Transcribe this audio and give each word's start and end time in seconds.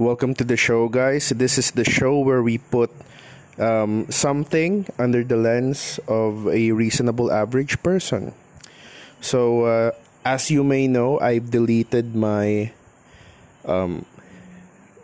Welcome 0.00 0.32
to 0.40 0.44
the 0.44 0.56
show, 0.56 0.88
guys. 0.88 1.28
This 1.36 1.60
is 1.60 1.76
the 1.76 1.84
show 1.84 2.16
where 2.16 2.42
we 2.42 2.56
put 2.56 2.88
um, 3.60 4.08
something 4.08 4.88
under 4.98 5.22
the 5.22 5.36
lens 5.36 6.00
of 6.08 6.48
a 6.48 6.72
reasonable 6.72 7.30
average 7.30 7.76
person. 7.82 8.32
So, 9.20 9.68
uh, 9.68 9.90
as 10.24 10.50
you 10.50 10.64
may 10.64 10.88
know, 10.88 11.20
I've 11.20 11.50
deleted 11.50 12.16
my 12.16 12.72
um, 13.68 14.06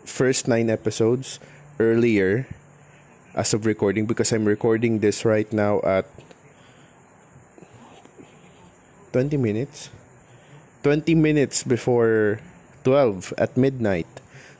first 0.05 0.47
nine 0.47 0.71
episodes 0.71 1.39
earlier 1.77 2.47
as 3.35 3.53
of 3.53 3.67
recording 3.67 4.07
because 4.07 4.33
I'm 4.33 4.45
recording 4.45 5.05
this 5.05 5.23
right 5.23 5.47
now 5.53 5.81
at 5.85 6.09
20 9.13 9.37
minutes 9.37 9.89
20 10.81 11.13
minutes 11.13 11.63
before 11.63 12.41
12 12.83 13.33
at 13.37 13.55
midnight 13.55 14.07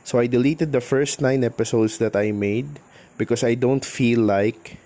so 0.04 0.18
I 0.18 0.26
deleted 0.26 0.72
the 0.72 0.80
first 0.80 1.20
nine 1.20 1.44
episodes 1.44 1.98
that 1.98 2.16
I 2.16 2.32
made 2.32 2.80
because 3.18 3.44
I 3.44 3.54
don't 3.54 3.84
feel 3.84 4.20
like 4.20 4.78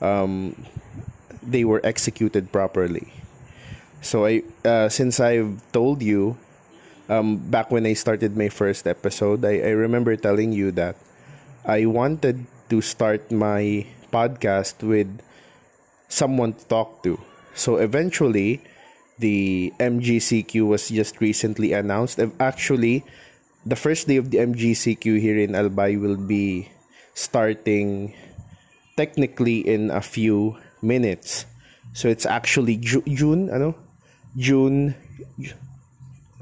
um, 0.00 0.54
they 1.42 1.64
were 1.64 1.80
executed 1.84 2.52
properly. 2.52 3.12
So 4.02 4.26
I, 4.26 4.42
uh, 4.64 4.88
since 4.88 5.18
I've 5.20 5.60
told 5.72 6.02
you, 6.02 6.36
um, 7.08 7.36
back 7.38 7.70
when 7.70 7.86
I 7.86 7.94
started 7.94 8.36
my 8.36 8.48
first 8.48 8.86
episode, 8.86 9.44
I, 9.44 9.58
I 9.58 9.70
remember 9.70 10.16
telling 10.16 10.52
you 10.52 10.70
that 10.72 10.96
I 11.64 11.86
wanted 11.86 12.46
to 12.70 12.80
start 12.80 13.30
my 13.30 13.86
podcast 14.12 14.82
with 14.82 15.20
someone 16.08 16.54
to 16.54 16.64
talk 16.66 17.02
to. 17.02 17.18
So 17.54 17.76
eventually, 17.76 18.62
the 19.18 19.72
MGCQ 19.80 20.66
was 20.66 20.88
just 20.88 21.20
recently 21.20 21.72
announced. 21.72 22.20
Actually, 22.38 23.04
the 23.66 23.76
first 23.76 24.06
day 24.06 24.16
of 24.16 24.30
the 24.30 24.38
MGCQ 24.38 25.18
here 25.18 25.36
in 25.36 25.58
Albay 25.58 25.98
will 26.00 26.16
be 26.16 26.70
starting 27.14 28.14
technically 28.96 29.58
in 29.58 29.90
a 29.90 30.00
few 30.00 30.56
minutes. 30.80 31.44
So 31.92 32.06
it's 32.06 32.24
actually 32.24 32.78
Ju- 32.78 33.02
June, 33.10 33.50
ano? 33.50 33.74
June 34.38 34.94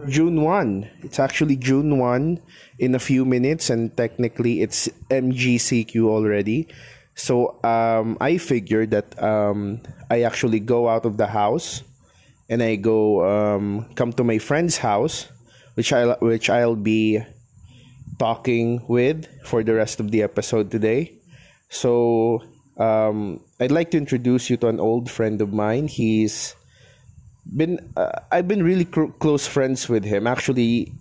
June 0.08 0.42
1. 0.42 0.90
It's 1.02 1.18
actually 1.18 1.56
June 1.56 1.96
1 1.98 2.42
in 2.78 2.94
a 2.94 2.98
few 2.98 3.24
minutes 3.24 3.70
and 3.70 3.96
technically 3.96 4.60
it's 4.60 4.90
MGCQ 5.08 6.04
already. 6.04 6.68
So 7.14 7.56
um, 7.64 8.18
I 8.20 8.36
figured 8.36 8.90
that 8.90 9.16
um, 9.22 9.80
I 10.10 10.22
actually 10.22 10.60
go 10.60 10.88
out 10.88 11.06
of 11.06 11.16
the 11.16 11.28
house 11.28 11.82
and 12.50 12.60
I 12.60 12.74
go 12.74 13.24
um, 13.24 13.86
come 13.94 14.12
to 14.18 14.24
my 14.24 14.38
friend's 14.38 14.76
house 14.76 15.30
which 15.74 15.92
I 15.92 16.14
which 16.18 16.50
I'll 16.50 16.76
be 16.78 17.20
talking 18.18 18.82
with 18.86 19.26
for 19.44 19.62
the 19.62 19.74
rest 19.74 19.98
of 20.00 20.10
the 20.10 20.22
episode 20.22 20.70
today. 20.70 21.12
So 21.68 22.42
um, 22.78 23.40
I'd 23.58 23.72
like 23.74 23.90
to 23.92 23.98
introduce 23.98 24.50
you 24.50 24.56
to 24.58 24.68
an 24.68 24.78
old 24.78 25.10
friend 25.10 25.40
of 25.42 25.52
mine. 25.52 25.88
He's 25.88 26.54
been 27.44 27.78
uh, 27.96 28.22
I've 28.30 28.46
been 28.48 28.62
really 28.62 28.84
cr- 28.86 29.12
close 29.18 29.46
friends 29.46 29.88
with 29.88 30.04
him. 30.04 30.26
Actually, 30.26 30.92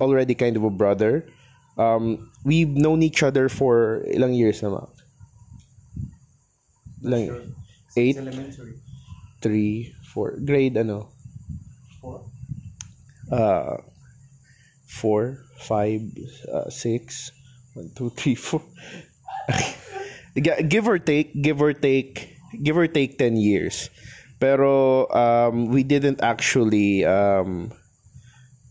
already 0.00 0.34
kind 0.34 0.56
of 0.56 0.64
a 0.64 0.70
brother. 0.70 1.26
Um, 1.78 2.30
we've 2.44 2.68
known 2.68 3.02
each 3.02 3.22
other 3.22 3.48
for 3.48 4.04
ilang 4.12 4.36
years 4.36 4.60
naman? 4.60 4.86
Ilang, 7.02 7.26
Sure. 7.26 7.42
eight, 7.96 8.16
elementary. 8.16 8.74
three, 9.40 9.94
four. 10.12 10.36
Grade 10.44 10.76
ano? 10.76 11.08
Four. 12.00 12.22
uh, 13.32 13.76
four, 14.92 15.40
five, 15.56 16.04
uh, 16.52 16.68
six, 16.68 17.32
one, 17.72 17.90
two, 17.96 18.10
three, 18.16 18.36
four. 18.36 18.60
Give 20.36 20.88
or 20.88 20.98
take, 20.98 21.32
give 21.40 21.60
or 21.60 21.72
take, 21.72 22.36
give 22.62 22.76
or 22.76 22.86
take 22.86 23.16
ten 23.16 23.36
years. 23.36 23.88
Pero 24.38 25.08
um, 25.08 25.72
we 25.72 25.82
didn't 25.82 26.20
actually 26.20 27.04
um, 27.04 27.72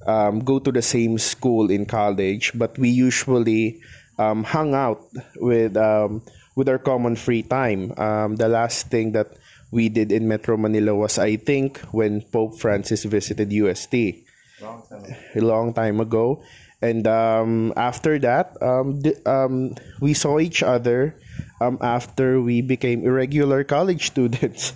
um, 0.05 0.39
go 0.45 0.59
to 0.59 0.71
the 0.71 0.81
same 0.81 1.17
school 1.17 1.71
in 1.71 1.85
college, 1.85 2.51
but 2.53 2.77
we 2.77 2.89
usually 2.89 3.81
um, 4.19 4.43
hung 4.43 4.75
out 4.75 5.01
with 5.37 5.77
um, 5.77 6.21
with 6.55 6.69
our 6.69 6.79
common 6.79 7.15
free 7.15 7.41
time. 7.41 7.93
Um, 7.97 8.35
the 8.35 8.49
last 8.49 8.89
thing 8.89 9.13
that 9.13 9.37
we 9.71 9.87
did 9.89 10.11
in 10.11 10.27
Metro 10.27 10.57
Manila 10.57 10.93
was, 10.93 11.17
I 11.17 11.37
think, 11.37 11.79
when 11.95 12.21
Pope 12.21 12.59
Francis 12.59 13.05
visited 13.05 13.53
UST 13.53 14.27
Long 14.61 14.83
time. 14.87 15.15
a 15.35 15.41
long 15.41 15.73
time 15.73 15.99
ago. 15.99 16.43
And 16.81 17.05
um, 17.05 17.73
after 17.77 18.17
that, 18.19 18.57
um, 18.61 19.01
di- 19.01 19.21
um, 19.25 19.75
we 20.01 20.13
saw 20.13 20.39
each 20.39 20.63
other 20.63 21.13
um, 21.61 21.77
after 21.81 22.41
we 22.41 22.61
became 22.61 23.05
irregular 23.05 23.63
college 23.63 24.07
students 24.13 24.73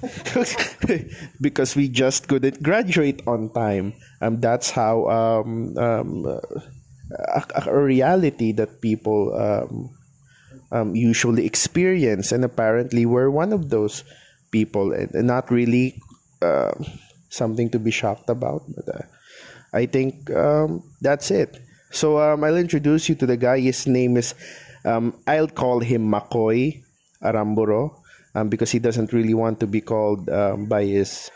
because 1.41 1.75
we 1.75 1.89
just 1.89 2.27
couldn't 2.27 2.61
graduate 2.61 3.25
on 3.25 3.49
time. 3.49 3.93
Um, 4.21 4.39
that's 4.39 4.69
how 4.69 5.09
um, 5.09 5.77
um, 5.77 6.25
a, 7.09 7.43
a 7.65 7.73
reality 7.73 8.51
that 8.53 8.81
people 8.81 9.33
um, 9.33 9.89
um, 10.71 10.95
usually 10.95 11.45
experience. 11.45 12.31
And 12.31 12.43
apparently, 12.45 13.05
we're 13.05 13.29
one 13.29 13.53
of 13.53 13.69
those 13.69 14.03
people, 14.51 14.93
and, 14.93 15.13
and 15.13 15.27
not 15.27 15.49
really 15.49 16.01
uh, 16.41 16.73
something 17.29 17.69
to 17.71 17.79
be 17.79 17.91
shocked 17.91 18.29
about. 18.29 18.63
But 18.69 18.95
uh, 18.95 19.01
I 19.75 19.85
think 19.85 20.31
um, 20.31 20.81
that's 21.01 21.29
it. 21.31 21.59
So 21.91 22.17
um, 22.19 22.43
I'll 22.43 22.57
introduce 22.57 23.09
you 23.09 23.15
to 23.15 23.25
the 23.25 23.35
guy. 23.35 23.59
His 23.59 23.85
name 23.87 24.15
is, 24.15 24.33
um, 24.85 25.13
I'll 25.27 25.47
call 25.51 25.81
him 25.81 26.09
Makoy 26.09 26.81
Aramburo 27.21 27.99
um, 28.33 28.49
because 28.49 28.71
he 28.71 28.79
doesn't 28.79 29.11
really 29.11 29.33
want 29.33 29.59
to 29.59 29.67
be 29.67 29.81
called 29.81 30.29
um, 30.29 30.65
by 30.65 30.85
his 30.85 31.29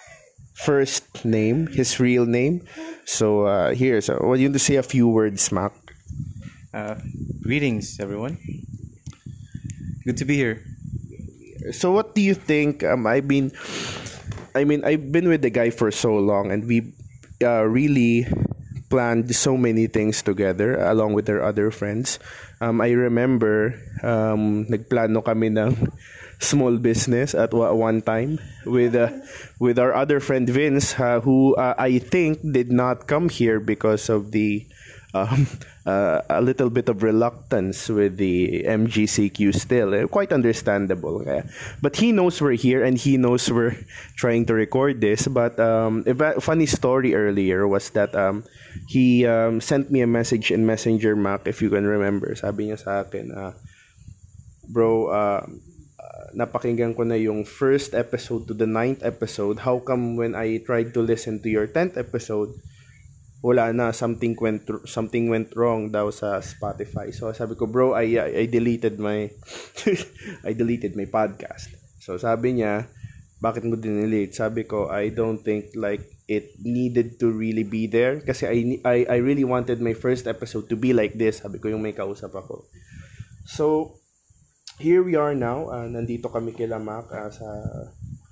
first 0.56 1.26
name, 1.26 1.68
his 1.68 2.00
real 2.00 2.26
name. 2.26 2.64
So 3.06 3.44
uh, 3.44 3.74
here, 3.74 4.00
so 4.02 4.18
I 4.18 4.26
want 4.26 4.40
you 4.40 4.52
to 4.52 4.60
say 4.60 4.76
a 4.76 4.84
few 4.84 5.08
words, 5.08 5.52
Mac. 5.52 5.74
Uh, 6.74 6.96
greetings, 7.42 8.00
everyone. 8.00 8.38
Good 10.06 10.18
to 10.18 10.26
be 10.26 10.36
here. 10.36 10.64
So 11.72 11.92
what 11.92 12.16
do 12.16 12.22
you 12.22 12.34
think? 12.34 12.84
Um, 12.84 13.08
I've 13.08 13.28
been, 13.28 13.52
I 14.56 14.64
mean, 14.64 14.84
I've 14.84 15.12
been 15.12 15.28
with 15.28 15.42
the 15.42 15.50
guy 15.50 15.72
for 15.72 15.92
so 15.92 16.16
long, 16.16 16.52
and 16.52 16.68
we 16.68 16.94
uh, 17.44 17.64
really 17.64 18.28
planned 18.90 19.30
so 19.36 19.56
many 19.56 19.88
things 19.88 20.22
together 20.22 20.82
along 20.82 21.14
with 21.14 21.30
our 21.30 21.42
other 21.42 21.72
friends. 21.72 22.20
Um, 22.60 22.82
I 22.82 22.92
remember 22.92 23.78
um, 24.04 24.66
nagplano 24.66 25.24
kami 25.24 25.54
ng 25.54 25.94
small 26.40 26.78
business 26.78 27.36
at 27.36 27.54
one 27.54 28.02
time 28.02 28.40
with 28.66 28.96
uh, 28.96 29.12
with 29.60 29.78
our 29.78 29.94
other 29.94 30.20
friend 30.20 30.50
Vince, 30.50 30.98
uh, 31.00 31.22
who 31.22 31.56
uh, 31.56 31.76
I 31.78 32.00
think 32.00 32.42
did 32.42 32.72
not 32.72 33.08
come 33.08 33.30
here 33.30 33.60
because 33.60 34.10
of 34.10 34.32
the 34.32 34.66
um, 35.14 35.48
uh, 35.86 36.22
a 36.30 36.42
little 36.42 36.70
bit 36.70 36.90
of 36.90 37.04
reluctance 37.04 37.90
with 37.90 38.18
the 38.18 38.64
MGCQ 38.68 39.56
still. 39.56 39.94
Eh, 39.94 40.06
quite 40.08 40.32
understandable. 40.32 41.24
eh. 41.28 41.42
But 41.82 41.96
he 41.96 42.12
knows 42.12 42.42
we're 42.42 42.60
here 42.60 42.84
and 42.84 42.98
he 42.98 43.18
knows 43.18 43.50
we're 43.52 43.78
trying 44.16 44.46
to 44.48 44.54
record 44.54 45.02
this. 45.02 45.28
But 45.28 45.60
um, 45.60 46.04
a 46.06 46.42
funny 46.42 46.66
story 46.66 47.16
earlier 47.16 47.68
was 47.68 47.90
that 47.92 48.14
um, 48.16 48.44
he 48.88 49.26
um, 49.26 49.62
sent 49.62 49.92
me 49.92 50.02
a 50.02 50.08
message 50.08 50.52
in 50.52 50.66
Messenger 50.66 51.16
Mac, 51.16 51.48
if 51.48 51.62
you 51.62 51.70
can 51.70 51.86
remember. 51.86 52.36
Sabi 52.36 52.70
niya 52.70 52.80
sa 52.80 53.02
akin, 53.02 53.32
uh, 53.32 53.54
bro, 54.70 55.08
uh, 55.10 55.42
uh, 56.00 56.26
napakinggan 56.38 56.96
ko 56.96 57.04
na 57.04 57.16
yung 57.16 57.44
first 57.44 57.94
episode 57.94 58.48
to 58.48 58.54
the 58.54 58.70
ninth 58.70 59.02
episode. 59.02 59.60
How 59.66 59.80
come 59.80 60.16
when 60.16 60.36
I 60.36 60.62
tried 60.62 60.94
to 60.94 61.02
listen 61.02 61.42
to 61.42 61.50
your 61.50 61.66
tenth 61.66 61.98
episode, 61.98 62.54
wala 63.40 63.72
na 63.72 63.96
something 63.96 64.36
went 64.36 64.68
something 64.84 65.32
went 65.32 65.56
wrong 65.56 65.88
daw 65.92 66.12
sa 66.12 66.44
Spotify. 66.44 67.12
So 67.16 67.32
sabi 67.32 67.56
ko, 67.56 67.72
bro, 67.72 67.96
I 67.96 68.20
I, 68.20 68.46
deleted 68.52 69.00
my 69.00 69.32
I 70.48 70.52
deleted 70.52 71.00
my 71.00 71.08
podcast. 71.08 71.72
So 72.04 72.20
sabi 72.20 72.60
niya, 72.60 72.92
bakit 73.40 73.64
mo 73.64 73.80
dinelete? 73.80 74.36
Sabi 74.36 74.68
ko, 74.68 74.92
I 74.92 75.08
don't 75.16 75.40
think 75.40 75.72
like 75.80 76.04
it 76.28 76.60
needed 76.60 77.18
to 77.24 77.32
really 77.32 77.64
be 77.64 77.88
there 77.88 78.20
kasi 78.20 78.44
I 78.44 78.58
I 78.84 78.98
I 79.08 79.18
really 79.24 79.48
wanted 79.48 79.80
my 79.80 79.96
first 79.96 80.28
episode 80.28 80.68
to 80.68 80.76
be 80.76 80.92
like 80.92 81.16
this. 81.16 81.40
Sabi 81.40 81.64
ko 81.64 81.72
yung 81.72 81.84
may 81.84 81.96
kausap 81.96 82.36
ako. 82.36 82.68
So 83.48 83.96
here 84.84 85.00
we 85.00 85.16
are 85.16 85.32
now. 85.32 85.72
Uh, 85.72 85.88
nandito 85.88 86.28
kami 86.28 86.52
kila 86.52 86.76
Mac 86.76 87.08
uh, 87.08 87.32
sa 87.32 87.50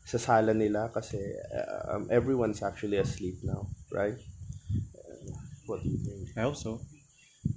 sa 0.03 0.17
sala 0.19 0.51
nila 0.51 0.91
kasi 0.91 1.19
uh, 1.55 1.95
um, 1.95 2.03
everyone's 2.11 2.59
actually 2.59 2.99
asleep 2.99 3.39
now, 3.47 3.71
right? 3.91 4.19
What 5.67 5.83
do 5.83 5.89
you 5.89 5.97
think? 5.97 6.37
I 6.37 6.41
hope 6.41 6.55
so. 6.55 6.81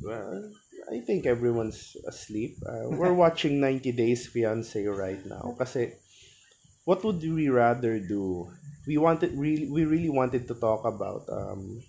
Well, 0.03 0.53
I 0.91 1.01
think 1.01 1.27
everyone's 1.27 1.97
asleep. 2.07 2.59
Uh, 2.67 2.91
we're 2.91 3.15
watching 3.15 3.61
90 3.61 3.93
Days 3.93 4.29
Fiancé 4.29 4.87
right 4.87 5.25
now 5.27 5.55
kasi 5.59 5.95
what 6.85 7.05
would 7.05 7.23
we 7.23 7.49
rather 7.49 7.99
do? 7.99 8.51
We 8.87 8.99
wanted 8.99 9.39
really 9.39 9.71
we 9.71 9.85
really 9.85 10.11
wanted 10.11 10.49
to 10.49 10.55
talk 10.55 10.83
about 10.85 11.29
um 11.31 11.83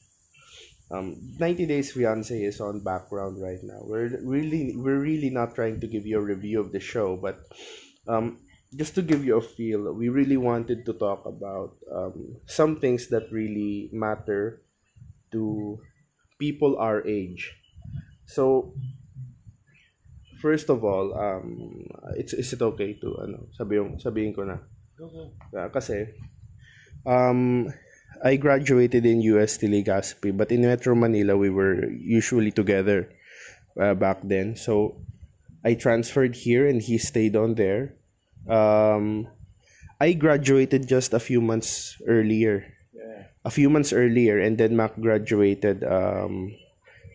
um, 0.91 1.15
90 1.39 1.65
Days 1.65 1.91
Fiance 1.93 2.35
is 2.35 2.59
on 2.59 2.83
background 2.83 3.41
right 3.41 3.63
now. 3.63 3.79
We're 3.81 4.11
really 4.23 4.75
we're 4.75 4.99
really 4.99 5.29
not 5.29 5.55
trying 5.55 5.79
to 5.79 5.87
give 5.87 6.05
you 6.05 6.19
a 6.19 6.21
review 6.23 6.59
of 6.59 6.71
the 6.71 6.79
show, 6.79 7.15
but 7.15 7.39
um, 8.07 8.39
just 8.75 8.95
to 8.95 9.01
give 9.01 9.23
you 9.23 9.37
a 9.37 9.41
feel, 9.41 9.93
we 9.93 10.09
really 10.09 10.37
wanted 10.37 10.85
to 10.85 10.93
talk 10.93 11.25
about 11.25 11.75
um, 11.91 12.35
some 12.45 12.79
things 12.79 13.07
that 13.07 13.31
really 13.31 13.89
matter 13.93 14.61
to 15.31 15.79
people 16.41 16.81
our 16.81 17.05
age. 17.05 17.53
So 18.25 18.73
first 20.41 20.73
of 20.73 20.81
all, 20.81 21.13
um, 21.13 21.85
it's 22.17 22.33
is 22.33 22.49
it 22.49 22.65
okay 22.65 22.97
to 22.97 23.07
ano, 23.21 23.45
sabihin 23.53 24.01
sabihin 24.01 24.33
ko 24.33 24.49
na. 24.49 24.57
Ah, 25.53 25.69
kasi 25.69 26.09
um 27.05 27.69
I 28.21 28.37
graduated 28.37 29.05
in 29.05 29.21
UST 29.21 29.69
Legazpi, 29.69 30.33
but 30.33 30.49
in 30.49 30.65
Metro 30.65 30.97
Manila 30.97 31.37
we 31.37 31.53
were 31.53 31.85
usually 31.89 32.53
together 32.53 33.09
uh, 33.77 33.93
back 33.93 34.21
then. 34.25 34.57
So 34.57 35.01
I 35.65 35.73
transferred 35.73 36.37
here 36.37 36.69
and 36.69 36.81
he 36.81 36.97
stayed 36.97 37.33
on 37.33 37.57
there. 37.57 37.97
Um, 38.45 39.25
I 39.97 40.13
graduated 40.13 40.85
just 40.85 41.13
a 41.13 41.21
few 41.21 41.41
months 41.41 41.97
earlier. 42.05 42.65
A 43.43 43.49
few 43.49 43.69
months 43.69 43.91
earlier, 43.91 44.37
and 44.37 44.57
then 44.57 44.77
Mac 44.77 44.93
graduated 44.99 45.83
um, 45.83 46.53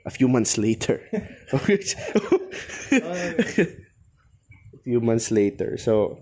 a 0.05 0.11
few 0.11 0.27
months 0.27 0.59
later. 0.59 1.01
a 2.93 3.69
few 4.83 5.01
months 5.01 5.31
later. 5.31 5.79
So 5.79 6.19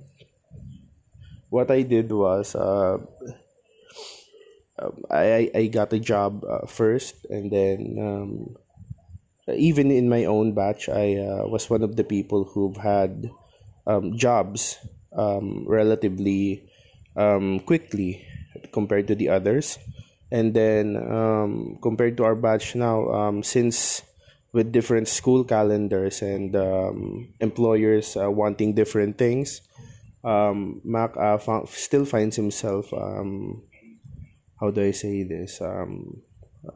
what 1.54 1.70
I 1.70 1.82
did 1.82 2.10
was 2.10 2.58
uh, 2.58 2.98
um, 4.78 5.04
I, 5.10 5.50
I 5.54 5.66
got 5.66 5.92
a 5.92 6.00
job 6.00 6.42
uh, 6.42 6.66
first 6.66 7.14
and 7.30 7.46
then 7.46 7.78
um, 8.02 8.56
even 9.54 9.90
in 9.90 10.08
my 10.08 10.24
own 10.24 10.50
batch 10.52 10.88
I 10.88 11.14
uh, 11.14 11.46
was 11.46 11.70
one 11.70 11.82
of 11.82 11.94
the 11.94 12.02
people 12.02 12.42
who've 12.42 12.76
had 12.76 13.30
um, 13.86 14.18
jobs 14.18 14.78
um, 15.12 15.64
relatively 15.68 16.66
um, 17.14 17.60
quickly 17.60 18.26
compared 18.72 19.06
to 19.06 19.14
the 19.14 19.28
others 19.28 19.78
and 20.34 20.50
then 20.50 20.98
um, 20.98 21.78
compared 21.78 22.18
to 22.18 22.26
our 22.26 22.34
batch 22.34 22.74
now 22.74 23.06
um, 23.14 23.46
since 23.46 24.02
with 24.50 24.74
different 24.74 25.06
school 25.06 25.46
calendars 25.46 26.22
and 26.22 26.54
um, 26.58 27.30
employers 27.38 28.18
uh, 28.18 28.26
wanting 28.26 28.74
different 28.74 29.14
things 29.14 29.62
um, 30.26 30.82
Mac 30.82 31.14
uh, 31.14 31.38
still 31.70 32.02
finds 32.04 32.34
himself 32.34 32.90
um, 32.90 33.62
how 34.58 34.70
do 34.74 34.82
I 34.82 34.90
say 34.90 35.22
this 35.22 35.62
um, 35.62 36.18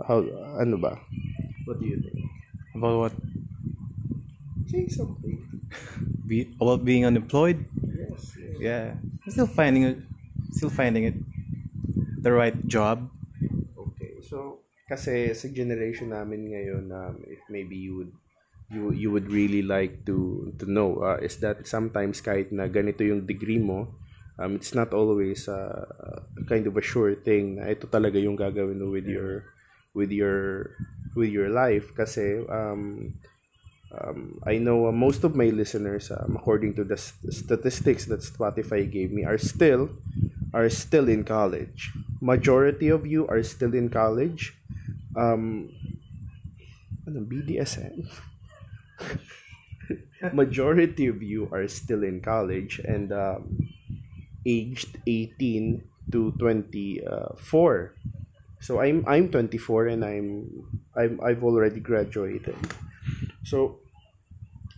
how 0.07 0.23
ano 0.63 0.79
ba 0.79 0.95
what 1.67 1.83
do 1.83 1.87
you 1.91 1.99
think 1.99 2.15
About 2.79 2.97
what? 3.11 3.15
say 4.71 4.87
something 4.87 5.35
Be, 6.29 6.47
about 6.61 6.85
being 6.85 7.03
unemployed? 7.09 7.65
yes, 7.89 8.37
yes. 8.37 8.55
Yeah. 8.61 8.87
I'm 9.25 9.31
still 9.33 9.49
finding 9.51 9.83
it. 9.85 9.99
Still 10.53 10.69
finding 10.71 11.05
it. 11.09 11.17
The 12.23 12.33
right 12.33 12.55
job. 12.69 13.09
So, 14.29 14.61
kasi 14.85 15.33
sa 15.33 15.49
generation 15.49 16.13
namin 16.13 16.53
ngayon, 16.53 16.85
um, 16.93 17.17
if 17.25 17.41
maybe 17.49 17.77
you 17.77 17.97
would 17.97 18.13
you 18.69 18.93
you 18.93 19.09
would 19.09 19.33
really 19.33 19.65
like 19.65 20.05
to 20.05 20.53
to 20.61 20.69
know 20.69 21.01
uh, 21.01 21.17
is 21.25 21.41
that 21.41 21.65
sometimes 21.65 22.21
kahit 22.21 22.53
na 22.53 22.69
ganito 22.69 23.01
yung 23.01 23.25
degree 23.25 23.61
mo, 23.61 23.89
um, 24.37 24.61
it's 24.61 24.77
not 24.77 24.93
always 24.93 25.49
uh, 25.49 25.89
kind 26.45 26.69
of 26.69 26.77
a 26.77 26.85
sure 26.85 27.17
thing 27.17 27.57
na 27.57 27.73
ito 27.73 27.89
talaga 27.89 28.21
yung 28.21 28.37
gagawin 28.37 28.77
mo 28.77 28.93
with 28.93 29.09
your 29.09 29.49
with 29.97 30.13
your 30.13 30.73
with 31.17 31.33
your 31.33 31.49
life. 31.49 31.97
Kasi 31.97 32.45
um, 32.53 33.17
um, 33.97 34.37
I 34.45 34.61
know 34.61 34.89
uh, 34.89 34.95
most 34.95 35.25
of 35.25 35.33
my 35.33 35.49
listeners, 35.49 36.13
um, 36.13 36.37
according 36.37 36.77
to 36.77 36.85
the 36.85 37.01
st- 37.01 37.33
statistics 37.33 38.05
that 38.13 38.21
Spotify 38.21 38.85
gave 38.85 39.09
me, 39.09 39.25
are 39.25 39.41
still 39.41 39.89
are 40.55 40.69
still 40.69 41.09
in 41.09 41.25
college. 41.25 41.93
Majority 42.21 42.89
of 42.89 43.07
you 43.07 43.27
are 43.29 43.43
still 43.43 43.75
in 43.75 43.89
college. 43.89 44.57
Um, 45.17 45.71
ano, 47.07 47.21
BDSM? 47.25 48.09
Majority 50.33 51.07
of 51.07 51.23
you 51.23 51.49
are 51.53 51.69
still 51.69 52.03
in 52.03 52.21
college 52.21 52.81
and 52.83 53.13
um, 53.13 53.71
aged 54.45 54.99
18 55.07 55.83
to 56.13 56.33
24. 56.39 57.95
So 58.61 58.81
I'm 58.81 59.07
I'm 59.07 59.31
24 59.31 59.87
and 59.87 60.05
I'm 60.05 60.51
I'm 60.97 61.21
I've 61.23 61.45
already 61.45 61.79
graduated. 61.79 62.59
So 63.47 63.79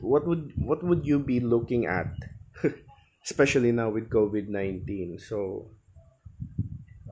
what 0.00 0.26
would 0.26 0.52
what 0.56 0.84
would 0.84 1.06
you 1.06 1.18
be 1.18 1.40
looking 1.40 1.86
at 1.86 2.12
especially 3.30 3.70
now 3.70 3.88
with 3.94 4.10
COVID-19? 4.10 5.22
So 5.22 5.70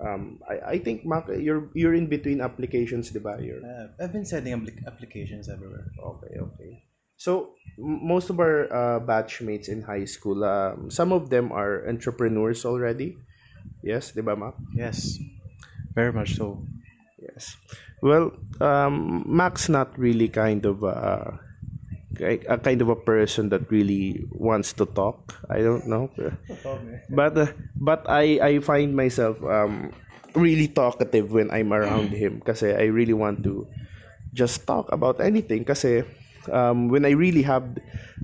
um 0.03 0.39
I, 0.47 0.75
I 0.75 0.77
think 0.79 1.07
Mac, 1.07 1.27
you're 1.31 1.71
you're 1.75 1.95
in 1.95 2.07
between 2.07 2.41
applications, 2.43 3.11
di 3.11 3.19
ba? 3.23 3.39
You're, 3.39 3.63
Uh, 3.63 3.87
I've 4.03 4.13
been 4.15 4.27
sending 4.27 4.55
applic- 4.55 4.83
applications 4.87 5.49
everywhere. 5.49 5.87
okay, 5.99 6.35
okay. 6.39 6.71
So 7.19 7.55
m- 7.79 8.07
most 8.07 8.31
of 8.31 8.39
our 8.39 8.71
uh, 8.71 8.99
batchmates 9.03 9.67
in 9.67 9.83
high 9.83 10.07
school, 10.07 10.47
um, 10.47 10.87
some 10.91 11.11
of 11.11 11.31
them 11.35 11.51
are 11.51 11.83
entrepreneurs 11.91 12.63
already. 12.63 13.19
Yes, 13.83 14.15
di 14.15 14.23
ba, 14.23 14.39
Mac? 14.39 14.55
Yes. 14.75 15.19
Very 15.99 16.15
much 16.15 16.39
so. 16.39 16.63
Yes. 17.19 17.59
Well, 17.99 18.39
um, 18.63 19.27
Mac's 19.27 19.67
not 19.67 19.99
really 19.99 20.31
kind 20.31 20.63
of 20.63 20.87
a, 20.87 21.35
a 22.21 22.59
kind 22.59 22.83
of 22.83 22.89
a 22.89 22.97
person 22.97 23.49
that 23.51 23.71
really 23.71 24.27
wants 24.31 24.73
to 24.75 24.87
talk. 24.87 25.35
I 25.51 25.63
don't 25.63 25.87
know, 25.87 26.11
but 27.11 27.37
uh, 27.39 27.53
but 27.77 28.05
I 28.09 28.39
I 28.43 28.53
find 28.61 28.95
myself 28.95 29.43
um 29.45 29.93
really 30.35 30.69
talkative 30.69 31.33
when 31.33 31.51
I'm 31.51 31.73
around 31.73 32.13
him. 32.13 32.39
Because 32.39 32.63
I 32.63 32.91
really 32.91 33.15
want 33.15 33.43
to 33.45 33.67
just 34.35 34.67
talk 34.67 34.93
about 34.93 35.21
anything. 35.21 35.65
Kasi 35.65 36.05
um, 36.53 36.89
when 36.89 37.05
I 37.05 37.17
really 37.17 37.43
have 37.43 37.65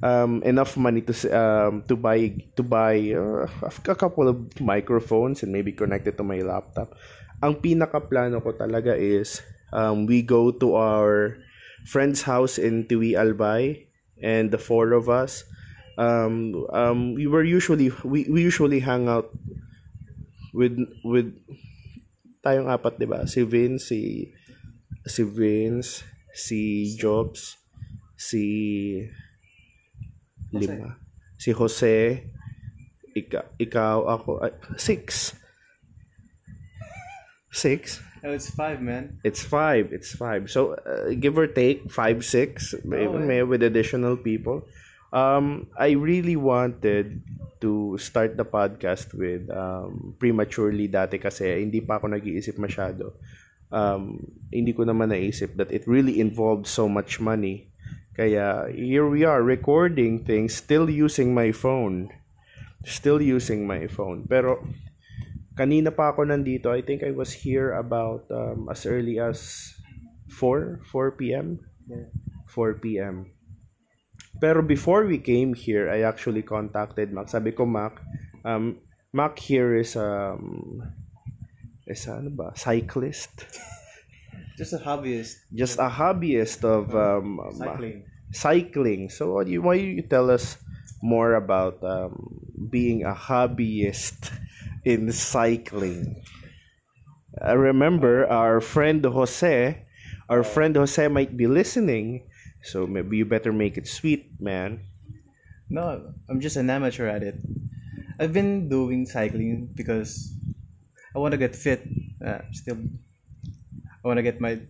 um, 0.03 0.43
enough 0.43 0.77
money 0.77 1.01
to 1.07 1.15
um, 1.33 1.83
to 1.89 1.97
buy 1.97 2.35
to 2.57 2.63
buy 2.63 3.15
uh, 3.17 3.49
a 3.65 3.97
couple 3.97 4.29
of 4.29 4.37
microphones 4.61 5.43
and 5.43 5.51
maybe 5.51 5.73
connect 5.73 6.07
it 6.07 6.17
to 6.19 6.25
my 6.25 6.39
laptop 6.45 6.95
ang 7.45 7.61
pinaka-plano 7.61 8.41
ko 8.41 8.57
talaga 8.57 8.97
is 8.97 9.45
um, 9.77 10.09
we 10.09 10.25
go 10.25 10.49
to 10.49 10.81
our 10.81 11.37
friend's 11.85 12.23
house 12.25 12.59
in 12.59 12.85
Tiwi 12.85 13.13
Albay 13.15 13.87
and 14.21 14.51
the 14.51 14.59
four 14.59 14.93
of 14.93 15.09
us 15.09 15.45
um, 15.99 16.67
um, 16.73 17.15
we 17.15 17.27
were 17.27 17.45
usually 17.45 17.91
we, 18.03 18.27
we 18.29 18.43
usually 18.43 18.81
hang 18.81 19.09
out 19.09 19.31
with 20.53 20.79
with 21.05 21.35
tayong 22.43 22.71
apat 22.71 22.99
'di 22.99 23.07
ba? 23.07 23.27
Si 23.27 23.43
Vince 23.43 23.91
si 23.91 24.01
si 25.07 25.23
Vince 25.23 26.03
si 26.35 26.95
Jobs 26.99 27.59
si 28.19 28.45
lima. 30.51 30.99
Si 31.39 31.51
Jose 31.51 32.27
ika, 33.15 33.55
ikaw 33.59 34.07
ako 34.07 34.31
ay, 34.43 34.55
six. 34.79 35.35
Six 37.55 38.03
Oh, 38.25 38.33
it's 38.33 38.49
five, 38.49 38.81
man. 38.81 39.21
It's 39.21 39.45
five. 39.45 39.93
It's 39.93 40.17
five. 40.17 40.49
So 40.49 40.81
uh, 40.81 41.13
give 41.13 41.37
or 41.37 41.47
take 41.47 41.93
five, 41.93 42.25
six, 42.25 42.73
even 42.73 43.29
may 43.29 43.45
with 43.45 43.63
additional 43.63 44.17
people. 44.17 44.65
Um, 45.13 45.69
I 45.77 45.93
really 45.93 46.35
wanted 46.35 47.21
to 47.61 48.01
start 48.01 48.41
the 48.41 48.49
podcast 48.49 49.13
with 49.13 49.53
um, 49.53 50.17
prematurely 50.19 50.89
dati 50.89 51.21
kasi 51.21 51.53
hindi 51.61 51.85
pa 51.85 52.01
ako 52.01 52.17
nag-iisip 52.17 52.57
masyado. 52.57 53.13
Um, 53.69 54.25
hindi 54.49 54.73
ko 54.73 54.89
naman 54.89 55.13
naisip 55.13 55.61
that 55.61 55.69
it 55.69 55.85
really 55.85 56.17
involved 56.17 56.65
so 56.65 56.89
much 56.89 57.21
money. 57.21 57.69
Kaya 58.17 58.73
here 58.73 59.05
we 59.05 59.29
are 59.29 59.45
recording 59.45 60.25
things 60.25 60.57
still 60.57 60.89
using 60.89 61.37
my 61.37 61.53
phone. 61.53 62.09
Still 62.89 63.21
using 63.21 63.69
my 63.69 63.85
phone. 63.85 64.25
Pero 64.25 64.65
kanina 65.55 65.95
pa 65.95 66.11
ako 66.11 66.27
nandito. 66.27 66.71
I 66.71 66.83
think 66.83 67.03
I 67.03 67.11
was 67.15 67.33
here 67.33 67.75
about 67.79 68.27
um, 68.31 68.69
as 68.71 68.87
early 68.87 69.19
as 69.19 69.71
4, 70.31 70.83
4 70.91 71.19
p.m. 71.19 71.63
4 72.51 72.75
p.m. 72.83 73.31
Pero 74.43 74.63
before 74.63 75.07
we 75.07 75.19
came 75.19 75.55
here, 75.55 75.91
I 75.91 76.03
actually 76.03 76.43
contacted 76.43 77.15
Mac. 77.15 77.31
Sabi 77.31 77.55
ko, 77.55 77.67
Mac, 77.67 78.03
um, 78.45 78.83
Mac 79.15 79.39
here 79.39 79.79
is 79.79 79.95
um, 79.95 80.83
is 81.87 82.03
ano 82.11 82.35
ba? 82.35 82.51
Cyclist. 82.59 83.47
Just 84.59 84.75
a 84.75 84.83
hobbyist. 84.83 85.51
Just 85.51 85.79
a 85.79 85.91
hobbyist 85.91 86.63
of 86.63 86.95
um, 86.95 87.43
Cycling. 87.59 88.07
cycling. 88.31 89.03
So 89.11 89.35
what 89.35 89.47
do 89.47 89.53
you, 89.53 89.63
why 89.63 89.75
you 89.75 90.03
tell 90.03 90.31
us 90.31 90.59
more 91.03 91.35
about 91.35 91.83
um, 91.83 92.39
being 92.71 93.05
a 93.05 93.15
hobbyist 93.15 94.31
in 94.85 95.13
cycling? 95.13 96.23
I 97.41 97.53
remember 97.53 98.27
our 98.31 98.61
friend 98.61 99.05
Jose 99.05 99.85
Our 100.29 100.43
friend 100.43 100.75
Jose 100.77 101.05
might 101.09 101.37
be 101.37 101.47
listening, 101.47 102.25
so 102.63 102.87
maybe 102.87 103.21
you 103.21 103.29
better 103.29 103.53
make 103.53 103.77
it 103.77 103.87
sweet, 103.87 104.33
man. 104.41 104.81
No, 105.69 106.15
I'm 106.29 106.41
just 106.41 106.57
an 106.57 106.71
amateur 106.71 107.07
at 107.07 107.23
it. 107.23 107.37
I've 108.19 108.33
been 108.33 108.69
doing 108.69 109.05
cycling 109.05 109.69
because 109.75 110.33
I 111.15 111.19
want 111.19 111.33
to 111.33 111.39
get 111.39 111.55
fit. 111.55 111.85
Uh, 112.25 112.41
still, 112.53 112.79
I 113.85 114.09
want 114.09 114.17
to 114.17 114.23
get 114.23 114.41
my 114.41 114.61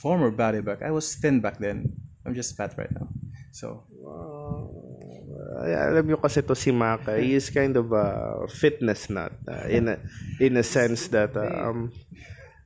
former 0.00 0.30
body 0.30 0.62
back. 0.64 0.80
I 0.80 0.90
was 0.90 1.14
thin 1.14 1.40
back 1.40 1.58
then. 1.58 1.92
I'm 2.24 2.34
just 2.34 2.56
fat 2.56 2.72
right 2.78 2.90
now. 2.90 3.08
So, 3.52 3.84
Alam 5.60 6.08
nyo 6.08 6.16
kasi 6.16 6.40
to 6.40 6.56
si 6.56 6.72
Maka, 6.72 7.20
he 7.20 7.36
is 7.36 7.52
kind 7.52 7.76
of 7.76 7.92
a 7.92 8.48
fitness 8.48 9.12
nut 9.12 9.32
uh, 9.44 9.68
in 9.68 9.88
a 9.92 9.96
in 10.40 10.56
a 10.56 10.64
sense 10.64 11.12
that 11.12 11.36
uh, 11.36 11.44
um 11.68 11.92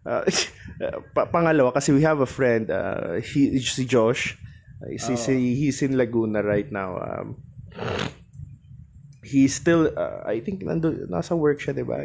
uh, 0.06 0.22
pa- 1.14 1.26
pangalawa 1.26 1.74
kasi 1.74 1.90
we 1.90 2.06
have 2.06 2.22
a 2.22 2.28
friend 2.30 2.70
uh, 2.70 3.18
he 3.18 3.58
si 3.58 3.82
Josh 3.84 4.38
uh, 4.78 4.94
si, 5.02 5.18
si- 5.18 5.54
he's 5.58 5.82
in 5.82 5.98
Laguna 5.98 6.46
right 6.46 6.70
now 6.70 6.94
um 7.00 7.26
he's 9.26 9.54
still 9.54 9.90
uh, 9.90 10.22
I 10.22 10.38
think 10.40 10.62
nando 10.62 10.94
nasa 11.10 11.34
work 11.34 11.58
siya 11.58 11.74
'di 11.74 11.82
ba? 11.82 11.98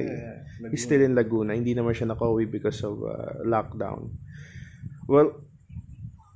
He's 0.73 0.81
still 0.81 1.01
in 1.05 1.13
Laguna 1.13 1.53
hindi 1.53 1.77
naman 1.77 1.93
siya 1.93 2.09
nakauwi 2.09 2.49
because 2.49 2.81
of 2.81 2.97
uh, 3.05 3.45
lockdown. 3.45 4.17
Well 5.05 5.45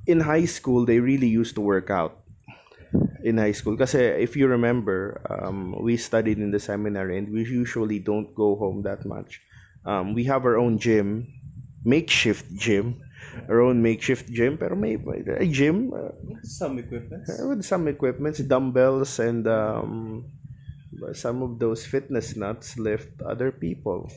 in 0.06 0.22
high 0.22 0.46
school 0.46 0.86
they 0.86 1.02
really 1.02 1.26
used 1.30 1.58
to 1.58 1.62
work 1.66 1.90
out 1.90 2.22
in 3.26 3.42
high 3.42 3.52
school. 3.52 3.74
Because 3.74 3.98
if 3.98 4.38
you 4.38 4.46
remember 4.46 5.20
um, 5.26 5.74
we 5.82 5.98
studied 5.98 6.38
in 6.38 6.52
the 6.54 6.62
seminary 6.62 7.18
and 7.18 7.34
we 7.34 7.42
usually 7.42 7.98
don't 7.98 8.30
go 8.38 8.56
home 8.56 8.86
that 8.86 9.04
much. 9.04 9.42
Um, 9.84 10.14
we 10.14 10.24
have 10.30 10.46
our 10.46 10.58
own 10.58 10.78
gym 10.78 11.34
makeshift 11.86 12.50
gym 12.58 13.02
our 13.50 13.62
own 13.62 13.82
makeshift 13.82 14.26
gym 14.32 14.58
pero 14.58 14.74
may, 14.74 14.98
a 15.38 15.46
gym 15.46 15.94
uh, 15.94 16.10
some 16.42 16.80
equipment. 16.80 17.22
with 17.46 17.62
some 17.62 17.88
equipments 17.88 18.40
dumbbells 18.40 19.20
and 19.20 19.46
um, 19.46 20.26
some 21.14 21.44
of 21.44 21.60
those 21.60 21.86
fitness 21.86 22.36
nuts 22.36 22.80
lift 22.80 23.22
other 23.22 23.52
people 23.52 24.10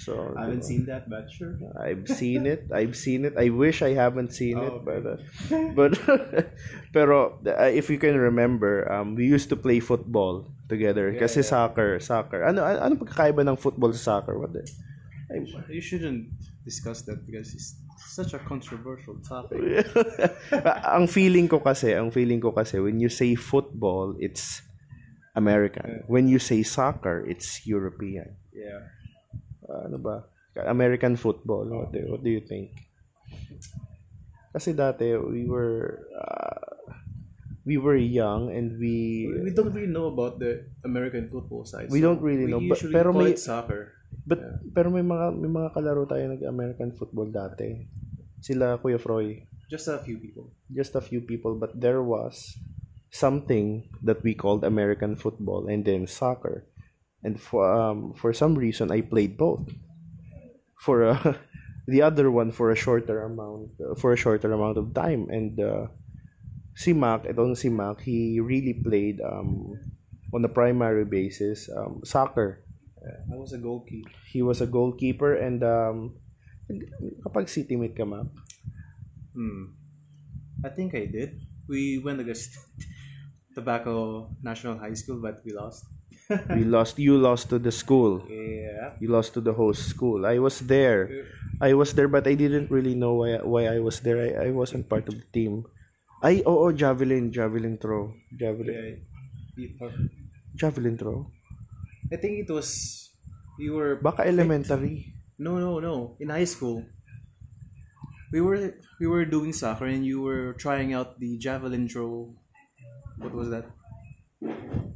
so 0.00 0.32
I 0.32 0.48
haven't 0.48 0.64
seen 0.64 0.88
that, 0.88 1.12
but 1.12 1.28
sure. 1.28 1.60
I've 1.76 2.08
seen 2.08 2.48
it. 2.48 2.72
I've 2.72 2.96
seen 2.96 3.28
it. 3.28 3.36
I 3.36 3.52
wish 3.52 3.84
I 3.84 3.92
haven't 3.92 4.32
seen 4.32 4.56
it, 4.56 4.72
Oh, 4.72 4.80
but 4.80 5.04
uh, 5.04 5.20
but 5.76 5.92
pero 6.96 7.36
uh, 7.44 7.68
if 7.68 7.92
you 7.92 8.00
can 8.00 8.16
remember, 8.16 8.88
um, 8.88 9.14
we 9.14 9.28
used 9.28 9.52
to 9.52 9.56
play 9.56 9.78
football 9.78 10.48
together. 10.72 11.12
Kasi 11.12 11.44
soccer, 11.44 12.00
soccer. 12.00 12.48
Ano 12.48 12.64
ano 12.64 12.80
ano 12.80 12.92
pagkakaiba 12.96 13.44
ng 13.44 13.60
football 13.60 13.92
sa 13.92 14.16
soccer? 14.16 14.40
What 14.40 14.56
the? 14.56 14.64
You 15.68 15.84
shouldn't 15.84 16.32
discuss 16.64 17.02
that 17.06 17.22
because 17.22 17.54
it's 17.54 17.78
such 18.10 18.34
a 18.34 18.40
controversial 18.40 19.14
topic. 19.22 19.86
ang 20.96 21.06
feeling 21.06 21.46
ko 21.46 21.60
kasi, 21.62 21.94
ang 21.94 22.10
feeling 22.10 22.40
ko 22.40 22.50
kasi 22.50 22.82
when 22.82 22.98
you 22.98 23.12
say 23.12 23.36
football, 23.38 24.16
it's 24.18 24.62
American. 25.38 26.02
When 26.10 26.26
you 26.26 26.42
say 26.42 26.66
soccer, 26.66 27.22
it's 27.28 27.62
European. 27.62 28.34
Yeah. 28.50 28.90
Ano 29.70 29.98
ba? 29.98 30.26
American 30.66 31.14
football. 31.14 31.64
What 31.64 31.94
do, 31.94 32.02
what 32.10 32.20
do 32.20 32.30
you 32.30 32.42
think? 32.42 32.74
Kasi 34.50 34.74
dati 34.74 35.14
we 35.14 35.46
were 35.46 36.10
uh, 36.10 36.90
we 37.62 37.78
were 37.78 37.94
young 37.94 38.50
and 38.50 38.74
we 38.82 39.30
We 39.30 39.54
don't 39.54 39.70
really 39.70 39.86
know 39.90 40.10
about 40.10 40.42
the 40.42 40.66
American 40.82 41.30
football 41.30 41.62
side. 41.62 41.86
We 41.86 42.02
don't 42.02 42.18
really 42.18 42.50
know, 42.50 42.58
We 42.58 42.68
but- 42.74 42.82
usually 42.82 42.94
pero 42.98 43.14
may- 43.14 43.38
soccer. 43.38 43.94
but 44.26 44.42
pero 44.74 44.90
may 44.90 45.06
mga 45.06 45.38
may 45.38 45.46
mga 45.48 45.70
kalaro 45.70 46.02
tayo 46.04 46.34
nag 46.34 46.42
American 46.42 46.90
football 46.98 47.30
dati. 47.30 47.86
Sila 48.42 48.80
Kuya 48.82 48.98
Froy, 48.98 49.46
Just 49.70 49.86
a 49.86 50.02
few 50.02 50.18
people. 50.18 50.50
just 50.66 50.98
a 50.98 51.02
few 51.04 51.22
people 51.22 51.54
but 51.54 51.70
there 51.78 52.02
was 52.02 52.58
something 53.14 53.86
that 54.02 54.18
we 54.26 54.34
called 54.34 54.66
American 54.66 55.14
football 55.14 55.70
and 55.70 55.86
then 55.86 56.10
soccer. 56.10 56.66
And 57.22 57.40
for 57.40 57.64
um 57.68 58.14
for 58.14 58.32
some 58.32 58.56
reason 58.56 58.90
I 58.90 59.00
played 59.00 59.36
both. 59.36 59.68
For 60.80 61.04
uh, 61.04 61.34
the 61.86 62.02
other 62.02 62.30
one 62.30 62.52
for 62.52 62.70
a 62.70 62.76
shorter 62.76 63.22
amount 63.24 63.76
for 63.98 64.12
a 64.12 64.16
shorter 64.16 64.52
amount 64.52 64.78
of 64.78 64.94
time 64.94 65.28
and 65.28 65.58
uh, 65.60 65.86
si 66.74 66.92
Mac, 66.92 67.24
itong 67.28 67.56
si 67.56 67.68
Mac, 67.68 68.00
he 68.00 68.40
really 68.40 68.72
played 68.72 69.20
um 69.20 69.76
on 70.32 70.44
a 70.44 70.48
primary 70.48 71.04
basis 71.04 71.68
um, 71.68 72.00
soccer. 72.04 72.64
I 73.00 73.36
was 73.36 73.52
a 73.52 73.58
goalkeeper. 73.58 74.12
He 74.28 74.40
was 74.40 74.60
a 74.60 74.68
goalkeeper 74.68 75.34
and 75.34 75.60
um 75.64 75.96
kapag 77.24 77.48
city 77.48 77.76
mate 77.76 77.96
ka 77.96 78.04
Mac, 78.04 78.28
Hmm. 79.34 79.76
I 80.64 80.68
think 80.68 80.94
I 80.94 81.06
did. 81.06 81.40
We 81.68 81.98
went 81.98 82.20
against 82.20 82.58
Tobacco 83.54 84.28
National 84.42 84.76
High 84.76 84.94
School, 84.94 85.22
but 85.22 85.40
we 85.44 85.52
lost. 85.52 85.86
We 86.54 86.62
lost 86.64 86.98
you 86.98 87.18
lost 87.18 87.50
to 87.50 87.58
the 87.58 87.72
school. 87.72 88.22
Yeah. 88.30 88.94
You 89.00 89.08
lost 89.10 89.34
to 89.34 89.40
the 89.40 89.52
host 89.52 89.88
school. 89.90 90.26
I 90.26 90.38
was 90.38 90.60
there. 90.64 91.26
I 91.60 91.74
was 91.74 91.92
there 91.94 92.08
but 92.08 92.26
I 92.26 92.34
didn't 92.34 92.70
really 92.70 92.94
know 92.94 93.14
why 93.20 93.38
why 93.42 93.66
I 93.68 93.78
was 93.82 94.00
there. 94.00 94.18
I, 94.22 94.48
I 94.48 94.50
wasn't 94.50 94.88
part 94.88 95.08
of 95.10 95.14
the 95.18 95.26
team. 95.34 95.66
Ay, 96.22 96.44
oo, 96.46 96.68
javelin, 96.72 97.32
javelin 97.32 97.78
throw. 97.80 98.12
Javelin, 98.36 99.00
Yeah. 99.56 99.90
javelin 100.56 100.96
throw. 100.98 101.26
I 102.12 102.16
think 102.16 102.44
it 102.44 102.50
was 102.52 103.08
you 103.58 103.74
were 103.74 103.96
Baka 103.96 104.24
elementary. 104.26 105.12
no 105.40 105.56
no 105.58 105.80
no 105.80 106.16
in 106.20 106.28
high 106.28 106.44
school. 106.48 106.84
We 108.32 108.40
were 108.40 108.74
we 109.00 109.06
were 109.06 109.24
doing 109.24 109.52
soccer 109.52 109.86
and 109.86 110.04
you 110.06 110.20
were 110.22 110.54
trying 110.54 110.92
out 110.92 111.18
the 111.18 111.38
javelin 111.38 111.88
throw. 111.88 112.34
What 113.18 113.34
was 113.34 113.50
that? 113.50 113.66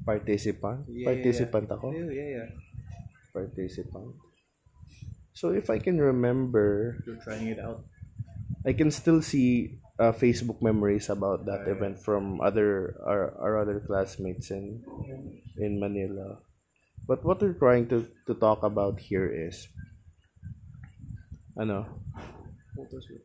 Participant. 0.05 0.89
Yeah, 0.89 1.07
Participant 1.13 1.67
ako. 1.69 1.93
Yeah 1.93 2.09
yeah 2.13 2.29
yeah. 2.41 2.49
Participant. 3.33 4.17
So 5.35 5.51
if 5.51 5.69
I 5.69 5.83
can 5.83 5.99
remember, 5.99 7.03
You're 7.05 7.21
trying 7.21 7.51
it 7.51 7.59
out. 7.59 7.85
I 8.65 8.73
can 8.73 8.91
still 8.91 9.21
see 9.21 9.77
uh, 9.99 10.13
Facebook 10.13 10.63
memories 10.63 11.11
about 11.11 11.45
that 11.47 11.69
event 11.69 12.01
from 12.01 12.41
other 12.41 12.97
our, 13.05 13.35
our 13.43 13.55
other 13.61 13.83
classmates 13.83 14.51
in 14.51 14.81
in 15.59 15.81
Manila. 15.81 16.41
But 17.05 17.25
what 17.25 17.43
we're 17.43 17.59
trying 17.59 17.91
to 17.93 18.09
to 18.31 18.35
talk 18.39 18.63
about 18.65 18.97
here 19.03 19.29
is 19.29 19.69
ano? 21.59 21.85
What 22.79 22.89
was 22.95 23.07
it? 23.11 23.25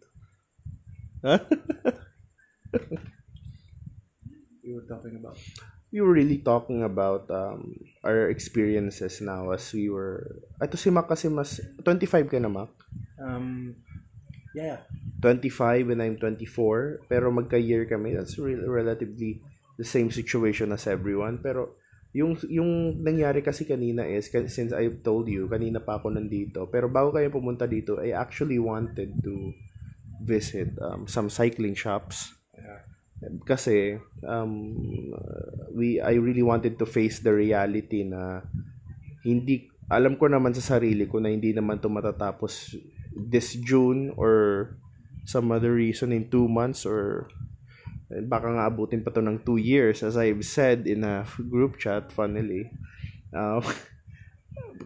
Huh? 1.23 1.39
We 4.69 4.75
were 4.75 4.85
talking 4.85 5.17
about. 5.17 5.37
We 5.91 6.01
were 6.01 6.13
really 6.13 6.37
talking 6.37 6.83
about 6.85 7.29
um, 7.33 7.73
our 8.05 8.29
experiences 8.29 9.21
now 9.21 9.49
as 9.51 9.73
we 9.73 9.89
were 9.89 10.41
Ito 10.61 10.77
si 10.77 10.89
Mac 10.93 11.09
kasi 11.09 11.29
mas 11.29 11.61
25 11.81 12.29
ka 12.29 12.37
na 12.37 12.49
Mac. 12.49 12.71
Um. 13.17 13.75
Yeah. 14.53 14.81
25 15.21 15.93
and 15.93 16.01
I'm 16.01 16.17
24 16.17 17.05
pero 17.05 17.29
magka-year 17.29 17.85
kami 17.85 18.15
that's 18.17 18.39
re- 18.39 18.57
relatively 18.57 19.43
the 19.77 19.85
same 19.85 20.09
situation 20.09 20.71
as 20.73 20.87
everyone 20.89 21.37
pero 21.37 21.77
yung 22.15 22.33
yung 22.49 23.03
nangyari 23.05 23.45
kasi 23.45 23.69
kanina 23.69 24.01
is 24.01 24.31
since 24.49 24.73
I've 24.73 25.05
told 25.05 25.29
you 25.29 25.45
kanina 25.45 25.77
pa 25.77 26.01
ako 26.01 26.17
nandito 26.17 26.65
pero 26.71 26.89
bago 26.89 27.13
kayo 27.13 27.29
pumunta 27.29 27.69
dito 27.69 28.01
I 28.01 28.17
actually 28.17 28.57
wanted 28.57 29.21
to 29.21 29.53
visit 30.25 30.73
um, 30.81 31.05
some 31.05 31.29
cycling 31.29 31.77
shops 31.77 32.33
Yeah. 32.57 32.81
Kasi 33.43 33.99
um, 34.23 34.71
we 35.75 35.99
I 35.99 36.15
really 36.15 36.43
wanted 36.43 36.79
to 36.79 36.87
face 36.87 37.19
the 37.19 37.35
reality 37.35 38.07
na 38.07 38.47
hindi 39.27 39.67
alam 39.91 40.15
ko 40.15 40.31
naman 40.31 40.55
sa 40.55 40.77
sarili 40.77 41.09
ko 41.09 41.19
na 41.19 41.33
hindi 41.33 41.51
naman 41.51 41.83
to 41.83 41.91
matatapos 41.91 42.79
this 43.11 43.57
June 43.59 44.15
or 44.15 44.75
some 45.27 45.51
other 45.51 45.75
reason 45.75 46.15
in 46.15 46.31
two 46.31 46.47
months 46.47 46.87
or 46.87 47.27
eh, 48.09 48.23
baka 48.23 48.49
nga 48.55 48.69
abutin 48.71 49.03
pa 49.03 49.11
to 49.11 49.19
ng 49.19 49.43
two 49.43 49.59
years 49.59 50.01
as 50.01 50.15
I've 50.15 50.45
said 50.45 50.87
in 50.87 51.03
a 51.03 51.27
group 51.49 51.77
chat 51.77 52.13
funnily. 52.15 52.71
Um, 53.35 53.61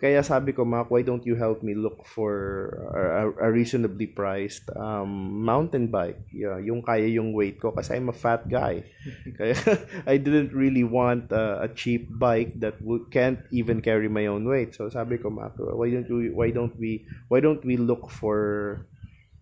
kaya 0.04 0.20
sabi 0.20 0.52
ko 0.52 0.68
Mac 0.68 0.92
why 0.92 1.00
don't 1.00 1.24
you 1.24 1.40
help 1.40 1.64
me 1.64 1.72
look 1.72 2.04
for 2.04 2.76
a, 2.92 3.48
a 3.48 3.48
reasonably 3.48 4.04
priced 4.04 4.68
um, 4.76 5.40
mountain 5.48 5.88
bike? 5.88 6.20
Yeah, 6.28 6.60
yung 6.60 6.84
kaya 6.84 7.08
yung 7.08 7.32
weight 7.32 7.64
ko 7.64 7.72
kasi 7.72 7.96
I'm 7.96 8.12
a 8.12 8.16
fat 8.16 8.52
guy. 8.52 8.84
Kaya 9.40 9.56
I 10.12 10.20
didn't 10.20 10.52
really 10.52 10.84
want 10.84 11.32
a, 11.32 11.64
a 11.64 11.70
cheap 11.72 12.12
bike 12.12 12.60
that 12.60 12.84
would, 12.84 13.16
can't 13.16 13.40
even 13.56 13.80
carry 13.80 14.12
my 14.12 14.28
own 14.28 14.44
weight. 14.44 14.76
So 14.76 14.92
sabi 14.92 15.24
ko 15.24 15.32
Mac 15.32 15.56
why 15.56 15.88
don't 15.88 16.12
we 16.12 16.28
why 16.36 16.52
don't 16.52 16.76
we 16.76 17.08
why 17.32 17.40
don't 17.40 17.64
we 17.64 17.80
look 17.80 18.12
for 18.12 18.84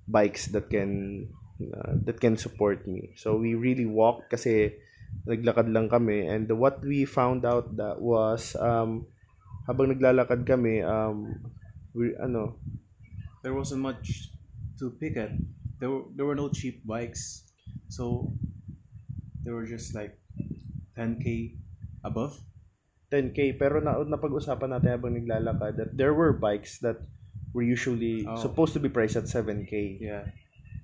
bikes 0.05 0.53
that 0.53 0.69
can 0.69 1.25
uh, 1.57 1.97
that 2.05 2.21
can 2.21 2.37
support 2.37 2.85
me. 2.85 3.17
So 3.17 3.33
we 3.33 3.57
really 3.57 3.89
walked 3.89 4.29
kasi 4.29 4.77
naglakad 5.25 5.73
lang 5.73 5.89
kami 5.89 6.29
and 6.29 6.45
what 6.53 6.85
we 6.85 7.03
found 7.03 7.43
out 7.49 7.67
that 7.75 7.97
was 7.97 8.55
um 8.61 9.09
habang 9.71 9.87
naglalakad 9.89 10.43
kami 10.43 10.83
um 10.83 11.31
we, 11.91 12.11
ano 12.19 12.59
There 13.41 13.55
wasn't 13.55 13.81
much 13.81 14.29
to 14.77 14.91
pick 14.93 15.15
at. 15.15 15.31
there 15.79 15.89
were 15.89 16.05
there 16.13 16.27
were 16.27 16.37
no 16.37 16.51
cheap 16.51 16.85
bikes, 16.85 17.49
so 17.89 18.29
they 19.41 19.49
were 19.49 19.65
just 19.65 19.97
like 19.97 20.13
10k 20.93 21.57
above. 22.03 22.37
10k 23.09 23.57
pero 23.57 23.81
na 23.81 23.97
napag-usapan 23.97 24.77
natin 24.77 24.93
habang 24.93 25.17
naglalakad 25.17 25.73
that 25.73 25.91
there 25.97 26.13
were 26.13 26.31
bikes 26.31 26.77
that 26.79 27.01
were 27.51 27.65
usually 27.65 28.23
Oh. 28.29 28.37
supposed 28.37 28.71
to 28.71 28.79
be 28.79 28.87
priced 28.87 29.17
at 29.17 29.25
7k. 29.25 29.97
Yeah. 29.97 30.29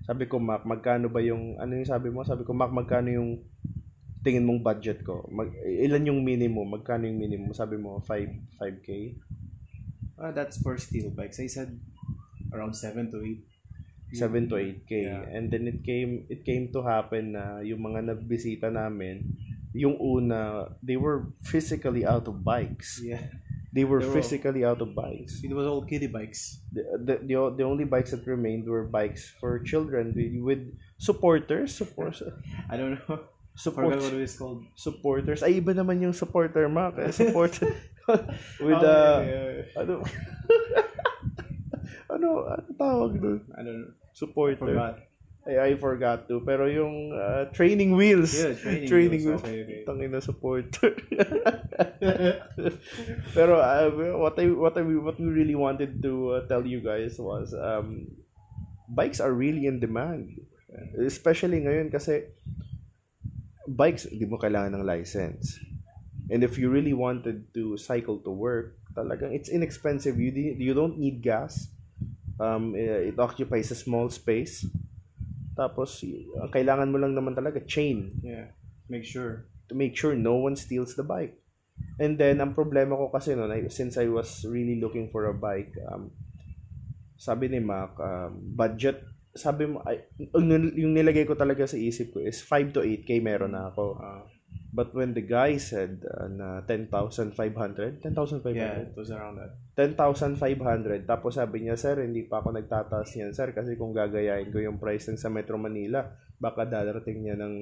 Sabi 0.03 0.25
ko, 0.25 0.41
Mac, 0.41 0.65
magkano 0.65 1.07
ba 1.07 1.21
yung 1.21 1.55
ano 1.55 1.77
yung 1.77 1.85
sabi 1.85 2.09
mo? 2.09 2.25
Sabi 2.25 2.41
ko, 2.41 2.51
Mac, 2.51 2.73
magkano 2.73 3.11
yung 3.13 3.43
tingin 4.27 4.43
mong 4.43 4.59
budget 4.59 5.07
ko? 5.07 5.23
Mag, 5.31 5.55
ilan 5.63 6.03
yung 6.11 6.19
minimum? 6.27 6.75
Magkano 6.75 7.07
yung 7.07 7.15
minimum? 7.23 7.55
Sabi 7.55 7.79
mo, 7.79 8.03
5 8.03 8.59
5k. 8.59 9.15
Uh, 10.19 10.35
that's 10.35 10.59
for 10.59 10.75
steel 10.75 11.07
bikes. 11.15 11.39
I 11.39 11.47
said 11.47 11.71
around 12.51 12.75
seven 12.75 13.07
to 13.15 13.23
eight. 13.23 13.47
7 14.11 14.51
to 14.51 14.55
8k. 14.55 14.91
Yeah. 14.91 15.23
And 15.31 15.47
then 15.51 15.67
it 15.67 15.83
came 15.83 16.27
it 16.27 16.43
came 16.43 16.71
to 16.75 16.79
happen 16.83 17.35
na 17.35 17.59
yung 17.63 17.83
mga 17.83 18.11
nagbisita 18.11 18.71
namin, 18.71 19.35
yung 19.75 19.99
una, 19.99 20.71
they 20.83 20.95
were 20.95 21.31
physically 21.43 22.03
out 22.07 22.27
of 22.27 22.43
bikes. 22.43 22.99
Yeah. 23.03 23.23
They 23.75 23.83
were 23.83 23.99
They 23.99 24.07
were- 24.07 24.15
physically 24.17 24.63
out 24.63 24.79
of 24.81 24.95
bikes. 24.95 25.43
It 25.43 25.53
was 25.53 25.67
all 25.67 25.83
kiddie 25.83 26.09
bikes. 26.09 26.63
The, 26.73 26.83
the, 26.97 27.15
the, 27.21 27.35
the 27.61 27.65
only 27.67 27.83
bikes 27.83 28.09
that 28.09 28.25
remained 28.25 28.65
were 28.65 28.87
bikes 28.87 29.27
for 29.37 29.59
children 29.61 30.15
with, 30.15 30.33
with 30.39 30.63
supporters. 30.97 31.75
Support, 31.75 32.17
I 32.71 32.79
don't 32.79 32.97
know. 33.05 33.27
Support, 33.57 33.97
Forgot 33.97 34.05
what 34.05 34.13
it 34.13 34.21
was 34.21 34.37
called. 34.37 34.61
supporters. 34.77 35.41
Ay, 35.41 35.57
iba 35.57 35.73
naman 35.73 35.97
yung 35.97 36.13
supporter, 36.13 36.69
Mac. 36.69 36.93
Eh, 37.01 37.09
Support 37.09 37.57
with 38.61 38.77
Oh, 38.77 38.85
uh, 38.85 39.19
yeah, 39.19 39.19
yeah, 39.25 39.47
yeah. 39.49 39.81
ano, 39.81 39.93
ano, 42.13 42.27
ano 42.47 42.67
tawag 42.77 43.11
doon? 43.17 43.41
I 43.57 43.59
don't 43.65 43.79
know. 43.83 43.93
Supporter. 44.13 44.61
Forgot. 44.61 44.95
I, 45.47 45.71
I 45.71 45.79
forgot 45.79 46.27
to. 46.27 46.43
Pero 46.43 46.67
yung 46.67 47.15
uh, 47.15 47.47
training 47.55 47.95
wheels. 47.95 48.35
Yeah, 48.35 48.53
training 48.87 49.23
wheels. 49.27 49.41
wheels. 49.41 49.47
Okay, 49.47 49.63
okay. 49.63 49.81
Tangin 49.87 50.11
na 50.11 50.19
supporter. 50.19 50.91
Pero 53.31 53.53
uh, 53.59 53.87
what 54.19 54.35
I 54.39 54.45
what 54.51 54.75
I 54.75 54.83
what 54.83 55.15
we 55.19 55.27
really 55.31 55.55
wanted 55.55 56.03
to 56.03 56.13
uh, 56.35 56.41
tell 56.51 56.63
you 56.67 56.83
guys 56.83 57.15
was 57.15 57.55
um 57.55 58.11
bikes 58.91 59.19
are 59.23 59.31
really 59.31 59.67
in 59.67 59.79
demand. 59.79 60.35
Especially 60.99 61.63
ngayon 61.63 61.89
kasi 61.91 62.27
bikes 63.67 64.07
hindi 64.07 64.23
mo 64.23 64.39
kailangan 64.39 64.79
ng 64.79 64.87
license. 64.87 65.59
And 66.31 66.43
if 66.43 66.55
you 66.59 66.71
really 66.71 66.95
wanted 66.95 67.51
to 67.55 67.75
cycle 67.75 68.19
to 68.23 68.31
work, 68.31 68.79
talagang 68.95 69.31
it's 69.31 69.47
inexpensive. 69.47 70.19
You 70.19 70.31
di- 70.31 70.57
you 70.59 70.75
don't 70.75 70.99
need 70.99 71.23
gas. 71.23 71.71
Um, 72.39 72.75
eh, 72.75 73.11
it 73.11 73.17
occupies 73.19 73.71
a 73.71 73.77
small 73.77 74.07
space. 74.11 74.63
Tapos, 75.57 76.05
ang 76.37 76.53
kailangan 76.53 76.91
mo 76.93 77.01
lang 77.01 77.17
naman 77.17 77.33
talaga 77.33 77.57
chain 77.65 78.13
Yeah. 78.21 78.53
Make 78.87 79.03
sure. 79.03 79.49
to 79.67 79.75
make 79.75 79.97
sure 79.99 80.15
no 80.15 80.39
one 80.39 80.55
steals 80.55 80.95
the 80.95 81.03
bike. 81.03 81.35
And 81.99 82.15
then, 82.15 82.39
ang 82.39 82.55
problema 82.55 82.95
ko 82.95 83.09
kasi 83.11 83.35
noon, 83.35 83.51
I- 83.51 83.73
since 83.73 83.97
I 83.97 84.07
was 84.07 84.45
really 84.45 84.79
looking 84.79 85.09
for 85.11 85.27
a 85.27 85.35
bike, 85.35 85.73
um, 85.89 86.13
sabi 87.17 87.49
ni 87.49 87.57
Mac, 87.59 87.97
um, 87.97 88.37
budget, 88.53 89.01
sabi 89.37 89.69
mo, 89.69 89.79
ay, 89.85 90.03
yung, 90.17 90.73
yung 90.73 90.93
nilagay 90.97 91.23
ko 91.23 91.37
talaga 91.37 91.69
sa 91.69 91.77
isip 91.77 92.11
ko 92.11 92.19
is 92.19 92.41
5 92.43 92.75
to 92.75 92.81
8K 92.81 93.21
meron 93.21 93.53
na 93.53 93.69
ako. 93.69 93.95
Uh, 93.95 94.25
But 94.77 94.91
when 94.93 95.15
the 95.15 95.23
guy 95.23 95.57
said 95.57 96.03
uh, 96.03 96.27
na 96.27 96.61
10,500, 96.67 97.33
10,500? 97.33 98.53
yeah, 98.53 98.83
it 98.83 98.93
was 98.93 99.09
around 99.09 99.39
that. 99.39 99.55
10,500. 99.79 100.37
Tapos 101.07 101.39
sabi 101.39 101.65
niya, 101.65 101.79
sir, 101.79 101.97
hindi 102.03 102.27
pa 102.27 102.43
ako 102.43 102.51
nagtataas 102.53 103.15
niyan, 103.15 103.31
sir, 103.31 103.55
kasi 103.55 103.79
kung 103.79 103.95
gagayahin 103.95 104.51
ko 104.51 104.59
yung 104.59 104.77
price 104.77 105.07
ng 105.07 105.17
sa 105.17 105.31
Metro 105.31 105.55
Manila, 105.55 106.05
baka 106.37 106.67
darating 106.67 107.23
niya 107.23 107.39
ng 107.39 107.55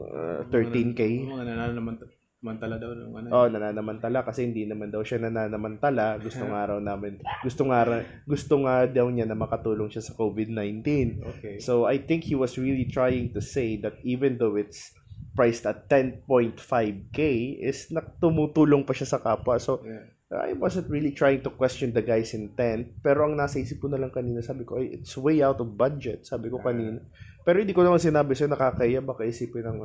uh, 0.00 0.40
13K. 0.48 1.28
Mga 1.28 1.44
nananaman- 1.44 2.23
mantala 2.44 2.76
daw 2.76 2.92
ng 2.92 3.10
ano. 3.16 3.28
Oh, 3.32 3.48
nananamantala 3.48 4.20
kasi 4.20 4.44
hindi 4.44 4.68
naman 4.68 4.92
daw 4.92 5.00
siya 5.00 5.16
nananamantala. 5.24 6.20
Gusto 6.20 6.44
nga 6.44 6.60
raw 6.68 6.78
namin, 6.78 7.16
gusto 7.40 7.64
nga, 7.72 7.80
ra- 7.88 8.04
gusto 8.28 8.54
nga 8.68 8.84
daw 8.84 9.08
niya 9.08 9.24
na 9.24 9.34
makatulong 9.34 9.88
siya 9.88 10.04
sa 10.04 10.12
COVID-19. 10.12 10.84
Okay. 11.24 11.56
So 11.64 11.88
I 11.88 11.96
think 11.96 12.28
he 12.28 12.36
was 12.36 12.60
really 12.60 12.84
trying 12.84 13.32
to 13.32 13.40
say 13.40 13.80
that 13.80 13.96
even 14.04 14.36
though 14.36 14.60
it's 14.60 14.92
priced 15.32 15.64
at 15.64 15.88
10.5k 15.88 17.18
is 17.64 17.88
tumutulong 18.20 18.84
pa 18.84 18.92
siya 18.92 19.08
sa 19.08 19.18
kapwa. 19.18 19.56
So 19.56 19.80
Yeah. 19.80 20.12
I 20.34 20.56
wasn't 20.56 20.90
really 20.90 21.14
trying 21.14 21.46
to 21.46 21.50
question 21.54 21.94
the 21.94 22.02
guy's 22.02 22.34
intent. 22.34 22.98
Pero 23.06 23.22
ang 23.22 23.38
nasa 23.38 23.62
isip 23.62 23.78
ko 23.78 23.86
na 23.86 24.00
lang 24.00 24.10
kanina, 24.10 24.42
sabi 24.42 24.66
ko, 24.66 24.82
ay, 24.82 24.98
it's 24.98 25.14
way 25.14 25.44
out 25.46 25.62
of 25.62 25.78
budget. 25.78 26.26
Sabi 26.26 26.50
ko 26.50 26.58
kanina. 26.58 26.98
Pero 27.46 27.62
hindi 27.62 27.76
ko 27.76 27.86
naman 27.86 28.02
sinabi 28.02 28.34
sa'yo, 28.34 28.50
nakakaya. 28.50 28.98
Baka 29.04 29.28
isipin 29.28 29.68
ng, 29.68 29.78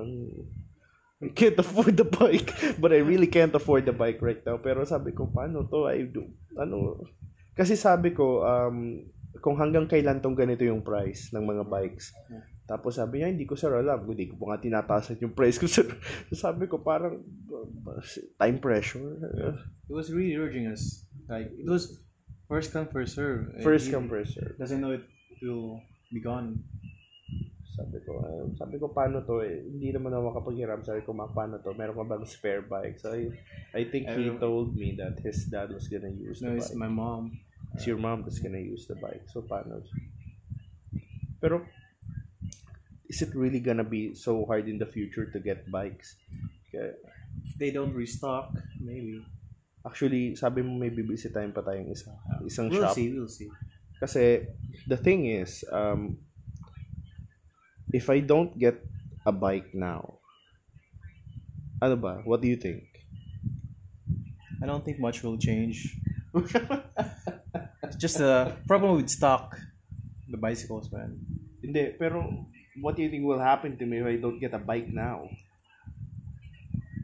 I 1.20 1.28
can't 1.36 1.60
afford 1.60 2.00
the 2.00 2.08
bike. 2.08 2.56
But 2.82 2.96
I 2.96 3.04
really 3.04 3.28
can't 3.28 3.52
afford 3.52 3.84
the 3.84 3.92
bike 3.92 4.24
right 4.24 4.40
now. 4.48 4.56
Pero 4.64 4.88
sabi 4.88 5.12
ko, 5.12 5.28
paano 5.28 5.68
to? 5.68 5.92
I 5.92 6.08
do, 6.08 6.32
ano, 6.56 7.04
kasi 7.60 7.76
sabi 7.76 8.16
ko, 8.16 8.48
um, 8.48 9.04
kung 9.44 9.60
hanggang 9.60 9.84
kailan 9.84 10.24
tong 10.24 10.36
ganito 10.36 10.64
yung 10.64 10.80
price 10.80 11.36
ng 11.36 11.44
mga 11.44 11.68
bikes. 11.68 12.16
Tapos 12.64 12.96
sabi 12.96 13.20
niya, 13.20 13.36
hindi 13.36 13.44
ko 13.44 13.60
sir 13.60 13.76
alam. 13.76 14.08
Hindi 14.08 14.32
ko 14.32 14.40
pa 14.40 14.56
nga 14.56 14.64
tinatasan 14.64 15.20
yung 15.20 15.36
price 15.36 15.60
ko 15.60 15.68
sir. 15.68 15.92
sabi 16.32 16.72
ko, 16.72 16.80
parang 16.80 17.20
time 18.40 18.58
pressure. 18.64 19.20
It 19.92 19.92
was 19.92 20.08
really 20.14 20.40
urging 20.40 20.72
us. 20.72 21.04
Like 21.28 21.52
it 21.52 21.68
was 21.68 22.00
first 22.48 22.72
come 22.72 22.88
first 22.88 23.20
serve. 23.20 23.60
First 23.60 23.92
come, 23.92 24.08
first 24.08 24.40
serve. 24.40 24.56
Doesn't 24.56 24.80
know 24.80 24.96
it 24.96 25.04
will 25.44 25.84
be 26.14 26.24
gone. 26.24 26.64
Sabi 27.80 27.98
ko, 28.04 28.12
ah, 28.20 28.44
sabi 28.60 28.76
ko, 28.76 28.92
paano 28.92 29.24
to 29.24 29.40
eh? 29.40 29.64
Hindi 29.64 29.96
naman 29.96 30.12
ako 30.12 30.36
makapaghiram. 30.36 30.84
Sabi 30.84 31.00
ko, 31.08 31.16
ma, 31.16 31.32
paano 31.32 31.64
to? 31.64 31.72
Meron 31.72 31.96
ka 31.96 32.04
bang 32.04 32.28
spare 32.28 32.60
bike? 32.68 33.00
So, 33.00 33.16
I, 33.16 33.32
I 33.72 33.88
think 33.88 34.12
he 34.12 34.28
Everyone- 34.28 34.44
told 34.44 34.76
me 34.76 35.00
that 35.00 35.16
his 35.24 35.48
dad 35.48 35.72
was 35.72 35.88
gonna 35.88 36.12
use 36.12 36.44
No, 36.44 36.52
the 36.52 36.60
it's 36.60 36.76
bike. 36.76 36.84
my 36.84 36.92
mom. 36.92 37.40
It's 37.80 37.88
your 37.88 37.96
mom 37.96 38.28
that's 38.28 38.44
gonna 38.44 38.60
use 38.60 38.84
the 38.84 39.00
bike. 39.00 39.24
So, 39.32 39.48
paano? 39.48 39.80
Pero, 41.40 41.64
is 43.08 43.24
it 43.24 43.32
really 43.32 43.64
gonna 43.64 43.88
be 43.88 44.12
so 44.14 44.44
hard 44.44 44.68
in 44.68 44.76
the 44.78 44.86
future 44.86 45.32
to 45.32 45.40
get 45.40 45.64
bikes? 45.72 46.20
Kaya, 46.72 47.00
If 47.48 47.56
they 47.56 47.72
don't 47.72 47.96
restock, 47.96 48.52
maybe. 48.84 49.24
actually, 49.88 50.36
sabi 50.36 50.60
mo 50.60 50.76
may 50.76 50.92
bibisitahin 50.92 51.56
pa 51.56 51.64
tayong 51.64 51.88
isa, 51.88 52.12
isang 52.44 52.68
we'll 52.68 52.84
shop. 52.84 53.00
see. 53.00 53.08
We'll 53.16 53.32
see. 53.32 53.48
Kasi, 53.96 54.44
the 54.86 55.00
thing 55.00 55.24
is, 55.32 55.64
um, 55.72 56.20
if 57.94 58.10
I 58.10 58.20
don't 58.20 58.58
get 58.58 58.82
a 59.26 59.32
bike 59.32 59.74
now, 59.74 60.20
ano 61.82 61.96
ba? 61.96 62.22
What 62.24 62.42
do 62.42 62.48
you 62.48 62.56
think? 62.56 62.84
I 64.62 64.66
don't 64.66 64.84
think 64.84 65.00
much 65.00 65.24
will 65.24 65.38
change. 65.38 65.96
It's 66.36 67.96
just 68.04 68.20
a 68.20 68.58
problem 68.68 68.98
with 68.98 69.10
stock. 69.10 69.58
The 70.30 70.38
bicycles, 70.38 70.92
man. 70.92 71.18
Hindi, 71.64 71.96
pero 71.98 72.46
what 72.82 72.96
do 72.96 73.02
you 73.02 73.10
think 73.10 73.26
will 73.26 73.42
happen 73.42 73.78
to 73.78 73.86
me 73.86 73.98
if 74.00 74.06
I 74.06 74.16
don't 74.18 74.40
get 74.40 74.54
a 74.54 74.62
bike 74.62 74.92
now? 74.92 75.30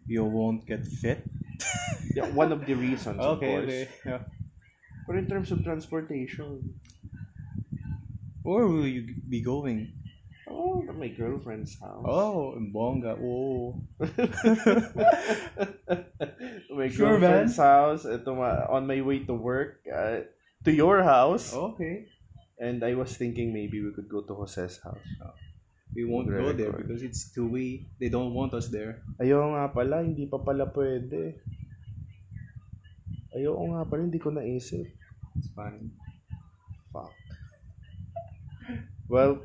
You 0.06 0.26
won't 0.26 0.68
get 0.68 0.86
fit. 0.86 1.26
Yeah, 2.14 2.30
one 2.30 2.52
of 2.52 2.66
the 2.66 2.76
reasons, 2.76 3.18
of 3.18 3.40
course. 3.40 3.90
Yeah. 4.06 4.22
But 5.08 5.18
in 5.18 5.26
terms 5.26 5.52
of 5.52 5.64
transportation, 5.64 6.78
Where 8.46 8.68
will 8.68 8.86
you 8.86 9.10
be 9.28 9.42
going? 9.42 9.92
Oh, 10.50 10.84
to 10.86 10.94
my 10.94 11.08
girlfriend's 11.10 11.80
house. 11.80 12.06
Oh, 12.06 12.56
in 12.56 12.72
Bonga. 12.72 13.18
Oh. 13.18 13.82
to 14.00 14.08
my 16.76 16.90
Sure, 16.90 17.20
girlfriend's 17.20 17.58
house, 17.58 18.06
uh, 18.06 18.18
to 18.18 18.32
my, 18.34 18.66
on 18.66 18.88
my 18.88 19.02
way 19.02 19.20
to 19.26 19.34
work, 19.34 19.82
uh, 19.90 20.22
to 20.64 20.72
your 20.72 21.04
house. 21.04 21.54
Okay. 21.54 22.08
And 22.60 22.84
I 22.84 22.96
was 22.96 23.18
thinking 23.18 23.54
maybe 23.54 23.82
we 23.82 23.92
could 23.92 24.10
go 24.10 24.22
to 24.22 24.34
Jose's 24.34 24.80
house. 24.84 25.04
We 25.96 26.04
won't 26.04 26.28
go 26.28 26.52
there 26.52 26.74
because 26.74 27.04
it's 27.04 27.32
two 27.32 27.48
way. 27.48 27.88
They 28.00 28.10
don't 28.10 28.34
want 28.36 28.54
us 28.54 28.68
there. 28.68 29.00
Ayaw 29.16 29.56
nga 29.56 29.72
pala, 29.72 30.04
hindi 30.04 30.28
pa 30.28 30.44
pala 30.44 30.68
pwede. 30.68 31.40
Ayaw 33.32 33.56
nga 33.56 33.88
pala, 33.88 34.04
hindi 34.04 34.20
ko 34.20 34.36
naisip. 34.36 34.84
It's 35.40 35.52
fine. 35.56 35.96
Fuck. 36.92 37.16
Well, 39.08 39.40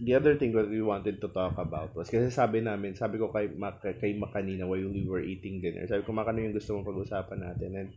the 0.00 0.14
other 0.14 0.36
thing 0.36 0.52
that 0.52 0.68
we 0.68 0.82
wanted 0.82 1.20
to 1.20 1.28
talk 1.28 1.56
about 1.56 1.96
was 1.96 2.12
kasi 2.12 2.28
sabi 2.28 2.60
namin, 2.60 2.92
sabi 2.92 3.16
ko 3.16 3.32
kay 3.32 3.48
Mac, 3.56 3.80
kay 3.80 4.12
Mac 4.12 4.36
kanina 4.36 4.68
while 4.68 4.92
we 4.92 5.08
were 5.08 5.24
eating 5.24 5.64
dinner, 5.64 5.88
sabi 5.88 6.04
ko 6.04 6.12
Mac, 6.12 6.28
ano 6.28 6.44
yung 6.44 6.52
gusto 6.52 6.76
mong 6.76 6.84
pag-usapan 6.84 7.40
natin? 7.40 7.70
And 7.72 7.88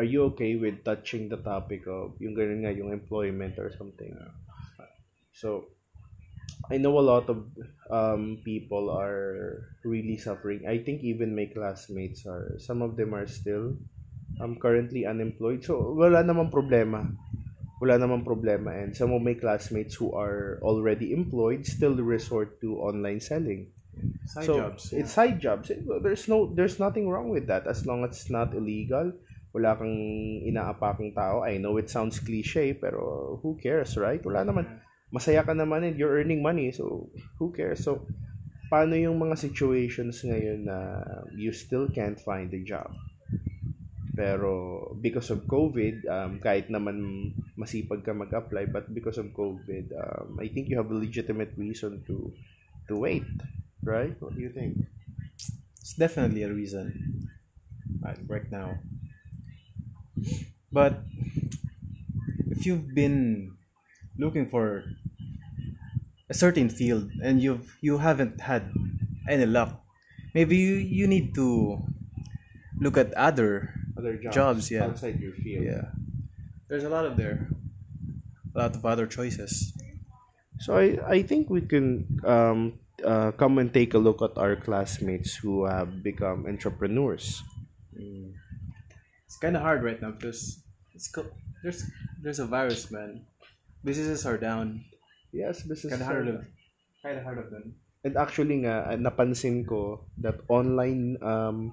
are 0.00 0.06
you 0.06 0.24
okay 0.32 0.56
with 0.56 0.80
touching 0.80 1.28
the 1.28 1.36
topic 1.36 1.84
of 1.84 2.16
yung 2.24 2.32
ganun 2.32 2.64
nga, 2.64 2.72
yung 2.72 2.88
employment 2.88 3.60
or 3.60 3.68
something? 3.76 4.16
So, 5.36 5.68
I 6.72 6.80
know 6.80 6.96
a 6.96 7.04
lot 7.04 7.28
of 7.28 7.44
um, 7.92 8.40
people 8.44 8.88
are 8.88 9.68
really 9.84 10.16
suffering. 10.16 10.64
I 10.64 10.80
think 10.80 11.04
even 11.04 11.36
my 11.36 11.52
classmates 11.52 12.24
are, 12.24 12.56
some 12.56 12.80
of 12.80 12.96
them 12.96 13.12
are 13.12 13.28
still 13.28 13.76
um, 14.40 14.56
currently 14.56 15.04
unemployed. 15.04 15.64
So, 15.64 15.92
wala 15.92 16.24
namang 16.24 16.48
problema. 16.48 17.12
Wala 17.82 17.98
namang 17.98 18.22
problema. 18.22 18.70
And 18.70 18.94
some 18.94 19.10
of 19.10 19.26
my 19.26 19.34
classmates 19.34 19.98
who 19.98 20.14
are 20.14 20.62
already 20.62 21.10
employed 21.10 21.66
still 21.66 21.98
resort 21.98 22.62
to 22.62 22.78
online 22.78 23.18
selling. 23.18 23.74
Side 24.30 24.46
so 24.46 24.54
jobs. 24.62 24.82
yeah. 24.94 24.98
it's 25.02 25.10
side 25.10 25.42
jobs. 25.42 25.66
There's 25.74 26.30
no 26.30 26.46
there's 26.54 26.78
nothing 26.78 27.10
wrong 27.10 27.34
with 27.34 27.50
that 27.50 27.66
as 27.66 27.82
long 27.82 28.06
as 28.06 28.14
it's 28.14 28.30
not 28.30 28.54
illegal. 28.54 29.10
Wala 29.50 29.74
kang 29.74 29.98
inaapakang 30.46 31.10
tao. 31.12 31.42
I 31.42 31.58
know 31.58 31.76
it 31.76 31.90
sounds 31.90 32.22
cliche 32.22 32.72
pero 32.78 33.36
who 33.42 33.58
cares, 33.58 33.98
right? 33.98 34.22
Wala 34.22 34.46
naman 34.46 34.64
masaya 35.10 35.42
ka 35.42 35.52
naman 35.52 35.82
and 35.82 35.98
you're 35.98 36.14
earning 36.14 36.40
money 36.40 36.70
so 36.70 37.10
who 37.36 37.50
cares? 37.50 37.82
So 37.82 38.06
paano 38.72 38.94
yung 38.96 39.18
mga 39.18 39.36
situations 39.36 40.22
ngayon 40.24 40.70
na 40.70 41.02
you 41.34 41.50
still 41.50 41.90
can't 41.90 42.16
find 42.16 42.48
a 42.54 42.62
job? 42.62 42.94
Pero 44.12 44.92
because 45.00 45.32
of 45.32 45.48
COVID, 45.48 46.04
um, 46.04 46.32
kahit 46.36 46.68
naman 46.68 47.32
masipag 47.56 48.04
ka 48.04 48.12
mag-apply, 48.12 48.68
but 48.68 48.92
because 48.92 49.16
of 49.16 49.32
COVID, 49.32 49.88
um, 49.96 50.36
I 50.36 50.52
think 50.52 50.68
you 50.68 50.76
have 50.76 50.92
a 50.92 51.00
legitimate 51.00 51.56
reason 51.56 52.04
to 52.04 52.28
to 52.92 52.94
wait, 53.00 53.24
right? 53.80 54.12
What 54.20 54.36
do 54.36 54.44
you 54.44 54.52
think? 54.52 54.84
It's 55.80 55.96
definitely 55.96 56.44
a 56.44 56.52
reason 56.52 56.92
right, 58.04 58.20
right 58.28 58.48
now. 58.52 58.76
But 60.68 61.04
if 62.52 62.68
you've 62.68 62.94
been 62.94 63.56
looking 64.20 64.48
for 64.48 64.84
a 66.28 66.34
certain 66.36 66.68
field 66.68 67.08
and 67.24 67.40
you've 67.40 67.76
you 67.80 67.96
haven't 67.96 68.40
had 68.40 68.72
any 69.28 69.48
luck, 69.48 69.80
maybe 70.36 70.56
you, 70.56 70.76
you 70.76 71.06
need 71.08 71.34
to 71.34 71.80
look 72.80 72.96
at 72.96 73.12
other 73.14 73.72
Other 74.02 74.18
jobs, 74.18 74.34
Jobs, 74.34 74.64
yeah. 74.74 74.90
outside 74.90 75.22
your 75.22 75.30
field. 75.38 75.62
yeah. 75.62 75.94
There's 76.66 76.82
a 76.82 76.90
lot 76.90 77.06
of 77.06 77.14
there. 77.14 77.46
A 78.50 78.58
lot 78.66 78.74
of 78.74 78.82
other 78.82 79.06
choices. 79.06 79.70
So 80.58 80.74
I 80.74 80.98
I 81.06 81.18
think 81.22 81.46
we 81.46 81.62
can 81.62 82.02
um 82.26 82.82
uh, 83.06 83.30
come 83.38 83.62
and 83.62 83.70
take 83.70 83.94
a 83.94 84.02
look 84.02 84.18
at 84.22 84.34
our 84.34 84.58
classmates 84.58 85.38
who 85.38 85.70
have 85.70 86.02
become 86.02 86.50
entrepreneurs. 86.50 87.42
It's 87.94 89.38
kind 89.38 89.56
of 89.56 89.62
hard 89.62 89.82
right 89.82 90.00
now 90.02 90.10
because 90.12 90.60
it's 90.94 91.08
co- 91.08 91.30
there's 91.62 91.86
there's 92.20 92.38
a 92.42 92.46
virus, 92.46 92.90
man. 92.90 93.24
Businesses 93.86 94.26
are 94.26 94.38
down. 94.38 94.84
Yes, 95.32 95.62
businesses 95.62 95.98
Kind 95.98 96.02
of 96.02 96.08
hard 96.10 96.26
of 96.28 96.38
kind 97.02 97.16
of 97.18 97.24
hard 97.24 97.38
of 97.38 97.50
them. 97.50 97.74
And 98.04 98.18
actually 98.18 98.66
nga, 98.66 98.98
napansin 98.98 99.62
ko 99.66 100.04
that 100.18 100.42
online, 100.50 101.16
um, 101.22 101.72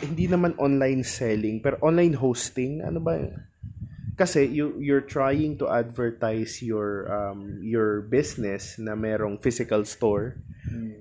hindi 0.00 0.26
naman 0.26 0.56
online 0.56 1.04
selling, 1.04 1.60
pero 1.60 1.76
online 1.84 2.16
hosting, 2.16 2.80
ano 2.80 3.00
ba? 3.00 3.20
Kasi 4.16 4.44
you 4.48 4.76
you're 4.76 5.04
trying 5.04 5.56
to 5.56 5.68
advertise 5.68 6.60
your 6.60 7.08
um 7.08 7.60
your 7.64 8.04
business 8.04 8.76
na 8.76 8.92
merong 8.92 9.40
physical 9.40 9.84
store 9.88 10.36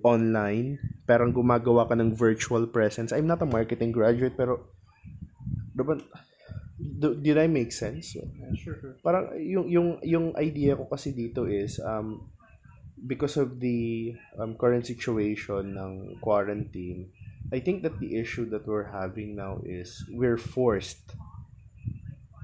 online, 0.07 0.79
parang 1.03 1.35
gumagawa 1.35 1.83
ka 1.83 1.95
ng 1.99 2.15
virtual 2.15 2.63
presence. 2.67 3.11
I'm 3.11 3.27
not 3.27 3.43
a 3.43 3.49
marketing 3.49 3.91
graduate 3.91 4.39
pero 4.39 4.71
diba, 5.75 5.99
do- 6.79 7.19
did 7.19 7.35
I 7.35 7.51
make 7.51 7.75
sense? 7.75 8.15
Yeah, 8.15 8.27
sure, 8.55 8.79
sure. 8.79 8.95
parang 9.03 9.35
yung 9.35 9.67
yung 9.67 9.89
yung 10.03 10.25
idea 10.39 10.79
ko 10.79 10.87
kasi 10.87 11.11
dito 11.11 11.43
is 11.43 11.79
um 11.83 12.23
because 12.99 13.39
of 13.39 13.59
the 13.59 14.11
um, 14.35 14.55
current 14.59 14.83
situation 14.83 15.75
ng 15.75 16.19
quarantine 16.19 17.11
I 17.49 17.59
think 17.59 17.81
that 17.83 17.97
the 17.99 18.17
issue 18.17 18.45
that 18.53 18.67
we're 18.67 18.89
having 18.93 19.35
now 19.35 19.61
is 19.65 20.05
we're 20.13 20.37
forced 20.37 21.17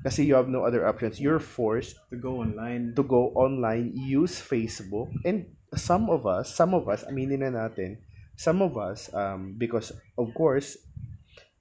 kasi 0.05 0.21
you 0.25 0.37
have 0.37 0.49
no 0.49 0.61
other 0.61 0.85
options 0.85 1.17
you're 1.17 1.41
forced 1.41 1.97
To 2.13 2.17
go 2.17 2.41
online. 2.45 2.93
to 2.93 3.01
go 3.01 3.33
online 3.33 3.93
use 3.97 4.37
Facebook 4.37 5.09
and 5.25 5.49
some 5.73 6.09
of 6.13 6.25
us 6.29 6.53
some 6.53 6.73
of 6.77 6.85
us 6.89 7.01
aminin 7.09 7.41
na 7.41 7.49
natin 7.53 7.97
some 8.37 8.61
of 8.61 8.77
us 8.77 9.09
um 9.13 9.57
because 9.57 9.89
of 10.17 10.29
course 10.37 10.77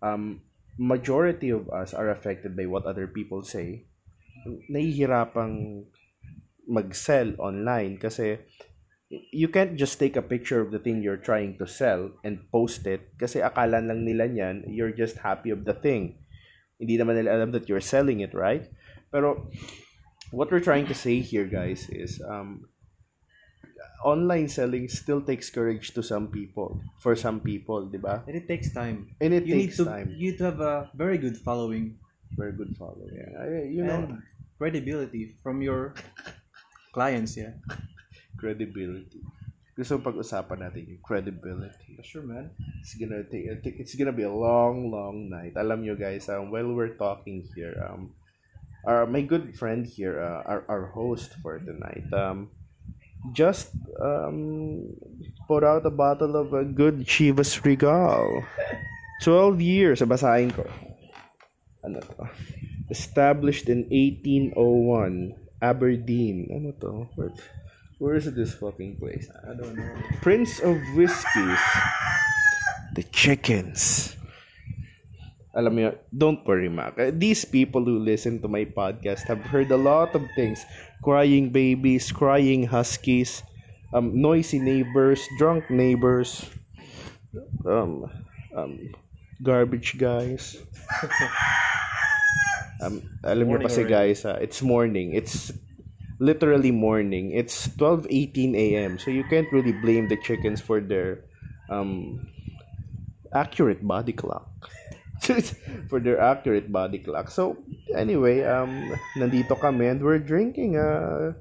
um 0.04 0.44
majority 0.76 1.48
of 1.48 1.68
us 1.72 1.96
are 1.96 2.12
affected 2.12 2.52
by 2.52 2.68
what 2.68 2.84
other 2.84 3.08
people 3.08 3.40
say 3.40 3.88
nahihirapang 4.68 5.84
mag-sell 6.68 7.32
online 7.40 7.96
kasi 7.96 8.40
you 9.32 9.48
can't 9.48 9.76
just 9.76 9.98
take 9.98 10.16
a 10.16 10.22
picture 10.24 10.60
of 10.60 10.70
the 10.70 10.78
thing 10.78 11.02
you're 11.02 11.20
trying 11.20 11.58
to 11.58 11.66
sell 11.66 12.10
and 12.24 12.40
post 12.50 12.86
it 12.86 13.12
kasi 13.20 13.38
akala 13.40 13.78
lang 13.82 14.04
nila 14.04 14.26
niyan 14.28 14.64
you're 14.70 14.94
just 14.94 15.18
happy 15.20 15.50
of 15.50 15.64
the 15.64 15.74
thing. 15.74 16.18
Hindi 16.78 16.98
naman 16.98 17.16
nila 17.18 17.38
alam 17.38 17.50
that 17.54 17.68
you're 17.68 17.84
selling 17.84 18.20
it 18.20 18.34
right? 18.34 18.66
Pero 19.14 19.48
what 20.34 20.50
we're 20.50 20.64
trying 20.64 20.86
to 20.90 20.96
say 20.96 21.20
here 21.22 21.46
guys 21.46 21.86
is 21.92 22.18
um 22.24 22.66
online 24.04 24.48
selling 24.48 24.88
still 24.88 25.22
takes 25.24 25.48
courage 25.48 25.94
to 25.96 26.02
some 26.02 26.28
people 26.28 26.76
for 27.00 27.16
some 27.16 27.40
people 27.40 27.88
di 27.88 27.96
ba? 27.96 28.20
And 28.28 28.36
it 28.36 28.44
takes 28.46 28.72
time. 28.74 29.16
and 29.20 29.32
it 29.32 29.48
you 29.48 29.54
takes 29.56 29.78
need 29.78 29.84
to 29.84 29.84
time. 29.88 30.06
you 30.12 30.32
need 30.32 30.38
to 30.38 30.46
have 30.50 30.60
a 30.60 30.90
very 30.92 31.16
good 31.16 31.40
following. 31.40 31.96
Very 32.36 32.52
good 32.52 32.74
following 32.76 33.14
I- 33.16 33.70
you 33.70 33.86
know. 33.86 33.94
and 33.94 34.20
credibility 34.58 35.38
from 35.42 35.62
your 35.62 35.94
clients, 36.92 37.36
yeah. 37.36 37.54
Credibility. 38.36 39.22
Gusto 39.74 39.98
pag-usapan 39.98 40.70
natin 40.70 40.86
yung 40.86 41.02
credibility. 41.02 41.98
Sure, 42.06 42.22
man. 42.22 42.54
it's 42.84 42.94
gonna 42.94 43.24
take 43.26 43.48
it's 43.80 43.96
gonna 43.96 44.14
be 44.14 44.22
a 44.22 44.30
long 44.30 44.92
long 44.92 45.32
night. 45.32 45.56
Alam 45.56 45.82
nyo 45.82 45.96
guys 45.96 46.28
um, 46.28 46.52
while 46.52 46.68
we're 46.68 46.94
talking 47.00 47.42
here 47.56 47.74
um 47.80 48.12
our 48.84 49.08
my 49.08 49.24
good 49.24 49.56
friend 49.56 49.88
here 49.88 50.20
uh, 50.20 50.44
our, 50.44 50.60
our 50.68 50.84
host 50.92 51.32
for 51.40 51.56
tonight 51.56 52.04
um 52.12 52.52
just 53.32 53.72
um 54.04 54.84
put 55.48 55.64
out 55.64 55.88
a 55.88 55.90
bottle 55.90 56.36
of 56.36 56.52
a 56.52 56.62
good 56.62 57.08
Chivas 57.08 57.56
Regal. 57.64 58.44
12 59.24 59.58
years 59.64 60.04
basahin 60.04 60.52
ko. 60.52 60.68
Ano 61.80 62.04
to? 62.04 62.28
Established 62.92 63.72
in 63.72 63.88
1801 63.88 65.32
Aberdeen. 65.64 66.52
Ano 66.52 66.76
to? 66.84 67.08
Where, 67.16 67.32
where 68.04 68.20
is 68.20 68.28
this 68.36 68.52
fucking 68.52 69.00
place 69.00 69.32
I 69.48 69.56
don't 69.56 69.72
know. 69.72 69.88
Prince 70.20 70.60
of 70.60 70.76
Whiskies. 70.92 71.64
The 72.92 73.02
chickens. 73.08 74.12
Alam 75.56 75.72
mo, 75.72 75.94
don't 76.12 76.44
worry, 76.44 76.68
Mac. 76.68 77.00
Uh, 77.00 77.14
These 77.14 77.48
people 77.48 77.80
who 77.80 77.96
listen 77.96 78.42
to 78.44 78.48
my 78.50 78.68
podcast 78.68 79.24
have 79.30 79.40
heard 79.48 79.70
a 79.72 79.80
lot 79.80 80.12
of 80.12 80.20
things. 80.36 80.66
Crying 81.00 81.48
babies, 81.48 82.12
crying 82.12 82.66
huskies, 82.68 83.40
um, 83.94 84.20
noisy 84.20 84.58
neighbors, 84.58 85.22
drunk 85.38 85.70
neighbors, 85.70 86.44
um, 87.64 88.10
um, 88.50 88.92
garbage 89.42 89.94
guys. 89.96 90.58
um, 92.82 92.98
alam 93.22 93.46
Morning 93.46 93.66
kasi 93.70 93.86
guys, 93.86 94.26
ah, 94.26 94.34
it's 94.42 94.58
morning. 94.58 95.14
It's 95.14 95.54
literally 96.18 96.70
morning. 96.70 97.32
It's 97.32 97.68
12:18 97.76 98.54
a.m. 98.54 98.98
So 98.98 99.10
you 99.10 99.24
can't 99.24 99.50
really 99.52 99.72
blame 99.72 100.08
the 100.08 100.16
chickens 100.16 100.60
for 100.60 100.80
their 100.80 101.24
um 101.70 102.26
accurate 103.32 103.82
body 103.86 104.12
clock. 104.12 104.48
for 105.88 106.00
their 106.00 106.20
accurate 106.20 106.70
body 106.70 106.98
clock. 106.98 107.30
So 107.30 107.56
anyway, 107.94 108.44
um 108.44 108.92
nandito 109.16 109.58
kami 109.58 109.86
and 109.88 110.02
we're 110.02 110.20
drinking 110.22 110.76
uh 110.76 111.32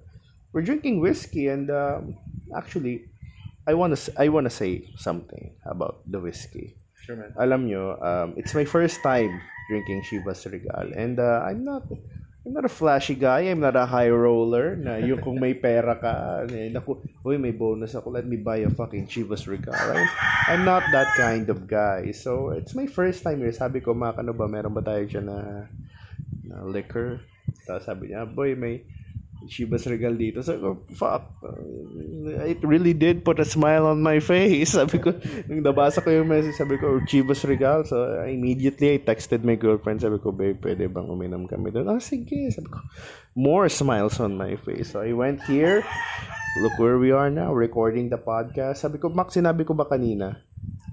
we're 0.53 0.65
drinking 0.65 1.01
whiskey 1.01 1.47
and 1.49 1.69
um 1.69 2.17
actually 2.55 3.09
I 3.67 3.73
want 3.73 3.95
to 3.95 3.99
I 4.19 4.29
want 4.29 4.45
to 4.45 4.53
say 4.53 4.89
something 4.97 5.55
about 5.65 6.03
the 6.05 6.19
whiskey 6.19 6.77
Sure, 7.03 7.19
man. 7.19 7.35
alam 7.35 7.67
nyo, 7.67 7.99
um, 7.99 8.31
it's 8.39 8.55
my 8.55 8.63
first 8.63 9.03
time 9.03 9.43
drinking 9.67 10.07
Chivas 10.07 10.47
Regal. 10.47 10.87
And 10.95 11.19
uh, 11.19 11.43
I'm 11.43 11.67
not 11.67 11.83
I'm 12.43 12.51
not 12.51 12.67
a 12.67 12.71
flashy 12.71 13.15
guy. 13.15 13.47
I'm 13.47 13.63
not 13.63 13.79
a 13.79 13.87
high 13.87 14.11
roller 14.11 14.75
na 14.75 14.99
yung 14.99 15.23
kung 15.23 15.39
may 15.39 15.55
pera 15.55 15.95
ka, 15.95 16.43
naku, 16.75 16.99
uy, 17.23 17.39
may 17.39 17.55
bonus 17.55 17.95
ako, 17.95 18.11
let 18.11 18.27
me 18.27 18.35
buy 18.35 18.67
a 18.67 18.69
fucking 18.69 19.07
Chivas 19.07 19.47
Regal. 19.47 19.71
I'm, 19.71 20.09
I'm 20.51 20.63
not 20.67 20.83
that 20.91 21.07
kind 21.15 21.47
of 21.47 21.71
guy. 21.71 22.11
So, 22.11 22.51
it's 22.51 22.75
my 22.75 22.83
first 22.83 23.23
time 23.23 23.39
here. 23.39 23.55
Sabi 23.55 23.79
ko, 23.79 23.95
Mak, 23.95 24.19
ano 24.19 24.35
ba, 24.35 24.51
meron 24.51 24.75
ba 24.75 24.83
tayo 24.83 25.07
dyan 25.07 25.31
na, 25.31 25.71
na 26.43 26.67
liquor? 26.67 27.23
Tapos 27.63 27.87
sabi 27.87 28.11
niya, 28.11 28.27
boy, 28.27 28.59
may 28.59 28.83
Chivas 29.47 29.83
Regal 29.87 30.15
dito. 30.15 30.39
So, 30.43 30.55
ko, 30.59 30.69
fuck. 30.95 31.23
It 32.47 32.63
really 32.63 32.95
did 32.95 33.23
put 33.23 33.39
a 33.39 33.47
smile 33.47 33.87
on 33.87 33.99
my 34.01 34.19
face. 34.19 34.73
Sabi 34.79 34.99
ko, 34.99 35.11
nung 35.47 35.63
nabasa 35.63 35.99
ko 36.03 36.09
yung 36.11 36.31
message, 36.31 36.55
sabi 36.55 36.79
ko, 36.79 36.97
"Oh, 36.97 37.03
Chivas 37.03 37.43
Regal. 37.43 37.83
So, 37.83 38.03
immediately, 38.23 38.95
I 38.95 38.99
texted 39.03 39.43
my 39.43 39.55
girlfriend. 39.59 40.01
Sabi 40.01 40.19
ko, 40.19 40.31
babe, 40.31 40.59
pwede 40.63 40.87
bang 40.87 41.07
uminom 41.07 41.47
kami 41.47 41.71
doon? 41.71 41.91
Ah, 41.91 42.01
sige. 42.03 42.49
Sabi 42.51 42.71
ko, 42.71 42.79
more 43.35 43.67
smiles 43.67 44.19
on 44.23 44.35
my 44.39 44.55
face. 44.61 44.95
So, 44.95 45.03
I 45.03 45.11
went 45.11 45.43
here. 45.43 45.83
Look 46.61 46.77
where 46.77 47.01
we 47.01 47.09
are 47.09 47.33
now, 47.33 47.49
recording 47.49 48.13
the 48.13 48.21
podcast. 48.21 48.85
Sabi 48.85 49.01
ko, 49.01 49.09
Max, 49.09 49.33
sinabi 49.33 49.65
ko 49.65 49.73
ba 49.73 49.89
kanina 49.89 50.37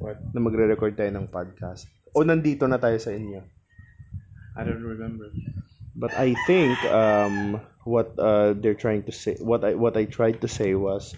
What? 0.00 0.16
na 0.32 0.40
magre-record 0.40 0.96
tayo 0.96 1.12
ng 1.12 1.28
podcast? 1.28 1.84
O 2.16 2.24
nandito 2.24 2.64
na 2.64 2.80
tayo 2.80 2.96
sa 2.96 3.12
inyo? 3.12 3.44
I 4.56 4.64
don't 4.64 4.80
remember. 4.82 5.28
But 6.00 6.16
I 6.16 6.32
think 6.48 6.80
um, 6.88 7.60
what 7.84 8.16
uh, 8.16 8.56
they're 8.56 8.78
trying 8.78 9.04
to 9.04 9.12
say, 9.12 9.36
what 9.36 9.60
I 9.64 9.76
what 9.76 10.00
I 10.00 10.08
tried 10.08 10.40
to 10.40 10.48
say 10.48 10.72
was, 10.72 11.12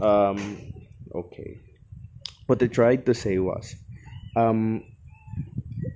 um, 0.00 0.40
okay, 1.12 1.60
what 2.48 2.64
I 2.64 2.72
tried 2.72 3.04
to 3.06 3.12
say 3.12 3.36
was, 3.36 3.76
um, 4.32 4.88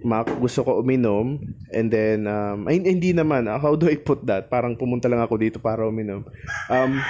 Mac, 0.06 0.28
gusto 0.38 0.62
ko 0.62 0.84
uminom 0.84 1.40
and 1.74 1.90
then 1.90 2.30
um 2.30 2.70
ay, 2.70 2.78
hindi 2.78 3.10
naman. 3.10 3.50
Ah, 3.50 3.58
how 3.58 3.74
do 3.74 3.90
I 3.90 3.98
put 3.98 4.22
that? 4.30 4.46
Parang 4.46 4.78
pumunta 4.78 5.10
lang 5.10 5.18
ako 5.18 5.34
dito 5.34 5.58
para 5.58 5.82
uminom. 5.82 6.22
Um 6.70 7.02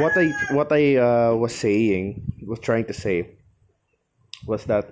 what 0.00 0.16
I 0.16 0.32
what 0.56 0.72
I 0.72 0.96
uh, 0.96 1.32
was 1.36 1.52
saying 1.52 2.22
was 2.48 2.62
trying 2.64 2.88
to 2.88 2.96
say 2.96 3.36
was 4.48 4.64
that 4.72 4.88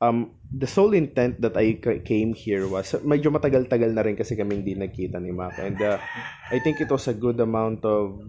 um 0.00 0.37
the 0.48 0.66
sole 0.66 0.96
intent 0.96 1.40
that 1.44 1.56
I 1.56 1.76
ca- 1.76 2.00
came 2.00 2.32
here 2.32 2.64
was 2.64 2.96
medyo 3.04 3.28
matagal-tagal 3.28 3.92
na 3.92 4.02
rin 4.04 4.16
kasi 4.16 4.32
kami 4.32 4.64
hindi 4.64 4.72
nagkita 4.74 5.20
ni 5.20 5.32
Mac 5.32 5.60
and 5.60 5.76
uh, 5.80 6.00
I 6.48 6.58
think 6.64 6.80
it 6.80 6.88
was 6.88 7.04
a 7.08 7.16
good 7.16 7.36
amount 7.40 7.84
of 7.84 8.20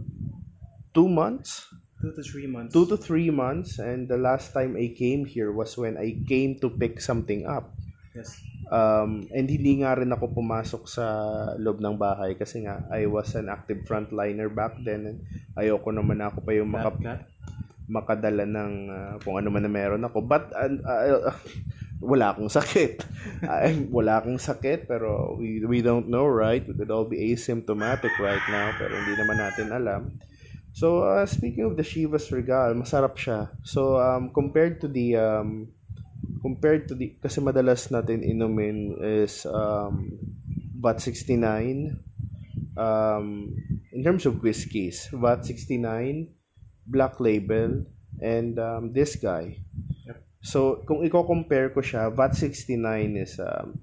two 0.92 1.08
months? 1.08 1.68
Two 2.00 2.16
to 2.16 2.24
three 2.24 2.48
months. 2.48 2.72
two 2.72 2.88
to 2.88 2.96
three 2.96 3.28
months. 3.28 3.76
And 3.76 4.08
the 4.08 4.16
last 4.16 4.56
time 4.56 4.80
I 4.80 4.96
came 4.96 5.28
here 5.28 5.52
was 5.52 5.76
when 5.76 6.00
I 6.00 6.16
came 6.28 6.56
to 6.64 6.72
pick 6.72 7.04
something 7.04 7.44
up. 7.44 7.76
Yes. 8.16 8.40
um, 8.70 9.26
and 9.34 9.50
hindi 9.50 9.82
nga 9.82 9.98
rin 9.98 10.14
ako 10.14 10.32
pumasok 10.34 10.84
sa 10.86 11.06
loob 11.58 11.82
ng 11.82 11.98
bahay 11.98 12.38
kasi 12.38 12.64
nga 12.66 12.86
I 12.94 13.10
was 13.10 13.34
an 13.34 13.50
active 13.50 13.84
frontliner 13.86 14.48
back 14.50 14.78
then 14.86 15.10
and 15.10 15.20
ayoko 15.58 15.90
naman 15.90 16.22
ako 16.22 16.46
pa 16.46 16.52
yung 16.54 16.72
maka, 16.74 17.26
makadala 17.90 18.46
ng 18.46 18.74
uh, 18.90 19.14
kung 19.26 19.42
ano 19.42 19.50
man 19.50 19.66
na 19.66 19.72
meron 19.74 20.06
ako. 20.06 20.22
But 20.22 20.54
uh, 20.54 20.70
uh, 20.86 21.34
wala 22.00 22.32
akong 22.32 22.48
sakit. 22.48 23.04
Ay, 23.46 23.86
wala 23.92 24.24
akong 24.24 24.40
sakit 24.40 24.88
pero 24.88 25.36
we, 25.36 25.64
we 25.68 25.80
don't 25.84 26.08
know 26.08 26.26
right? 26.26 26.64
We 26.64 26.74
could 26.74 26.92
all 26.92 27.06
be 27.06 27.20
asymptomatic 27.32 28.16
right 28.18 28.44
now 28.48 28.72
pero 28.80 28.96
hindi 28.96 29.20
naman 29.20 29.38
natin 29.40 29.68
alam. 29.76 30.02
So 30.72 31.04
uh, 31.04 31.28
speaking 31.28 31.68
of 31.68 31.76
the 31.76 31.84
Chivas 31.84 32.32
Regal 32.32 32.72
masarap 32.80 33.20
siya. 33.20 33.52
So 33.68 34.00
um, 34.00 34.32
compared 34.32 34.80
to 34.80 34.88
the 34.88 35.20
um, 35.20 35.76
compared 36.40 36.88
to 36.88 36.96
the 36.96 37.20
kasi 37.20 37.44
madalas 37.44 37.92
natin 37.92 38.24
inumin 38.24 38.96
is 39.04 39.44
um 39.44 40.16
VAT 40.80 41.04
69 41.04 42.00
um 42.80 43.52
in 43.92 44.00
terms 44.00 44.24
of 44.24 44.40
whiskeys 44.40 45.12
VAT 45.12 45.44
69 45.44 46.32
Black 46.88 47.20
Label 47.20 47.86
and 48.24 48.60
um, 48.60 48.92
this 48.94 49.16
guy. 49.16 49.60
So 50.40 50.80
kung 50.88 51.04
i-compare 51.04 51.70
ko 51.70 51.84
siya 51.84 52.08
VAT 52.10 52.32
69 52.32 52.80
is 53.20 53.40
um 53.40 53.76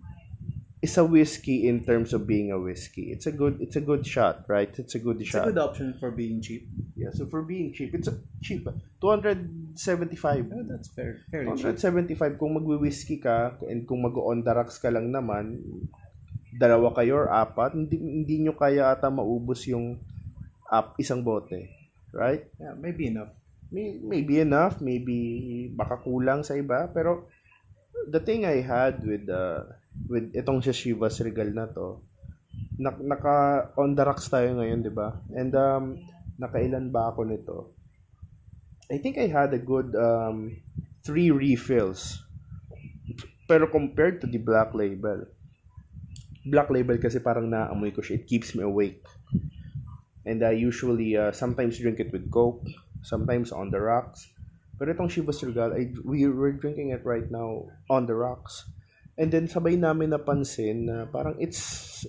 is 0.85 0.93
a 0.97 1.05
whiskey 1.05 1.67
in 1.69 1.81
terms 1.85 2.13
of 2.13 2.25
being 2.29 2.53
a 2.53 2.59
whiskey 2.61 3.13
it's 3.13 3.25
a 3.29 3.33
good 3.33 3.57
it's 3.61 3.77
a 3.77 3.85
good 3.85 4.05
shot 4.05 4.45
right 4.49 4.73
it's 4.81 4.95
a 4.97 5.01
good 5.01 5.21
It's 5.21 5.33
a 5.35 5.41
shot 5.41 5.49
good 5.49 5.59
option 5.61 5.97
for 6.01 6.13
being 6.13 6.41
cheap. 6.41 6.69
yeah 6.97 7.13
so 7.13 7.25
for 7.29 7.43
being 7.45 7.73
cheap 7.73 7.93
it's 7.97 8.09
a 8.09 8.17
cheap 8.41 8.65
275 9.01 10.49
Oh, 10.53 10.65
that's 10.65 10.89
fair. 10.89 11.21
Fairly 11.29 11.53
cheap. 11.61 11.77
175 11.77 12.41
kung 12.41 12.57
magwi-whiskey 12.57 13.21
ka 13.21 13.57
and 13.69 13.85
kung 13.85 14.01
mag-on 14.01 14.41
the 14.41 14.53
rocks 14.53 14.81
ka 14.81 14.89
lang 14.89 15.13
naman 15.13 15.61
dalawa 16.57 16.89
kayo 16.97 17.21
or 17.21 17.29
apat 17.29 17.77
hindi 17.77 18.01
hindi 18.01 18.41
nyo 18.41 18.57
kaya 18.57 18.89
ata 18.89 19.13
maubos 19.13 19.69
yung 19.69 20.01
up 20.73 20.97
isang 20.97 21.21
bote 21.21 21.69
right 22.17 22.49
Yeah, 22.57 22.73
maybe 22.73 23.13
enough. 23.13 23.36
May, 23.67 23.99
maybe 23.99 24.39
enough 24.39 24.79
maybe 24.79 25.69
baka 25.75 25.99
kulang 26.01 26.47
sa 26.47 26.55
iba 26.55 26.87
pero 26.95 27.27
the 28.07 28.23
thing 28.23 28.47
I 28.47 28.63
had 28.63 29.03
with 29.03 29.27
uh, 29.27 29.67
with 30.07 30.31
itong 30.39 30.63
sa 30.63 30.71
Chivas 30.71 31.19
Regal 31.19 31.51
na 31.51 31.67
to 31.67 31.99
nak 32.79 33.03
naka 33.03 33.71
on 33.75 33.99
the 33.99 34.05
rocks 34.07 34.31
tayo 34.31 34.55
ngayon 34.55 34.87
di 34.87 34.93
ba 34.93 35.19
and 35.35 35.51
um 35.59 35.99
nakailan 36.39 36.95
ba 36.95 37.11
ako 37.11 37.27
nito 37.27 37.77
I 38.87 38.99
think 38.99 39.19
I 39.19 39.27
had 39.27 39.51
a 39.51 39.59
good 39.59 39.95
um, 39.99 40.63
three 41.03 41.31
refills. 41.31 42.23
Pero 43.51 43.67
compared 43.67 44.23
to 44.23 44.27
the 44.27 44.39
Black 44.39 44.75
Label, 44.75 45.27
Black 46.47 46.71
Label 46.71 46.99
kasi 47.03 47.19
parang 47.19 47.51
naamoy 47.51 47.91
ko 47.91 48.03
siya. 48.03 48.23
It 48.23 48.31
keeps 48.31 48.55
me 48.55 48.63
awake. 48.63 49.03
And 50.27 50.43
I 50.43 50.55
usually 50.55 51.19
uh, 51.19 51.31
sometimes 51.35 51.79
drink 51.79 51.99
it 51.99 52.11
with 52.15 52.31
Coke, 52.31 52.63
sometimes 53.07 53.55
on 53.55 53.71
the 53.71 53.79
rocks. 53.79 54.27
Pero 54.77 54.91
itong 54.91 55.09
Chivas 55.09 55.41
Regal, 55.47 55.73
I, 55.73 55.95
we 56.03 56.27
were 56.27 56.53
drinking 56.53 56.91
it 56.91 57.07
right 57.07 57.31
now 57.31 57.71
on 57.87 58.05
the 58.05 58.19
rocks. 58.19 58.67
And 59.17 59.33
then 59.33 59.49
sabay 59.49 59.79
namin 59.79 60.13
napansin 60.13 60.91
na 60.91 61.09
parang 61.09 61.39
it's 61.41 62.05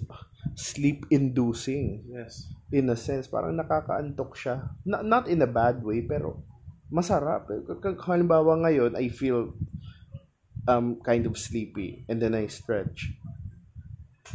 sleep-inducing 0.57 2.11
Yes. 2.11 2.51
in 2.73 2.89
a 2.91 2.97
sense, 2.99 3.31
parang 3.31 3.55
nakakaantok 3.55 4.35
siya. 4.35 4.67
Na- 4.83 5.05
not 5.05 5.31
in 5.31 5.39
a 5.39 5.47
bad 5.47 5.79
way, 5.79 6.03
pero 6.03 6.43
masarap. 6.91 7.47
Halimbawa 8.03 8.59
ngayon, 8.67 8.99
I 8.99 9.07
feel 9.07 9.55
um, 10.67 10.99
kind 10.99 11.23
of 11.23 11.39
sleepy 11.39 12.03
and 12.11 12.19
then 12.19 12.35
I 12.35 12.51
stretch. 12.51 13.15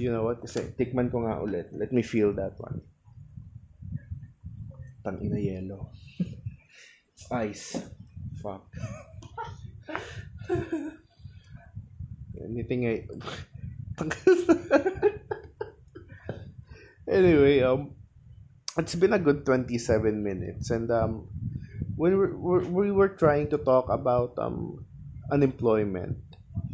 You 0.00 0.08
know 0.08 0.24
what? 0.24 0.40
Kasi 0.40 0.72
tikman 0.72 1.12
ko 1.12 1.28
nga 1.28 1.36
ulit. 1.36 1.68
Let 1.76 1.92
me 1.92 2.00
feel 2.00 2.32
that 2.40 2.56
one. 2.56 2.80
Tangina 5.04 5.36
yellow. 5.36 5.92
Ice. 7.32 7.80
Fuck. 8.42 8.68
Anything 12.36 12.86
I... 12.86 13.06
anyway, 17.08 17.60
um, 17.62 17.94
it's 18.76 18.94
been 18.94 19.12
a 19.12 19.18
good 19.18 19.44
27 19.44 20.22
minutes 20.22 20.70
and 20.70 20.90
um 20.90 21.28
when 21.96 22.16
we 22.16 22.26
we 22.32 22.54
we 22.68 22.88
were 22.90 23.12
trying 23.12 23.48
to 23.52 23.58
talk 23.60 23.88
about 23.92 24.32
um 24.40 24.84
unemployment 25.30 26.16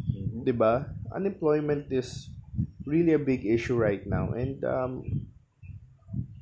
Mhm. 0.09 0.43
'di 0.43 0.53
ba 0.55 0.87
unemployment 1.11 1.87
is 1.91 2.31
really 2.87 3.13
a 3.13 3.21
big 3.21 3.45
issue 3.45 3.75
right 3.75 4.03
now 4.07 4.31
and 4.35 4.63
um 4.63 5.03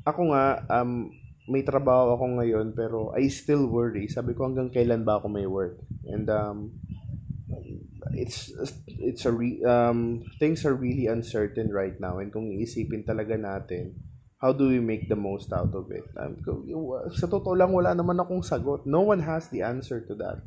ako 0.06 0.32
nga 0.34 0.64
um 0.72 1.12
may 1.48 1.64
trabaho 1.64 2.20
ako 2.20 2.44
ngayon 2.44 2.76
pero 2.76 3.16
I 3.16 3.32
still 3.32 3.72
worry. 3.72 4.12
Sabi 4.12 4.36
ko 4.36 4.46
hanggang 4.46 4.70
kailan 4.70 5.08
ba 5.08 5.18
ako 5.18 5.32
may 5.32 5.48
work? 5.48 5.80
And 6.04 6.28
um 6.28 6.76
it's 8.12 8.52
it's 8.88 9.24
a 9.24 9.32
re, 9.32 9.64
um 9.64 10.28
things 10.44 10.68
are 10.68 10.76
really 10.76 11.08
uncertain 11.08 11.72
right 11.72 11.96
now. 12.04 12.20
And 12.20 12.36
kung 12.36 12.52
iisipin 12.52 13.08
talaga 13.08 13.40
natin 13.40 13.96
how 14.38 14.54
do 14.54 14.70
we 14.70 14.78
make 14.78 15.10
the 15.10 15.18
most 15.18 15.50
out 15.56 15.74
of 15.74 15.90
it? 15.90 16.06
Um, 16.14 16.38
sa 17.16 17.26
totoo 17.26 17.58
lang 17.58 17.74
wala 17.74 17.96
naman 17.96 18.22
akong 18.22 18.46
sagot. 18.46 18.86
No 18.86 19.02
one 19.02 19.24
has 19.24 19.50
the 19.50 19.66
answer 19.66 20.04
to 20.06 20.14
that. 20.20 20.44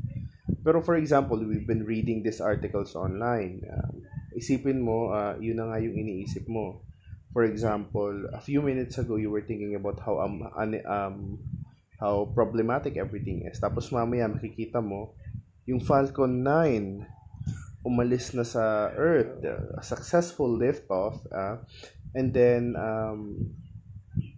Pero 0.63 0.85
for 0.85 1.01
example 1.01 1.41
we've 1.41 1.67
been 1.67 1.89
reading 1.89 2.21
these 2.21 2.45
articles 2.45 2.93
online. 2.93 3.65
Um, 3.67 4.05
isipin 4.37 4.85
mo 4.85 5.17
uh, 5.17 5.35
yun 5.41 5.59
na 5.59 5.73
nga 5.73 5.79
yung 5.81 5.97
iniisip 5.97 6.45
mo 6.45 6.85
for 7.33 7.45
example 7.45 8.27
a 8.35 8.41
few 8.41 8.61
minutes 8.63 8.99
ago 8.99 9.17
you 9.17 9.31
were 9.31 9.43
thinking 9.43 9.75
about 9.75 9.99
how 10.03 10.19
um, 10.21 10.43
um 10.87 11.39
how 12.01 12.27
problematic 12.35 12.97
everything 12.97 13.47
is 13.47 13.61
tapos 13.61 13.93
mamaya 13.93 14.27
makikita 14.27 14.83
mo 14.83 15.15
yung 15.69 15.79
Falcon 15.79 16.43
9 16.43 17.21
umalis 17.85 18.37
na 18.37 18.45
sa 18.45 18.93
Earth, 18.93 19.41
a 19.47 19.81
successful 19.81 20.53
liftoff, 20.53 21.17
ah 21.33 21.65
and 22.13 22.35
then 22.35 22.77
um, 22.77 23.55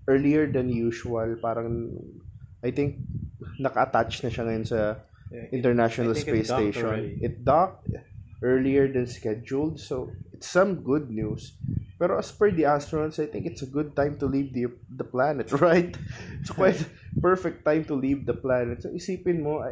earlier 0.06 0.46
than 0.46 0.68
usual, 0.68 1.34
parang 1.42 1.90
I 2.62 2.70
think 2.70 3.02
naka-attach 3.58 4.22
na 4.22 4.30
siya 4.30 4.46
ngayon 4.46 4.66
sa 4.66 5.02
it- 5.34 5.50
International 5.50 6.14
it 6.14 6.22
Space 6.22 6.48
docked 6.48 6.62
Station. 6.62 6.86
already. 6.86 7.18
It 7.18 7.34
docked 7.42 7.90
earlier 8.42 8.86
than 8.86 9.10
scheduled, 9.10 9.82
so 9.82 10.14
it's 10.42 10.50
some 10.50 10.82
good 10.82 11.06
news. 11.06 11.54
Pero 12.02 12.18
as 12.18 12.34
per 12.34 12.50
the 12.50 12.66
astronauts, 12.66 13.22
I 13.22 13.30
think 13.30 13.46
it's 13.46 13.62
a 13.62 13.70
good 13.70 13.94
time 13.94 14.18
to 14.18 14.26
leave 14.26 14.50
the 14.50 14.66
the 14.90 15.06
planet, 15.06 15.54
right? 15.62 15.94
It's 16.42 16.50
quite 16.50 16.82
perfect 17.22 17.62
time 17.62 17.86
to 17.86 17.94
leave 17.94 18.26
the 18.26 18.34
planet. 18.34 18.82
So 18.82 18.90
isipin 18.90 19.38
mo, 19.46 19.62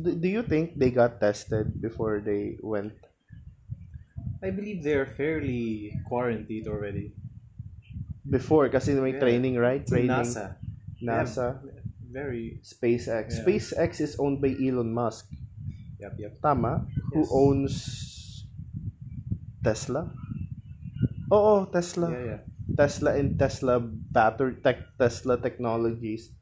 do 0.00 0.28
you 0.28 0.40
think 0.40 0.80
they 0.80 0.88
got 0.88 1.20
tested 1.20 1.76
before 1.76 2.24
they 2.24 2.56
went? 2.64 2.96
I 4.40 4.48
believe 4.48 4.80
they're 4.80 5.04
fairly 5.04 5.92
quarantined 6.08 6.72
already. 6.72 7.12
Before, 8.24 8.72
kasi 8.72 8.96
may 8.96 9.12
Yeah. 9.12 9.20
training, 9.20 9.60
right? 9.60 9.84
Training. 9.84 10.08
NASA. 10.08 10.56
NASA. 11.04 11.60
Yeah, 11.60 11.84
very. 12.08 12.64
SpaceX. 12.64 13.36
Yeah. 13.36 13.44
SpaceX 13.44 14.00
is 14.00 14.16
owned 14.16 14.40
by 14.40 14.56
Elon 14.56 14.88
Musk. 14.88 15.28
Yep, 16.00 16.12
yep. 16.16 16.32
Tama? 16.40 16.88
Who 17.12 17.28
Yes. 17.28 17.28
owns 17.28 17.74
Tesla? 19.68 20.08
Oo, 21.28 21.68
Tesla. 21.68 22.08
Yeah, 22.08 22.24
yeah. 22.24 22.40
Tesla 22.72 23.16
and 23.20 23.36
Tesla 23.36 23.76
battery 23.84 24.56
tech 24.64 24.80
Tesla 24.96 25.36
technologies. 25.36 26.32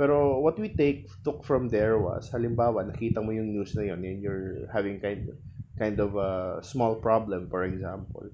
Pero 0.00 0.40
what 0.40 0.56
we 0.56 0.72
take 0.72 1.12
took 1.20 1.44
from 1.44 1.68
there 1.68 2.00
was 2.00 2.32
halimbawa 2.32 2.88
nakita 2.88 3.20
mo 3.20 3.36
yung 3.36 3.52
news 3.52 3.76
na 3.76 3.92
yun 3.92 4.00
and 4.00 4.24
you're 4.24 4.64
having 4.72 4.96
kind 5.00 5.28
kind 5.76 6.00
of 6.00 6.16
a 6.16 6.60
small 6.64 6.96
problem 6.96 7.48
for 7.52 7.68
example. 7.68 8.24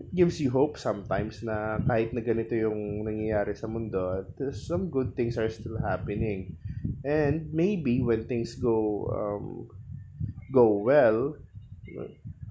it 0.00 0.14
gives 0.14 0.40
you 0.40 0.50
hope 0.50 0.78
sometimes 0.78 1.42
na 1.42 1.80
kahit 1.88 2.12
na 2.12 2.20
ganito 2.20 2.52
yung 2.52 3.04
nangyayari 3.04 3.56
sa 3.56 3.66
mundo, 3.66 4.24
some 4.52 4.92
good 4.92 5.16
things 5.16 5.40
are 5.40 5.48
still 5.48 5.80
happening. 5.80 6.56
And 7.02 7.48
maybe 7.52 8.04
when 8.04 8.28
things 8.28 8.54
go 8.54 9.08
um, 9.10 9.46
go 10.52 10.78
well, 10.84 11.36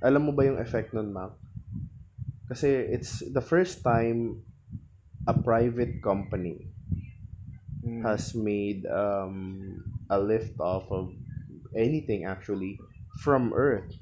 alam 0.05 0.29
mo 0.29 0.31
ba 0.31 0.45
yung 0.45 0.61
effect 0.61 0.93
nun, 0.93 1.09
Mac? 1.09 1.33
Kasi 2.45 2.69
it's 2.69 3.25
the 3.25 3.41
first 3.41 3.81
time 3.81 4.45
a 5.25 5.33
private 5.33 5.97
company 6.05 6.69
Mm. 7.85 8.01
has 8.01 8.33
made 8.33 8.81
um, 8.89 9.77
a 10.09 10.17
lift 10.17 10.57
off 10.57 10.89
of 10.89 11.13
anything 11.77 12.25
actually 12.25 12.81
from 13.21 13.53
Earth. 13.53 13.93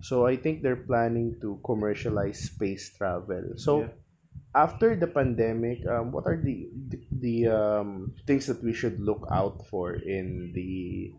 So 0.00 0.26
I 0.30 0.36
think 0.38 0.62
they're 0.62 0.78
planning 0.86 1.34
to 1.42 1.58
commercialize 1.66 2.38
space 2.38 2.94
travel. 2.94 3.58
So 3.58 3.90
Yeah. 3.90 3.98
after 4.54 4.94
the 4.94 5.10
pandemic, 5.10 5.82
um, 5.90 6.14
what 6.14 6.22
are 6.30 6.38
the 6.38 6.70
the, 6.70 6.98
the 7.10 7.36
um, 7.50 8.14
things 8.30 8.46
that 8.46 8.62
we 8.62 8.70
should 8.70 9.02
look 9.02 9.26
out 9.26 9.66
for 9.66 9.98
in 9.98 10.54
the 10.54 11.10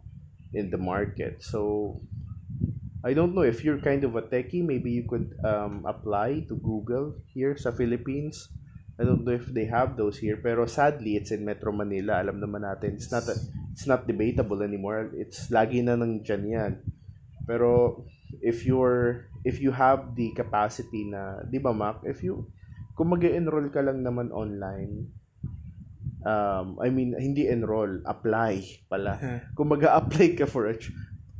in 0.56 0.72
the 0.72 0.80
market? 0.80 1.44
So 1.44 2.00
I 3.06 3.14
don't 3.14 3.38
know 3.38 3.46
if 3.46 3.62
you're 3.62 3.78
kind 3.78 4.02
of 4.02 4.18
a 4.18 4.26
techie, 4.26 4.66
maybe 4.66 4.90
you 4.90 5.06
could 5.06 5.38
um, 5.46 5.86
apply 5.86 6.50
to 6.50 6.58
Google 6.58 7.14
here 7.30 7.54
sa 7.54 7.70
Philippines. 7.70 8.50
I 8.98 9.06
don't 9.06 9.22
know 9.22 9.38
if 9.38 9.46
they 9.46 9.70
have 9.70 9.94
those 9.94 10.18
here, 10.18 10.42
pero 10.42 10.66
sadly 10.66 11.14
it's 11.14 11.30
in 11.30 11.46
Metro 11.46 11.70
Manila. 11.70 12.26
Alam 12.26 12.42
naman 12.42 12.66
natin, 12.66 12.98
it's 12.98 13.14
not 13.14 13.30
a, 13.30 13.38
it's 13.70 13.86
not 13.86 14.10
debatable 14.10 14.66
anymore. 14.66 15.14
It's 15.14 15.54
lagi 15.54 15.86
na 15.86 15.94
nandiyan 15.94 16.44
yan. 16.50 16.74
Pero 17.46 18.02
if 18.42 18.66
you're 18.66 19.30
if 19.46 19.62
you 19.62 19.70
have 19.70 20.18
the 20.18 20.34
capacity 20.34 21.06
na, 21.06 21.46
'di 21.46 21.62
ba, 21.62 21.78
Mac, 21.78 22.02
if 22.10 22.26
you 22.26 22.50
kung 22.98 23.14
mag-enroll 23.14 23.70
ka 23.70 23.86
lang 23.86 24.02
naman 24.02 24.34
online, 24.34 25.14
um, 26.26 26.80
I 26.82 26.90
mean, 26.90 27.14
hindi 27.14 27.52
enroll, 27.52 28.02
apply 28.08 28.66
pala. 28.90 29.20
Kung 29.54 29.70
mag-apply 29.70 30.40
ka 30.40 30.50
for 30.50 30.72
a 30.72 30.76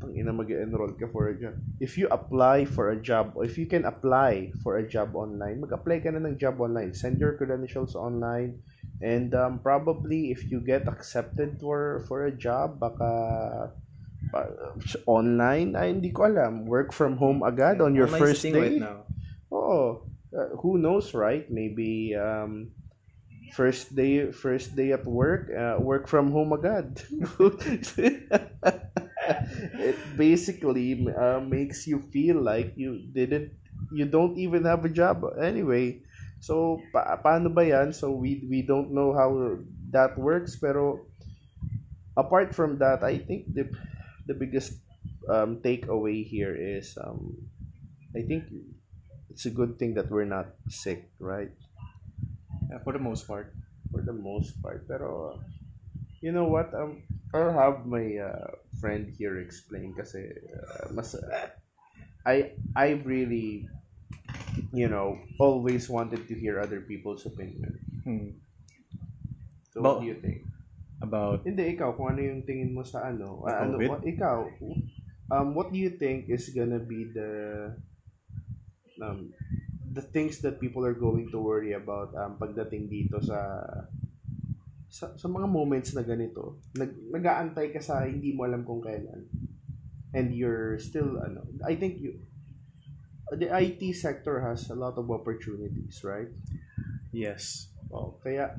ang 0.04 0.12
ina 0.12 0.36
mag-enroll 0.36 0.92
ka 1.00 1.08
for 1.08 1.32
a 1.32 1.36
job. 1.40 1.56
If 1.80 1.96
you 1.96 2.12
apply 2.12 2.68
for 2.68 2.92
a 2.92 3.00
job, 3.00 3.32
or 3.36 3.48
if 3.48 3.56
you 3.56 3.64
can 3.66 3.88
apply 3.88 4.52
for 4.60 4.76
a 4.76 4.84
job 4.84 5.16
online, 5.16 5.64
mag-apply 5.64 6.04
ka 6.04 6.12
na 6.12 6.20
ng 6.20 6.36
job 6.36 6.60
online. 6.60 6.92
Send 6.92 7.16
your 7.20 7.40
credentials 7.40 7.96
online. 7.96 8.60
And 9.00 9.32
um, 9.36 9.60
probably 9.60 10.32
if 10.32 10.52
you 10.52 10.60
get 10.60 10.88
accepted 10.88 11.60
for 11.60 12.04
for 12.08 12.28
a 12.28 12.34
job, 12.34 12.80
baka 12.80 13.12
pa- 14.32 14.56
online, 15.08 15.76
ay 15.80 15.92
hindi 15.96 16.12
ko 16.12 16.28
alam. 16.28 16.68
Work 16.68 16.92
from 16.92 17.16
home 17.20 17.44
agad 17.44 17.80
on 17.80 17.96
your 17.96 18.08
Online 18.12 18.22
first 18.24 18.44
day. 18.44 18.56
right 18.56 18.80
now. 18.80 19.08
Oh, 19.52 20.04
uh, 20.36 20.60
who 20.60 20.76
knows, 20.80 21.16
right? 21.16 21.48
Maybe 21.48 22.16
um, 22.16 22.76
first 23.56 23.96
day 23.96 24.32
first 24.32 24.76
day 24.76 24.92
at 24.92 25.08
work, 25.08 25.48
uh, 25.52 25.80
work 25.80 26.08
from 26.12 26.32
home 26.36 26.52
agad. 26.52 27.00
it 29.80 29.98
basically 30.18 31.06
uh, 31.14 31.40
makes 31.40 31.88
you 31.88 32.00
feel 32.14 32.42
like 32.42 32.74
you 32.76 33.06
didn't 33.14 33.52
you 33.92 34.06
don't 34.06 34.38
even 34.38 34.64
have 34.66 34.86
a 34.86 34.90
job 34.92 35.24
anyway. 35.42 36.02
So 36.40 36.80
pa- 36.94 37.18
paano 37.24 37.52
ba 37.54 37.66
'yan? 37.66 37.94
So 37.94 38.12
we 38.14 38.46
we 38.50 38.62
don't 38.64 38.92
know 38.94 39.14
how 39.16 39.60
that 39.92 40.16
works 40.18 40.56
pero 40.60 41.08
apart 42.18 42.54
from 42.56 42.78
that, 42.80 43.04
I 43.04 43.18
think 43.18 43.54
the 43.54 43.70
the 44.28 44.34
biggest 44.34 44.74
um, 45.30 45.62
takeaway 45.62 46.26
here 46.26 46.56
is 46.56 46.98
um, 47.02 47.36
I 48.16 48.22
think 48.24 48.46
it's 49.30 49.46
a 49.46 49.52
good 49.52 49.80
thing 49.80 49.94
that 49.96 50.10
we're 50.12 50.26
not 50.30 50.48
sick, 50.70 51.10
right? 51.20 51.52
Yeah, 52.70 52.80
for 52.84 52.94
the 52.94 53.00
most 53.00 53.28
part. 53.28 53.54
For 53.92 54.02
the 54.02 54.14
most 54.14 54.62
part. 54.62 54.88
Pero, 54.88 55.40
you 56.22 56.32
know 56.32 56.46
what? 56.46 56.74
Um, 56.74 57.04
I'll 57.34 57.54
have 57.54 57.86
my 57.86 58.18
uh, 58.18 58.52
friend 58.86 59.10
here 59.18 59.42
explain 59.42 59.98
kasi 59.98 60.30
uh, 60.30 60.94
mas, 60.94 61.18
I, 62.22 62.54
I 62.78 63.02
really, 63.02 63.66
you 64.70 64.86
know, 64.86 65.18
always 65.42 65.90
wanted 65.90 66.30
to 66.30 66.38
hear 66.38 66.62
other 66.62 66.86
people's 66.86 67.26
opinion. 67.26 67.82
Hmm. 68.06 68.38
So, 69.74 69.82
Ba- 69.82 69.98
what 69.98 70.06
do 70.06 70.14
you 70.14 70.22
think? 70.22 70.46
About 71.02 71.42
Hindi, 71.44 71.74
ikaw, 71.74 71.98
kung 71.98 72.14
ano 72.14 72.22
yung 72.22 72.46
tingin 72.46 72.78
mo 72.78 72.86
sa 72.86 73.10
ano. 73.10 73.42
Ah, 73.50 73.66
ano 73.66 73.82
what, 73.82 74.06
ikaw, 74.06 74.46
um, 75.34 75.58
what 75.58 75.74
do 75.74 75.82
you 75.82 75.90
think 75.98 76.30
is 76.30 76.54
gonna 76.54 76.80
be 76.80 77.10
the 77.10 77.74
um, 79.02 79.34
the 79.92 80.06
things 80.14 80.40
that 80.46 80.62
people 80.62 80.86
are 80.86 80.96
going 80.96 81.28
to 81.34 81.42
worry 81.42 81.74
about 81.74 82.16
um, 82.16 82.38
pagdating 82.40 82.88
dito 82.88 83.20
sa 83.20 83.60
sa, 84.96 85.12
sa 85.20 85.28
mga 85.28 85.52
moments 85.52 85.92
na 85.92 86.08
ganito. 86.08 86.64
Nag, 86.80 87.12
nag-aantay 87.12 87.76
ka 87.76 87.84
sa 87.84 88.08
hindi 88.08 88.32
mo 88.32 88.48
alam 88.48 88.64
kung 88.64 88.80
kailan. 88.80 89.28
And 90.16 90.32
you're 90.32 90.80
still, 90.80 91.20
ano, 91.20 91.44
I 91.68 91.76
think 91.76 92.00
you, 92.00 92.24
the 93.36 93.52
IT 93.52 93.84
sector 94.00 94.40
has 94.40 94.72
a 94.72 94.78
lot 94.80 94.96
of 94.96 95.12
opportunities, 95.12 96.00
right? 96.08 96.32
yes. 97.12 97.68
Oh, 97.92 98.16
kaya 98.24 98.56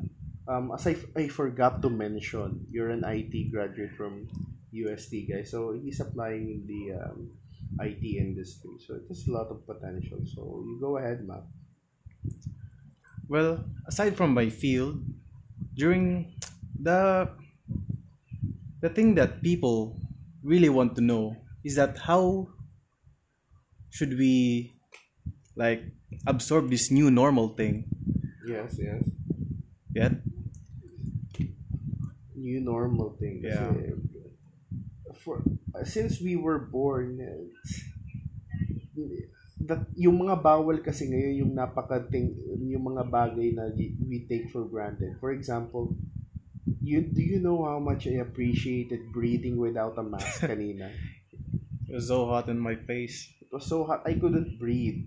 um 0.49 0.73
as 0.77 0.85
I, 0.85 0.97
I 1.17 1.33
forgot 1.33 1.81
to 1.85 1.89
mention, 1.89 2.69
you're 2.69 2.93
an 2.93 3.05
IT 3.05 3.49
graduate 3.49 3.97
from 3.97 4.29
UST 4.77 5.33
guys. 5.33 5.53
So 5.53 5.73
he's 5.73 6.01
applying 6.05 6.53
in 6.53 6.61
the 6.69 7.01
um, 7.01 7.33
IT 7.81 8.05
industry. 8.05 8.77
So 8.85 9.01
there's 9.01 9.25
a 9.25 9.33
lot 9.33 9.49
of 9.49 9.65
potential. 9.65 10.21
So 10.29 10.65
you 10.69 10.77
go 10.77 11.01
ahead, 11.01 11.25
Mac. 11.25 11.49
Well, 13.29 13.65
aside 13.89 14.17
from 14.17 14.37
my 14.37 14.53
field, 14.53 15.01
during 15.77 16.33
the 16.81 17.29
the 18.81 18.89
thing 18.89 19.15
that 19.15 19.43
people 19.43 20.01
really 20.43 20.69
want 20.69 20.97
to 20.97 21.01
know 21.01 21.37
is 21.65 21.77
that 21.77 21.99
how 21.99 22.49
should 23.91 24.17
we 24.19 24.75
like 25.55 25.85
absorb 26.27 26.71
this 26.71 26.91
new 26.91 27.11
normal 27.11 27.49
thing? 27.57 27.85
Yes, 28.47 28.77
yes. 28.79 29.03
yeah 29.95 30.11
New 32.37 32.61
normal 32.61 33.17
thing. 33.19 33.41
Yeah. 33.43 33.73
For 35.25 35.43
since 35.85 36.21
we 36.21 36.37
were 36.37 36.59
born, 36.61 37.19
eh, 37.21 37.49
that 39.67 39.87
yung 39.99 40.23
mga 40.23 40.39
bawal 40.43 40.79
kasi 40.83 41.11
ngayon 41.11 41.47
yung 41.47 41.53
napakating 41.55 42.35
yung 42.67 42.85
mga 42.95 43.05
bagay 43.07 43.55
na 43.55 43.71
we 43.77 44.27
take 44.27 44.51
for 44.51 44.67
granted. 44.67 45.19
For 45.19 45.31
example, 45.31 45.95
you 46.83 47.03
do 47.03 47.23
you 47.23 47.39
know 47.39 47.67
how 47.67 47.79
much 47.79 48.07
I 48.07 48.23
appreciated 48.23 49.11
breathing 49.11 49.59
without 49.59 49.99
a 49.99 50.05
mask 50.07 50.43
kanina? 50.47 50.91
it 51.89 51.95
was 51.95 52.09
so 52.09 52.27
hot 52.27 52.49
in 52.49 52.59
my 52.59 52.75
face. 52.75 53.31
It 53.41 53.51
was 53.51 53.67
so 53.67 53.85
hot 53.85 54.03
I 54.07 54.15
couldn't 54.15 54.59
breathe. 54.59 55.07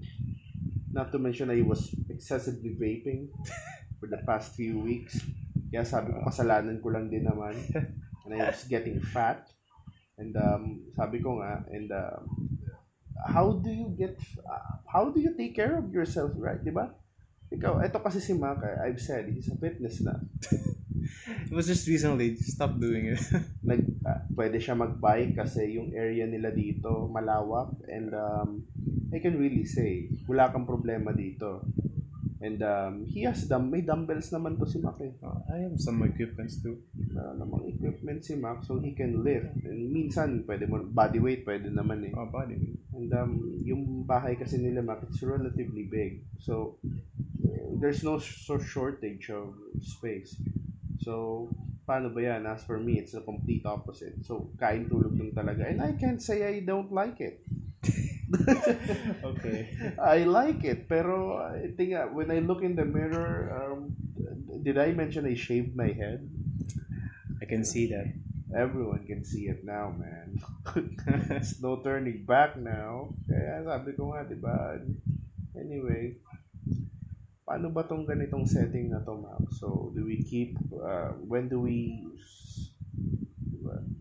Not 0.91 1.11
to 1.11 1.19
mention 1.19 1.51
I 1.51 1.61
was 1.61 1.93
excessively 2.09 2.75
vaping 2.75 3.29
for 3.99 4.07
the 4.07 4.23
past 4.25 4.55
few 4.55 4.79
weeks. 4.79 5.19
Kaya 5.69 5.85
sabi 5.85 6.15
ko 6.15 6.25
kasalanan 6.25 6.81
ko 6.81 6.89
lang 6.89 7.11
din 7.11 7.27
naman. 7.27 7.53
And 8.25 8.31
I 8.33 8.49
was 8.49 8.65
getting 8.65 8.99
fat. 8.99 9.47
And 10.19 10.35
um, 10.35 10.91
sabi 10.95 11.23
ko 11.23 11.39
nga, 11.39 11.63
and 11.71 11.87
um, 11.91 12.48
how 13.25 13.59
do 13.59 13.69
you 13.69 13.91
get, 13.97 14.15
uh, 14.45 14.79
how 14.87 15.09
do 15.09 15.19
you 15.19 15.35
take 15.35 15.55
care 15.55 15.77
of 15.77 15.91
yourself, 15.91 16.31
right? 16.37 16.61
Di 16.63 16.71
ba? 16.71 16.93
Ikaw, 17.49 17.81
ito 17.81 17.97
kasi 17.99 18.21
si 18.21 18.37
Mac, 18.37 18.61
I've 18.61 19.01
said, 19.01 19.27
he's 19.33 19.49
a 19.49 19.57
fitness 19.57 19.99
na. 20.05 20.21
It 21.49 21.55
was 21.55 21.65
just 21.65 21.87
recently. 21.87 22.37
Stop 22.37 22.77
doing 22.77 23.17
it. 23.17 23.23
Nag, 23.65 23.81
ah, 24.05 24.21
pwede 24.37 24.61
siya 24.61 24.77
mag-bike 24.77 25.33
kasi 25.33 25.81
yung 25.81 25.89
area 25.97 26.29
nila 26.29 26.53
dito 26.53 27.09
malawak 27.09 27.73
and 27.89 28.13
um, 28.13 28.61
I 29.09 29.17
can 29.17 29.41
really 29.41 29.65
say, 29.65 30.13
wala 30.29 30.53
kang 30.53 30.69
problema 30.69 31.09
dito. 31.09 31.65
And 32.39 32.63
um, 32.63 33.03
he 33.03 33.27
has 33.27 33.49
dumb, 33.51 33.67
may 33.67 33.83
dumbbells 33.83 34.31
naman 34.31 34.55
to 34.61 34.69
si 34.69 34.79
Mac 34.79 34.95
eh. 35.03 35.11
Uh, 35.19 35.43
I 35.51 35.67
have 35.67 35.75
some 35.75 35.99
equipments 36.07 36.63
too. 36.63 36.79
Uh, 37.11 37.35
namang 37.35 37.67
equipment 37.67 38.23
si 38.23 38.39
Mac 38.39 38.63
so 38.63 38.79
he 38.79 38.95
can 38.95 39.25
lift. 39.27 39.51
And 39.67 39.91
minsan, 39.91 40.47
pwede 40.47 40.69
mo, 40.71 40.79
body 40.87 41.19
weight, 41.19 41.43
pwede 41.43 41.67
naman 41.67 42.07
eh. 42.07 42.15
Oh, 42.15 42.31
body. 42.31 42.78
And 42.99 43.15
um, 43.15 43.33
yung 43.63 44.03
bahay 44.03 44.35
kasi 44.35 44.59
nila 44.59 44.83
Mac, 44.83 44.99
it's 45.07 45.23
relatively 45.23 45.87
big. 45.87 46.27
So, 46.43 46.75
there's 47.79 48.03
no 48.03 48.19
so 48.19 48.59
shortage 48.59 49.31
of 49.31 49.55
space. 49.79 50.35
So, 50.99 51.47
paano 51.87 52.11
ba 52.11 52.19
yan? 52.19 52.43
As 52.43 52.67
for 52.67 52.75
me, 52.75 52.99
it's 52.99 53.15
the 53.15 53.23
complete 53.23 53.63
opposite. 53.63 54.19
So, 54.27 54.51
kain 54.59 54.91
tulog 54.91 55.15
lang 55.15 55.31
talaga. 55.31 55.63
And 55.63 55.79
I 55.79 55.95
can't 55.95 56.19
say 56.19 56.43
I 56.43 56.59
don't 56.59 56.91
like 56.91 57.23
it. 57.23 57.39
Okay. 59.25 59.73
I 59.97 60.21
like 60.27 60.61
it. 60.61 60.85
Pero, 60.85 61.41
I 61.41 61.73
think 61.73 61.97
uh, 61.97 62.13
when 62.13 62.29
I 62.29 62.43
look 62.45 62.61
in 62.61 62.75
the 62.75 62.85
mirror, 62.85 63.49
um, 63.57 63.95
did 64.61 64.77
I 64.77 64.91
mention 64.93 65.25
I 65.25 65.33
shaved 65.33 65.73
my 65.73 65.89
head? 65.89 66.29
I 67.41 67.45
can 67.49 67.65
see 67.65 67.89
that. 67.89 68.11
Everyone 68.49 69.05
can 69.05 69.21
see 69.21 69.45
it 69.45 69.61
now, 69.61 69.93
man. 69.93 70.41
It's 71.37 71.61
no 71.61 71.77
turning 71.85 72.25
back 72.25 72.57
now. 72.57 73.13
Kaya 73.29 73.61
sabi 73.61 73.93
ko 73.93 74.09
nga, 74.09 74.25
di 74.25 74.41
ba? 74.41 74.73
Anyway, 75.53 76.17
paano 77.45 77.69
ba 77.69 77.85
tong 77.85 78.09
ganitong 78.09 78.49
setting 78.49 78.89
na 78.89 79.05
to, 79.05 79.21
Mac? 79.21 79.41
So, 79.53 79.93
do 79.93 80.01
we 80.01 80.25
keep, 80.25 80.57
uh, 80.73 81.13
when 81.29 81.45
do 81.45 81.61
we, 81.61 81.93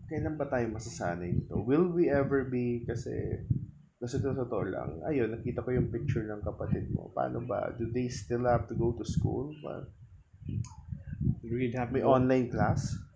kailan 0.09 0.33
ba 0.33 0.49
tayo 0.49 0.65
masasanay 0.73 1.29
nito? 1.29 1.61
Will 1.61 1.85
we 1.93 2.09
ever 2.09 2.41
be, 2.41 2.81
kasi, 2.89 3.45
kasi 4.01 4.17
to 4.17 4.33
totoo 4.33 4.65
lang, 4.65 4.97
ayun, 5.05 5.29
nakita 5.29 5.61
ko 5.61 5.77
yung 5.77 5.93
picture 5.93 6.25
ng 6.25 6.41
kapatid 6.41 6.89
mo. 6.89 7.13
Paano 7.13 7.45
ba? 7.45 7.69
Do 7.77 7.85
they 7.85 8.09
still 8.09 8.49
have 8.49 8.65
to 8.65 8.73
go 8.73 8.97
to 8.97 9.05
school? 9.05 9.53
Ba? 9.61 9.85
Really 11.45 11.69
have 11.77 11.93
May 11.93 12.01
online 12.01 12.49
class? 12.49 13.08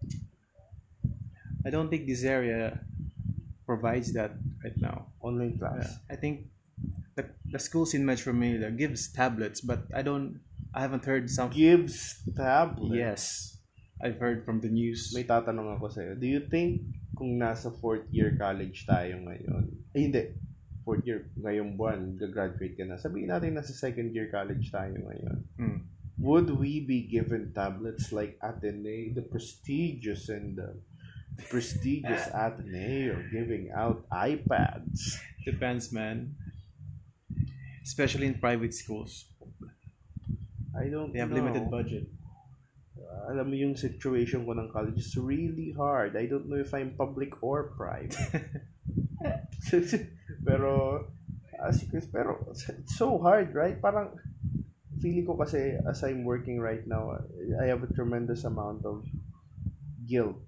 I 1.63 1.71
don't 1.71 1.87
think 1.87 2.07
this 2.07 2.23
area 2.23 2.79
provides 3.65 4.11
that 4.13 4.35
right 4.63 4.75
now. 4.77 5.07
Online 5.23 5.55
Yeah. 5.55 5.59
class? 5.59 5.97
I 6.11 6.15
think 6.19 6.51
the, 7.15 7.25
the 7.47 7.59
schools 7.59 7.93
in 7.95 8.03
Metro 8.05 8.33
Manila 8.35 8.71
gives 8.71 9.07
tablets, 9.11 9.61
but 9.63 9.87
I 9.95 10.03
don't. 10.03 10.43
I 10.73 10.81
haven't 10.81 11.05
heard 11.05 11.29
some. 11.29 11.53
Gives 11.53 12.19
tablet? 12.35 12.97
Yes, 12.97 13.55
I've 14.01 14.17
heard 14.17 14.43
from 14.43 14.59
the 14.59 14.67
news. 14.73 15.13
May 15.13 15.23
tatanong 15.23 15.77
ako 15.77 15.93
sa'yo. 15.93 16.17
Do 16.17 16.25
you 16.25 16.41
think 16.49 16.81
kung 17.13 17.37
nasa 17.37 17.69
fourth 17.69 18.09
year 18.09 18.33
college 18.35 18.89
tayo 18.89 19.21
ngayon, 19.21 19.69
ay 19.93 19.99
hindi, 20.09 20.23
fourth 20.81 21.05
year, 21.05 21.29
ngayong 21.37 21.77
buwan, 21.77 22.17
gagraduate 22.17 22.73
ka 22.73 22.83
na. 22.89 22.97
Sabihin 22.97 23.29
natin 23.29 23.53
nasa 23.53 23.71
second 23.71 24.11
year 24.11 24.33
college 24.33 24.73
tayo 24.73 24.97
ngayon. 24.97 25.37
Hmm. 25.61 25.79
Would 26.17 26.57
we 26.57 26.81
be 26.81 27.05
given 27.05 27.53
tablets 27.53 28.09
like 28.09 28.37
Ateneo, 28.41 29.13
the 29.13 29.25
prestigious 29.25 30.29
and 30.29 30.57
the 30.57 30.73
prestigious 31.49 32.27
Ateneo 32.33 33.21
giving 33.31 33.71
out 33.75 34.05
iPads? 34.09 35.17
Depends, 35.45 35.91
man. 35.91 36.35
Especially 37.83 38.27
in 38.27 38.39
private 38.39 38.73
schools, 38.73 39.25
I 40.71 40.87
don't 40.87 41.11
they 41.11 41.19
have 41.19 41.29
know. 41.29 41.43
limited 41.43 41.69
budget. 41.69 42.07
Alam 43.29 43.51
mo 43.51 43.55
yung 43.55 43.75
situation 43.75 44.47
ko 44.47 44.55
ng 44.55 44.71
college 44.71 44.99
is 44.99 45.15
really 45.19 45.75
hard. 45.75 46.15
I 46.15 46.25
don't 46.25 46.47
know 46.47 46.59
if 46.59 46.71
I'm 46.71 46.95
public 46.95 47.35
or 47.43 47.75
private. 47.75 48.15
pero 50.47 51.03
as 51.63 51.81
you 51.83 51.87
can, 51.87 52.03
pero 52.11 52.43
it's 52.51 52.97
so 52.97 53.17
hard, 53.19 53.55
right? 53.55 53.79
Parang 53.79 54.11
feeling 54.99 55.25
ko 55.27 55.35
kasi 55.39 55.79
as 55.87 56.03
I'm 56.03 56.23
working 56.23 56.59
right 56.59 56.83
now, 56.87 57.19
I 57.59 57.67
have 57.67 57.83
a 57.83 57.91
tremendous 57.91 58.43
amount 58.43 58.83
of 58.83 59.03
guilt. 60.07 60.43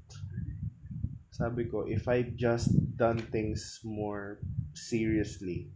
Sabi 1.36 1.68
ko, 1.68 1.84
if 1.84 2.08
I 2.08 2.32
just 2.40 2.72
done 2.96 3.20
things 3.20 3.84
more 3.84 4.40
seriously 4.72 5.68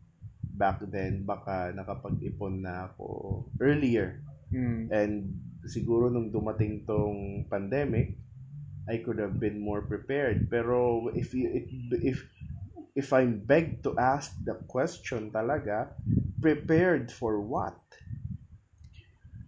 back 0.55 0.80
then, 0.88 1.28
baka 1.28 1.76
nakapag-ipon 1.76 2.64
na 2.64 2.88
ako 2.88 3.43
earlier. 3.60 4.24
Hmm. 4.55 4.88
And 4.88 5.36
siguro 5.68 6.07
nung 6.07 6.32
dumating 6.32 6.88
tong 6.88 7.43
pandemic, 7.51 8.16
I 8.88 9.03
could 9.03 9.20
have 9.20 9.36
been 9.36 9.60
more 9.60 9.84
prepared. 9.84 10.47
Pero 10.47 11.12
if 11.12 11.36
you, 11.36 11.51
if, 11.51 11.68
if 11.91 12.18
if 12.95 13.07
I'm 13.12 13.43
begged 13.43 13.84
to 13.84 13.99
ask 13.99 14.32
the 14.47 14.55
question 14.66 15.30
talaga, 15.30 15.91
prepared 16.39 17.12
for 17.12 17.43
what? 17.43 17.76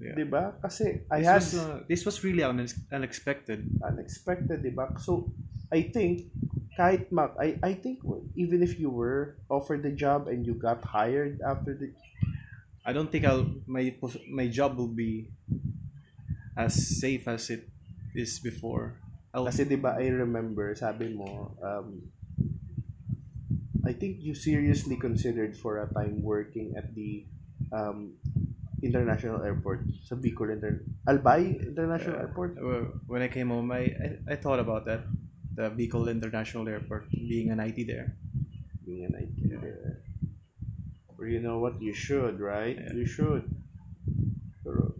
Yeah. 0.02 0.18
'Di 0.18 0.26
ba? 0.28 0.60
Kasi 0.60 1.08
I 1.08 1.24
This 1.24 1.30
had 1.30 1.42
was, 1.42 1.54
uh, 1.56 1.80
this 1.88 2.02
was 2.04 2.16
really 2.26 2.44
unex- 2.44 2.84
unexpected. 2.92 3.64
unexpected, 3.80 4.60
'di 4.60 4.74
ba? 4.76 4.92
So 5.00 5.32
I 5.72 5.82
think 5.88 6.28
kahit 6.76 7.12
Mac, 7.12 7.36
I 7.40 7.56
I 7.64 7.74
think 7.74 8.04
even 8.36 8.60
if 8.64 8.76
you 8.80 8.92
were 8.92 9.40
offered 9.48 9.84
the 9.84 9.92
job 9.96 10.28
and 10.28 10.44
you 10.44 10.54
got 10.56 10.84
hired 10.84 11.40
after 11.42 11.74
the 11.74 11.96
I 12.84 12.92
don't 12.94 13.12
think 13.12 13.24
I'll 13.26 13.48
my 13.68 13.94
pos- 13.96 14.20
my 14.28 14.48
job 14.52 14.76
will 14.76 14.92
be 14.92 15.32
as 16.58 16.76
safe 16.76 17.28
as 17.28 17.50
it 17.50 17.70
is 18.16 18.40
before. 18.40 19.00
I'll, 19.34 19.48
Kasi 19.48 19.64
'di 19.64 19.80
ba 19.80 19.96
I 19.96 20.12
remember 20.12 20.76
sabi 20.76 21.16
mo 21.16 21.56
um 21.64 22.12
I 23.86 23.94
think 23.94 24.22
you 24.22 24.36
seriously 24.36 24.96
considered 24.96 25.58
for 25.58 25.82
a 25.82 25.88
time 25.90 26.22
working 26.22 26.76
at 26.78 26.94
the 26.94 27.26
um 27.72 28.20
international 28.82 29.42
airport 29.46 29.86
sa 30.06 30.18
Bicol 30.18 30.52
Inter 30.52 30.82
Albay 31.08 31.62
International 31.64 32.18
Yeah. 32.18 32.24
Airport 32.28 32.52
uh, 32.58 32.84
when 33.08 33.22
I 33.22 33.30
came 33.30 33.50
home, 33.54 33.72
I, 33.72 33.94
I, 33.94 34.08
I 34.34 34.36
thought 34.36 34.60
about 34.60 34.86
that. 34.86 35.06
The 35.56 35.70
Bicol 35.70 36.10
International 36.10 36.68
Airport, 36.68 37.12
being 37.12 37.52
an 37.52 37.60
IT 37.60 37.88
there. 37.88 38.16
being 38.86 39.06
an 39.06 39.16
IT 39.16 39.62
there. 39.62 40.02
Or 41.18 41.28
you 41.28 41.40
know 41.40 41.60
what? 41.60 41.82
You 41.82 41.94
should 41.94 42.40
right? 42.40 42.76
Yeah. 42.76 42.94
you 42.94 43.06
should. 43.06 43.46
Pero 44.64 44.94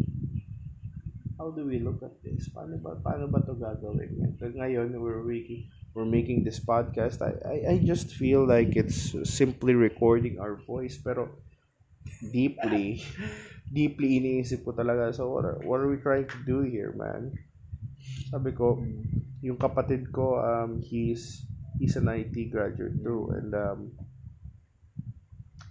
how 1.38 1.50
do 1.52 1.66
we 1.66 1.80
look 1.80 2.04
at 2.04 2.14
this? 2.22 2.48
Paano 2.54 2.78
ba 2.78 2.96
paano 3.02 3.26
ba 3.26 3.42
to 3.42 3.58
gagawin 3.58 4.38
Kaya 4.38 4.54
ngayon 4.54 4.94
we're 5.02 5.26
making 5.26 5.66
we're 5.98 6.08
making 6.08 6.46
this 6.46 6.62
podcast. 6.62 7.20
I, 7.26 7.34
I 7.42 7.56
I 7.74 7.76
just 7.82 8.14
feel 8.14 8.46
like 8.46 8.78
it's 8.78 9.18
simply 9.26 9.74
recording 9.74 10.38
our 10.38 10.56
voice 10.56 10.96
pero 11.02 11.28
deeply 12.32 13.02
deeply 13.78 14.22
iniisip 14.22 14.62
ko 14.62 14.72
talaga. 14.78 15.10
So 15.12 15.28
what 15.34 15.44
are, 15.46 15.58
what 15.66 15.82
are 15.82 15.90
we 15.90 15.98
trying 15.98 16.30
to 16.30 16.40
do 16.46 16.62
here 16.62 16.94
man 16.94 17.34
sabi 18.32 18.52
ko 18.56 18.80
yung 19.42 19.58
kapatid 19.58 20.10
ko 20.14 20.38
um 20.38 20.80
he's 20.80 21.46
he's 21.82 21.98
an 21.98 22.08
IT 22.08 22.54
graduate 22.54 23.02
too 23.02 23.34
and 23.34 23.52
um 23.58 23.80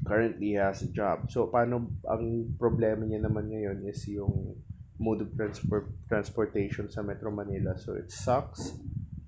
currently 0.05 0.57
he 0.57 0.59
has 0.59 0.82
a 0.82 0.91
job. 0.91 1.30
So 1.30 1.47
paano 1.47 1.86
ang 2.09 2.57
problema 2.59 3.07
niya 3.07 3.22
naman 3.22 3.53
ngayon 3.53 3.86
is 3.86 4.03
yung 4.11 4.59
mode 5.01 5.22
of 5.22 5.30
transport 5.38 5.86
transportation 6.11 6.91
sa 6.91 7.01
Metro 7.07 7.30
Manila. 7.30 7.78
So 7.78 7.95
it 7.95 8.11
sucks 8.11 8.74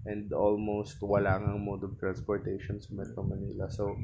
and 0.03 0.33
almost 0.35 0.99
wala 0.99 1.39
ngang 1.39 1.63
mode 1.63 1.87
of 1.87 1.95
transportation 2.03 2.83
sa 2.83 2.91
Metro 2.99 3.23
Manila. 3.23 3.71
So 3.71 3.95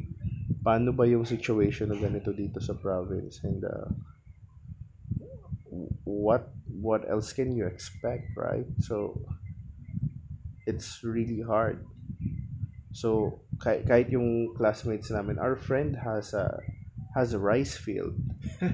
paano 0.62 0.94
ba 0.94 1.08
yung 1.08 1.26
situation 1.26 1.90
na 1.90 1.98
ganito 1.98 2.30
dito 2.30 2.62
sa 2.62 2.78
province? 2.78 3.42
And 3.42 3.64
uh, 3.66 3.90
what 6.08 6.48
what 6.72 7.04
else 7.10 7.32
can 7.36 7.52
you 7.52 7.66
expect 7.68 8.32
right? 8.36 8.66
So 8.80 9.20
it's 10.66 11.02
really 11.02 11.40
hard. 11.42 11.84
So 12.92 13.40
kahit, 13.60 13.86
kahit 13.86 14.08
yung 14.12 14.54
classmates 14.56 15.10
namin 15.12 15.38
our 15.38 15.56
friend 15.56 15.96
has 16.02 16.32
a 16.32 16.58
has 17.14 17.32
a 17.34 17.40
rice 17.40 17.76
field. 17.76 18.16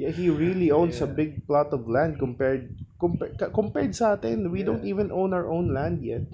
Yeah 0.00 0.08
he 0.16 0.30
really 0.32 0.72
owns 0.72 1.04
a 1.04 1.06
Yeah. 1.06 1.12
big 1.12 1.44
plot 1.44 1.76
of 1.76 1.84
land 1.84 2.16
compared 2.16 2.72
compared 2.96 3.36
compared 3.52 3.92
sa 3.92 4.16
atin. 4.16 4.48
We 4.48 4.64
don't 4.64 4.80
Yeah. 4.80 4.88
even 4.88 5.12
own 5.12 5.36
our 5.36 5.44
own 5.50 5.74
land 5.76 6.00
yet. 6.00 6.24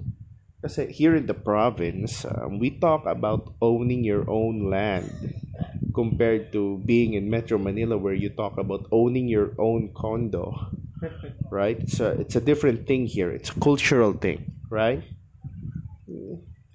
Kasi 0.63 0.89
here 0.91 1.13
in 1.15 1.27
the 1.27 1.37
province 1.37 2.25
um, 2.25 2.57
we 2.63 2.73
talk 2.79 3.05
about 3.05 3.53
owning 3.61 4.03
your 4.07 4.25
own 4.31 4.71
land 4.71 5.11
compared 5.97 6.53
to 6.53 6.77
being 6.85 7.17
in 7.17 7.25
Metro 7.25 7.57
Manila 7.57 7.97
where 7.97 8.13
you 8.13 8.29
talk 8.29 8.61
about 8.61 8.85
owning 8.93 9.25
your 9.25 9.57
own 9.57 9.89
condo 9.97 10.53
right? 11.49 11.77
It's 11.81 11.97
a, 11.97 12.13
it's 12.21 12.37
a 12.37 12.41
different 12.41 12.85
thing 12.85 13.05
here. 13.05 13.29
It's 13.33 13.49
a 13.49 13.57
cultural 13.57 14.13
thing 14.13 14.53
right? 14.69 15.01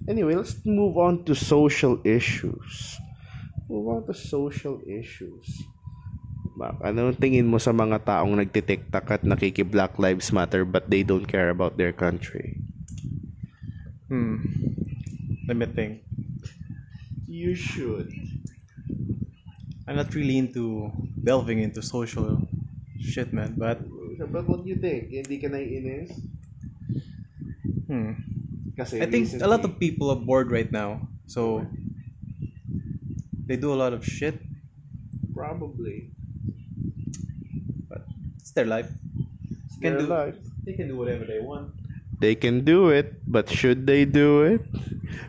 Anyway 0.03 0.35
let's 0.35 0.59
move 0.67 0.99
on 0.99 1.23
to 1.23 1.31
social 1.31 2.03
issues. 2.03 2.99
Move 3.71 3.87
on 3.87 4.01
to 4.11 4.13
social 4.13 4.83
issues. 4.83 5.63
Anong 6.83 7.15
tingin 7.15 7.47
mo 7.47 7.57
sa 7.63 7.71
mga 7.71 8.03
taong 8.03 8.35
nagtitiktak 8.35 9.07
at 9.07 9.23
nakiki 9.23 9.63
Black 9.63 9.95
Lives 9.95 10.35
Matter 10.35 10.67
but 10.67 10.91
they 10.91 11.07
don't 11.07 11.25
care 11.25 11.47
about 11.47 11.79
their 11.79 11.95
country? 11.95 12.59
Hmm. 14.11 14.43
Let 15.47 15.57
me 15.57 15.67
think. 15.67 16.03
you 17.33 17.55
should 17.55 18.13
I'm 19.93 20.01
not 20.01 20.17
really 20.17 20.41
into 20.41 20.89
delving 21.21 21.61
into 21.61 21.85
social 21.85 22.41
shit, 22.97 23.29
man. 23.29 23.53
But 23.53 23.77
but 24.17 24.49
what 24.49 24.65
do 24.65 24.73
you 24.73 24.81
think 24.81 25.13
hindi 25.13 25.37
ka 25.37 25.53
naiinis 25.53 26.17
hmm. 27.85 28.17
kasi 28.73 28.97
I 28.97 29.05
think 29.05 29.29
a 29.37 29.45
lot 29.45 29.61
of 29.61 29.77
people 29.77 30.09
are 30.09 30.17
bored 30.17 30.49
right 30.49 30.73
now, 30.73 31.05
so 31.29 31.61
they 33.45 33.53
do 33.53 33.69
a 33.69 33.77
lot 33.77 33.93
of 33.93 34.01
shit. 34.01 34.41
probably 35.29 36.09
But 37.85 38.09
it's 38.41 38.57
their 38.57 38.65
life. 38.65 38.89
it's 39.69 39.77
Can 39.77 40.01
their 40.01 40.09
do- 40.09 40.09
life 40.09 40.41
They 40.65 40.73
can 40.73 40.89
do 40.89 40.97
whatever 40.97 41.29
they 41.29 41.37
want. 41.37 41.69
they 42.17 42.33
can 42.33 42.65
do 42.65 42.89
it, 42.89 43.21
but 43.29 43.45
should 43.45 43.85
they 43.85 44.09
do 44.09 44.41
it? 44.41 44.65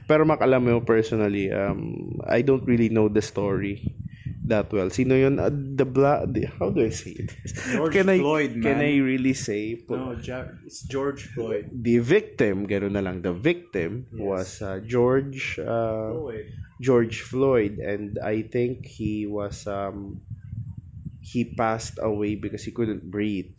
Pero 0.09 0.25
Mac, 0.25 0.41
alam 0.41 0.65
mo 0.65 0.81
personally, 0.81 1.53
um, 1.53 2.17
I 2.25 2.41
don't 2.41 2.65
really 2.65 2.89
know 2.89 3.13
the 3.13 3.21
story 3.21 4.04
that 4.45 4.73
well. 4.73 4.89
Sino 4.91 5.17
yun? 5.17 5.41
Uh, 5.41 5.49
the 5.51 5.85
bla 5.85 6.25
the, 6.29 6.47
how 6.61 6.71
do 6.71 6.85
I 6.85 6.91
say 6.93 7.17
it? 7.17 7.33
George 7.73 7.93
can 7.93 8.09
I, 8.09 8.19
Floyd, 8.21 8.53
Can 8.61 8.79
man. 8.79 8.85
I 8.85 8.97
really 9.01 9.33
say? 9.35 9.81
No, 9.89 10.13
Ja- 10.21 10.53
it's 10.65 10.85
George 10.85 11.29
Floyd. 11.33 11.71
The 11.73 11.99
victim, 11.99 12.69
gano'n 12.69 12.93
na 12.93 13.01
lang, 13.01 13.23
the 13.25 13.33
victim 13.33 14.07
Yes. 14.13 14.21
was 14.21 14.49
uh, 14.63 14.79
George 14.85 15.57
uh, 15.59 16.13
Floyd. 16.13 16.47
George 16.81 17.17
Floyd 17.23 17.79
and 17.79 18.19
I 18.19 18.43
think 18.43 18.85
he 18.85 19.25
was 19.31 19.65
um 19.67 20.21
he 21.25 21.45
passed 21.57 21.97
away 22.03 22.35
because 22.37 22.63
he 22.63 22.71
couldn't 22.75 23.09
breathe. 23.09 23.57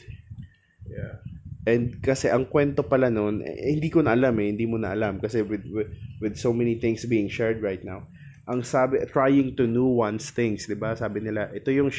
Yeah. 0.85 1.23
And 1.65 1.97
kasi 1.97 2.29
ang 2.29 2.45
kwento 2.45 2.85
pala 2.85 3.09
noon, 3.09 3.41
eh, 3.41 3.73
hindi 3.73 3.89
ko 3.89 4.05
na 4.05 4.13
alam 4.13 4.37
eh, 4.37 4.53
hindi 4.53 4.69
mo 4.69 4.77
na 4.77 4.93
alam 4.93 5.17
kasi 5.17 5.41
with, 5.41 5.65
with 5.65 5.89
with 6.21 6.35
so 6.37 6.53
many 6.53 6.77
things 6.77 7.01
being 7.09 7.25
shared 7.25 7.57
right 7.65 7.81
now. 7.81 8.05
Ang 8.45 8.61
sabi 8.61 9.01
trying 9.09 9.57
to 9.57 9.65
nuance 9.65 10.29
things, 10.29 10.69
'di 10.69 10.77
ba? 10.77 10.93
Sabi 10.93 11.21
nila, 11.25 11.49
ito 11.49 11.73
yung 11.73 11.89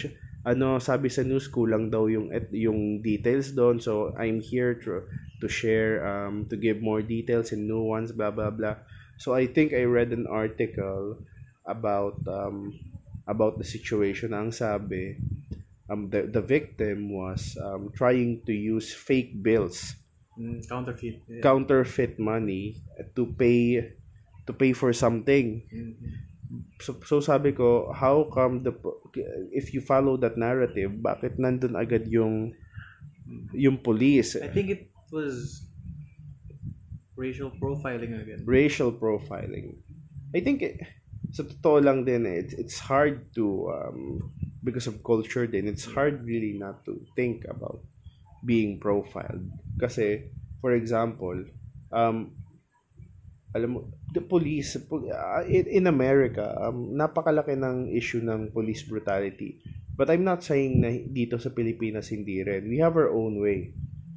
ano, 0.47 0.78
sabi 0.78 1.11
sa 1.11 1.26
news 1.26 1.51
kulang 1.51 1.90
daw 1.90 2.07
yung 2.07 2.30
et, 2.30 2.47
yung 2.55 3.03
details 3.03 3.51
doon. 3.51 3.82
So 3.82 4.14
I'm 4.14 4.38
here 4.38 4.78
to 4.86 5.03
to 5.42 5.47
share 5.51 6.07
um 6.07 6.47
to 6.49 6.55
give 6.55 6.78
more 6.78 7.03
details 7.03 7.51
and 7.51 7.66
nuance 7.66 8.14
blah 8.14 8.30
blah 8.30 8.55
blah. 8.55 8.78
So 9.18 9.34
I 9.34 9.51
think 9.51 9.74
I 9.74 9.82
read 9.90 10.14
an 10.14 10.30
article 10.30 11.18
about 11.66 12.22
um 12.30 12.78
about 13.26 13.59
the 13.59 13.66
situation. 13.66 14.30
Ang 14.30 14.55
sabi, 14.55 15.18
um, 15.90 16.07
the, 16.14 16.30
the 16.30 16.38
victim 16.38 17.11
was 17.11 17.59
um, 17.59 17.90
trying 17.90 18.38
to 18.47 18.55
use 18.55 18.94
fake 18.94 19.42
bills, 19.42 19.99
Mm, 20.36 20.61
counterfeit. 20.68 21.24
Yeah. 21.26 21.40
counterfeit 21.40 22.20
money 22.20 22.76
to 23.16 23.24
pay 23.34 23.97
to 24.44 24.53
pay 24.53 24.76
for 24.76 24.92
something. 24.92 25.64
Mhm. 25.64 26.26
So, 26.78 26.94
so 27.03 27.18
sabi 27.18 27.53
ko, 27.53 27.90
how 27.90 28.30
come 28.30 28.62
the 28.62 28.70
if 29.51 29.74
you 29.74 29.80
follow 29.80 30.16
that 30.22 30.38
narrative, 30.38 31.03
bakit 31.03 31.40
nandun 31.42 31.74
agad 31.74 32.07
yung 32.07 32.55
yung 33.51 33.82
police? 33.82 34.38
I 34.38 34.49
think 34.49 34.70
it 34.70 34.82
was 35.11 35.66
racial 37.16 37.51
profiling 37.59 38.14
again. 38.22 38.44
racial 38.47 38.92
profiling. 38.92 39.80
I 40.36 40.40
think 40.44 40.62
it, 40.62 40.78
sa 41.32 41.42
totoo 41.42 41.82
lang 41.82 42.07
din 42.07 42.28
eh, 42.28 42.44
it's, 42.44 42.55
it's 42.55 42.78
hard 42.78 43.26
to 43.34 43.72
um, 43.72 44.30
because 44.62 44.86
of 44.86 45.03
culture 45.03 45.47
din 45.47 45.66
it's 45.70 45.86
hard 45.86 46.22
really 46.26 46.55
not 46.55 46.82
to 46.86 46.99
think 47.14 47.47
about 47.47 47.82
being 48.42 48.78
profiled 48.78 49.47
kasi 49.78 50.26
for 50.59 50.74
example 50.74 51.34
um 51.94 52.34
alam 53.55 53.78
mo 53.78 53.78
the 54.11 54.22
police 54.24 54.74
po- 54.88 55.07
uh, 55.07 55.42
in, 55.47 55.86
America 55.86 56.57
um, 56.59 56.94
napakalaki 56.97 57.55
ng 57.55 57.92
issue 57.94 58.24
ng 58.24 58.51
police 58.51 58.82
brutality 58.88 59.62
but 59.94 60.11
I'm 60.11 60.24
not 60.26 60.42
saying 60.42 60.82
na 60.82 60.90
dito 60.92 61.38
sa 61.38 61.55
Pilipinas 61.55 62.11
hindi 62.11 62.42
rin 62.42 62.66
we 62.66 62.82
have 62.82 62.99
our 62.99 63.12
own 63.12 63.38
way 63.38 63.72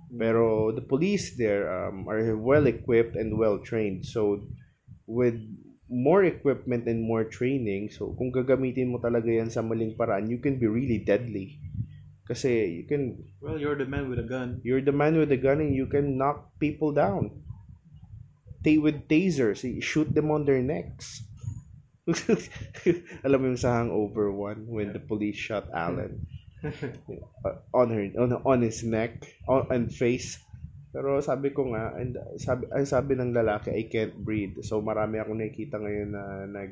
pero 0.09 0.73
the 0.73 0.82
police 0.82 1.38
there 1.38 1.69
um, 1.69 2.09
are 2.09 2.34
well 2.34 2.65
equipped 2.65 3.13
and 3.13 3.38
well 3.38 3.61
trained. 3.61 4.09
So 4.09 4.41
with 5.05 5.38
more 5.86 6.25
equipment 6.25 6.89
and 6.89 7.05
more 7.05 7.30
training, 7.30 7.93
so 7.93 8.17
kung 8.17 8.34
gagamitin 8.34 8.89
mo 8.89 8.97
talaga 8.97 9.30
yan 9.30 9.53
sa 9.53 9.61
maling 9.61 9.93
paraan, 9.93 10.25
you 10.25 10.41
can 10.41 10.57
be 10.57 10.65
really 10.65 10.97
deadly. 10.97 11.61
Kasi 12.25 12.82
you 12.82 12.86
can 12.89 13.21
Well, 13.41 13.61
you're 13.61 13.77
the 13.77 13.89
man 13.89 14.09
with 14.09 14.17
a 14.21 14.25
gun. 14.25 14.61
you're 14.65 14.82
the 14.82 14.93
man 14.93 15.17
with 15.17 15.30
the 15.30 15.38
gun 15.38 15.61
and 15.61 15.77
you 15.77 15.86
can 15.86 16.17
knock 16.17 16.57
people 16.57 16.89
down. 16.89 17.45
Tay 18.64 18.78
with 18.78 19.07
tasers, 19.07 19.64
shoot 19.82 20.12
them 20.12 20.32
on 20.32 20.43
their 20.43 20.62
necks. 20.62 21.24
Alam 23.26 23.38
mo 23.39 23.45
yung 23.53 23.62
sa 23.62 23.82
Hangover 23.82 24.34
one 24.34 24.66
when 24.66 24.93
the 24.93 25.01
police 25.01 25.38
shot 25.38 25.70
Alan 25.70 26.26
uh, 26.66 27.55
on 27.74 27.93
her 27.93 28.10
on, 28.18 28.34
on 28.41 28.60
his 28.66 28.82
neck 28.82 29.22
on, 29.45 29.70
and 29.70 29.93
face 29.93 30.41
pero 30.89 31.22
sabi 31.22 31.53
ko 31.53 31.70
nga 31.70 31.93
and 32.01 32.18
sabi 32.41 32.66
ang 32.74 32.88
sabi 32.89 33.14
ng 33.14 33.30
lalaki 33.30 33.70
I 33.70 33.86
can't 33.86 34.18
breathe 34.18 34.57
so 34.66 34.82
marami 34.82 35.22
ako 35.22 35.38
nakikita 35.38 35.78
ngayon 35.78 36.10
na 36.10 36.24
nag 36.49 36.72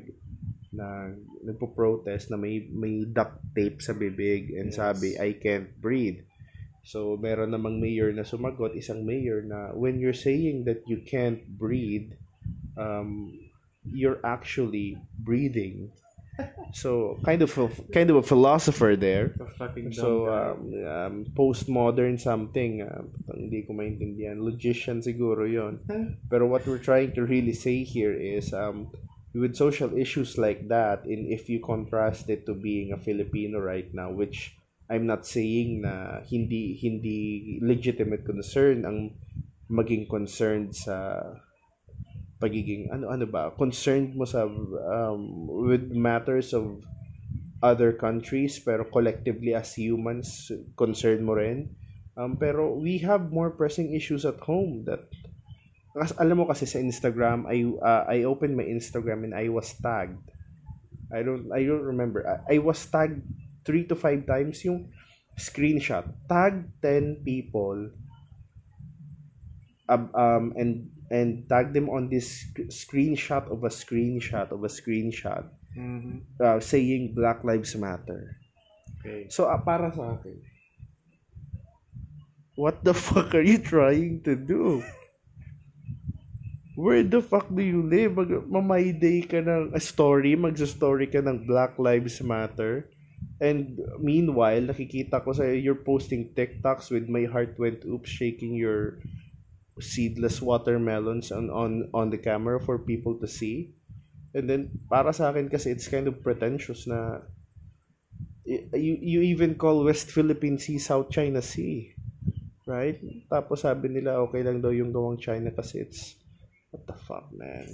na 0.74 1.14
nagpo-protest 1.46 2.28
na 2.28 2.36
may 2.36 2.66
may 2.68 3.06
duct 3.06 3.40
tape 3.54 3.80
sa 3.80 3.94
bibig 3.94 4.52
and 4.58 4.74
Yes. 4.74 4.76
sabi 4.76 5.14
I 5.16 5.38
can't 5.38 5.70
breathe 5.78 6.27
so 6.88 7.20
meron 7.20 7.52
namang 7.52 7.76
mayor 7.76 8.08
na 8.16 8.24
sumagot 8.24 8.72
isang 8.72 9.04
mayor 9.04 9.44
na 9.44 9.76
when 9.76 10.00
you're 10.00 10.16
saying 10.16 10.64
that 10.64 10.80
you 10.88 11.04
can't 11.04 11.44
breathe 11.60 12.16
um 12.80 13.36
you're 13.84 14.24
actually 14.24 14.96
breathing 15.20 15.92
so 16.72 17.18
kind 17.26 17.42
of 17.42 17.50
a, 17.58 17.68
kind 17.92 18.08
of 18.08 18.16
a 18.16 18.22
philosopher 18.22 18.96
there 18.96 19.34
So, 19.98 20.30
um, 20.30 20.58
um, 20.86 21.14
postmodern 21.34 22.14
something, 22.14 22.86
uh, 22.86 23.02
hindi 23.34 23.66
ko 23.66 23.74
maintindihan. 23.74 24.38
Logician 24.38 25.02
siguro 25.02 25.50
yon. 25.50 25.82
Pero 26.30 26.46
what 26.46 26.62
we're 26.62 26.78
trying 26.78 27.10
to 27.18 27.26
really 27.26 27.52
say 27.52 27.82
here 27.82 28.14
is, 28.14 28.54
um, 28.54 28.86
with 29.34 29.58
social 29.58 29.90
issues 29.98 30.38
like 30.38 30.70
that, 30.70 31.02
in 31.10 31.26
if 31.26 31.50
you 31.50 31.58
contrast 31.58 32.30
it 32.30 32.46
to 32.46 32.54
being 32.54 32.94
a 32.94 32.98
Filipino 33.02 33.58
right 33.58 33.90
now, 33.90 34.10
which 34.14 34.57
I'm 34.88 35.04
not 35.04 35.28
saying 35.28 35.84
na 35.84 36.24
hindi 36.24 36.80
hindi 36.80 37.18
legitimate 37.60 38.24
concern 38.24 38.88
ang 38.88 39.12
maging 39.68 40.08
concerned 40.08 40.72
sa 40.72 41.20
pagiging 42.40 42.88
ano 42.88 43.12
ano 43.12 43.28
ba 43.28 43.52
concerned 43.52 44.16
mo 44.16 44.24
sa 44.24 44.48
um, 44.48 45.44
with 45.68 45.92
matters 45.92 46.56
of 46.56 46.80
other 47.60 47.92
countries 47.92 48.56
pero 48.62 48.86
collectively 48.88 49.52
as 49.52 49.76
humans 49.76 50.48
concerned 50.78 51.20
mo 51.20 51.36
rin. 51.36 51.68
Um, 52.18 52.34
pero 52.34 52.74
we 52.74 52.98
have 53.04 53.30
more 53.30 53.52
pressing 53.52 53.94
issues 53.94 54.24
at 54.26 54.40
home 54.42 54.82
that 54.88 55.06
kas, 55.94 56.16
alam 56.16 56.42
mo 56.42 56.44
kasi 56.48 56.64
sa 56.64 56.80
Instagram 56.80 57.44
I 57.44 57.62
uh, 57.76 58.08
I 58.08 58.24
opened 58.24 58.56
my 58.56 58.64
Instagram 58.64 59.28
and 59.28 59.36
I 59.36 59.52
was 59.52 59.68
tagged. 59.84 60.18
I 61.12 61.20
don't 61.20 61.52
I 61.52 61.60
don't 61.68 61.84
remember. 61.84 62.24
I, 62.24 62.56
I 62.56 62.58
was 62.64 62.80
tagged 62.88 63.20
three 63.68 63.84
to 63.84 63.92
five 63.92 64.24
times 64.24 64.64
yung 64.64 64.88
screenshot 65.36 66.08
tag 66.24 66.64
10 66.80 67.20
people 67.28 67.92
um, 69.92 70.08
um 70.16 70.44
and 70.56 70.88
and 71.12 71.44
tag 71.48 71.76
them 71.76 71.92
on 71.92 72.08
this 72.08 72.48
sc- 72.48 72.72
screenshot 72.72 73.44
of 73.52 73.64
a 73.64 73.72
screenshot 73.72 74.48
of 74.48 74.64
a 74.64 74.72
screenshot 74.72 75.44
Mhm. 75.78 76.26
uh, 76.42 76.58
saying 76.58 77.14
Black 77.14 77.44
Lives 77.46 77.76
Matter. 77.78 78.34
Okay. 78.98 79.30
So, 79.30 79.46
ah, 79.46 79.62
para 79.62 79.94
sa 79.94 80.18
akin, 80.18 80.42
what 82.58 82.82
the 82.82 82.90
fuck 83.06 83.30
are 83.38 83.44
you 83.46 83.62
trying 83.62 84.18
to 84.26 84.34
do? 84.34 84.82
Where 86.74 87.02
the 87.06 87.22
fuck 87.22 87.46
do 87.50 87.62
you 87.62 87.82
live? 87.86 88.18
Mag 88.18 88.30
mamayday 88.50 89.22
ka 89.22 89.38
ng 89.38 89.70
a 89.74 89.78
story, 89.78 90.34
magsa-story 90.34 91.06
ka 91.10 91.22
ng 91.22 91.46
Black 91.46 91.78
Lives 91.78 92.18
Matter. 92.22 92.90
And 93.38 93.78
meanwhile, 94.02 94.66
nakikita 94.66 95.22
ko 95.22 95.30
sa 95.30 95.46
you're 95.46 95.78
posting 95.78 96.34
TikToks 96.34 96.90
with 96.90 97.06
my 97.06 97.30
heart 97.30 97.54
went 97.54 97.86
oops 97.86 98.10
shaking 98.10 98.58
your 98.58 98.98
seedless 99.78 100.42
watermelons 100.42 101.30
on 101.30 101.46
on 101.54 101.86
on 101.94 102.10
the 102.10 102.18
camera 102.18 102.58
for 102.58 102.82
people 102.82 103.14
to 103.22 103.30
see. 103.30 103.78
And 104.34 104.50
then 104.50 104.82
para 104.90 105.14
sa 105.14 105.30
akin 105.30 105.46
kasi 105.46 105.70
it's 105.70 105.86
kind 105.86 106.10
of 106.10 106.18
pretentious 106.18 106.90
na 106.90 107.22
you, 108.44 108.98
you 108.98 109.20
even 109.22 109.54
call 109.54 109.86
West 109.86 110.10
Philippine 110.10 110.58
Sea 110.58 110.82
South 110.82 111.14
China 111.14 111.38
Sea. 111.38 111.94
Right? 112.66 112.98
Tapos 113.30 113.62
sabi 113.62 113.88
nila 113.88 114.18
okay 114.28 114.42
lang 114.42 114.58
daw 114.58 114.74
yung 114.74 114.90
gawang 114.90 115.16
China 115.16 115.54
kasi 115.54 115.86
it's 115.86 116.18
what 116.74 116.84
the 116.90 116.98
fuck 117.06 117.30
man. 117.30 117.70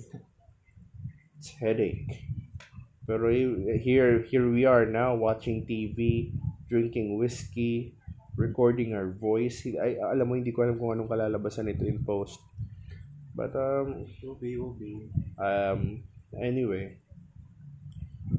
It's 1.40 1.56
headache. 1.56 2.20
Pero 3.04 3.28
here 3.84 4.24
here 4.24 4.48
we 4.48 4.64
are 4.64 4.88
now 4.88 5.12
watching 5.12 5.68
TV, 5.68 6.32
drinking 6.72 7.20
whiskey, 7.20 7.92
recording 8.36 8.96
our 8.96 9.12
voice. 9.12 9.60
Ay, 9.66 10.00
alam 10.00 10.24
mo 10.24 10.34
hindi 10.40 10.50
ko 10.56 10.64
alam 10.64 10.80
kung 10.80 10.96
anong 10.96 11.12
kalalabasan 11.12 11.68
nito 11.68 11.84
in 11.84 12.00
post. 12.00 12.40
But 13.36 13.52
um 13.58 14.08
Will 14.22 14.38
be, 14.38 14.56
will 14.56 14.78
be. 14.78 15.10
um 15.36 16.06
anyway 16.38 16.98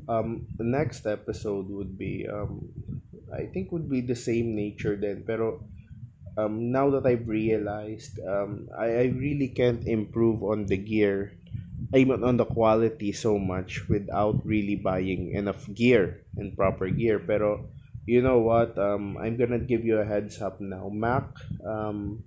um 0.08 0.48
the 0.58 0.64
next 0.64 1.06
episode 1.06 1.68
would 1.70 1.98
be 1.98 2.28
um 2.28 2.68
i 3.34 3.46
think 3.46 3.72
would 3.72 3.90
be 3.90 4.02
the 4.02 4.16
same 4.16 4.56
nature 4.56 4.96
then 4.96 5.24
pero 5.28 5.64
um 6.38 6.72
now 6.72 6.90
that 6.92 7.06
i've 7.08 7.28
realized 7.28 8.20
um 8.28 8.68
i, 8.76 9.08
I 9.08 9.16
really 9.16 9.48
can't 9.52 9.88
improve 9.88 10.44
on 10.44 10.66
the 10.68 10.78
gear 10.78 11.36
Mean 11.92 12.24
on 12.24 12.38
the 12.38 12.46
quality 12.46 13.12
so 13.12 13.38
much 13.38 13.88
without 13.90 14.42
really 14.46 14.76
buying 14.76 15.32
enough 15.34 15.68
gear 15.74 16.26
and 16.38 16.56
proper 16.56 16.90
gear. 16.90 17.20
Pero 17.20 17.70
you 18.06 18.22
know 18.22 18.40
what? 18.40 18.78
Um 18.78 19.18
i'm 19.18 19.38
gonna 19.38 19.62
give 19.62 19.86
you 19.86 20.00
a 20.00 20.06
heads 20.06 20.42
up 20.42 20.62
now. 20.62 20.90
Mac 20.90 21.30
um 21.66 22.24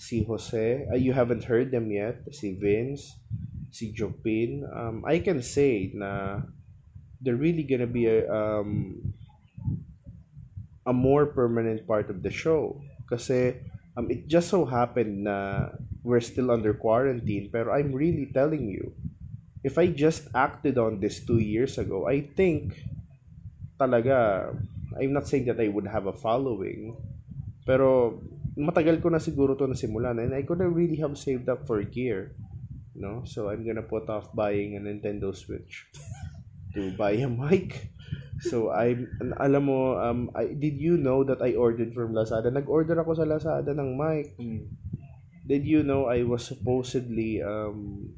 si 0.00 0.24
Jose 0.24 0.86
uh, 0.90 0.96
you 0.96 1.12
haven't 1.12 1.44
heard 1.44 1.70
them 1.70 1.90
yet. 1.90 2.24
Si 2.32 2.56
Vince 2.56 3.20
si 3.70 3.92
Jopin, 3.94 4.66
um, 4.66 5.06
I 5.06 5.22
can 5.22 5.42
say 5.42 5.94
na 5.94 6.42
they're 7.22 7.38
really 7.38 7.62
gonna 7.62 7.86
be 7.86 8.06
a, 8.06 8.26
um, 8.26 9.14
a 10.86 10.92
more 10.92 11.26
permanent 11.26 11.86
part 11.86 12.10
of 12.10 12.22
the 12.22 12.30
show. 12.30 12.82
Kasi 13.08 13.56
um, 13.96 14.10
it 14.10 14.26
just 14.26 14.50
so 14.50 14.66
happened 14.66 15.24
na 15.24 15.70
we're 16.02 16.24
still 16.24 16.50
under 16.50 16.72
quarantine, 16.72 17.50
pero 17.52 17.72
I'm 17.72 17.92
really 17.92 18.30
telling 18.32 18.68
you, 18.68 18.92
if 19.62 19.76
I 19.76 19.92
just 19.92 20.28
acted 20.34 20.78
on 20.78 21.00
this 21.00 21.20
two 21.20 21.38
years 21.38 21.76
ago, 21.76 22.08
I 22.08 22.24
think 22.24 22.80
talaga 23.76 24.48
I'm 24.96 25.12
not 25.12 25.28
saying 25.28 25.46
that 25.46 25.60
I 25.60 25.68
would 25.68 25.86
have 25.86 26.08
a 26.08 26.16
following, 26.16 26.96
pero 27.68 28.18
matagal 28.58 28.98
ko 29.04 29.12
na 29.12 29.22
siguro 29.22 29.54
to 29.54 29.68
nasimulan 29.68 30.18
and 30.18 30.34
I 30.34 30.42
could 30.42 30.60
really 30.60 30.98
have 30.98 31.14
saved 31.14 31.48
up 31.48 31.68
for 31.68 31.80
gear. 31.84 32.34
You 32.96 33.00
know? 33.04 33.16
So 33.24 33.48
I'm 33.48 33.62
gonna 33.62 33.86
put 33.86 34.08
off 34.10 34.32
buying 34.34 34.76
a 34.76 34.80
Nintendo 34.82 35.36
Switch 35.36 35.86
to 36.74 36.90
buy 36.96 37.20
a 37.20 37.28
mic. 37.28 37.92
So 38.40 38.72
I 38.72 38.96
alam 39.36 39.68
mo 39.68 40.00
um 40.00 40.32
I, 40.32 40.56
did 40.56 40.80
you 40.80 40.96
know 40.96 41.22
that 41.28 41.44
I 41.44 41.54
ordered 41.54 41.92
from 41.92 42.16
Lazada? 42.16 42.48
Nag-order 42.48 42.96
ako 42.96 43.20
sa 43.20 43.28
Lazada 43.28 43.76
ng 43.76 44.00
mic. 44.00 44.32
Mm. 44.40 44.79
Did 45.50 45.66
you 45.66 45.82
know 45.82 46.06
I 46.06 46.22
was 46.22 46.46
supposedly 46.46 47.42
um 47.42 48.14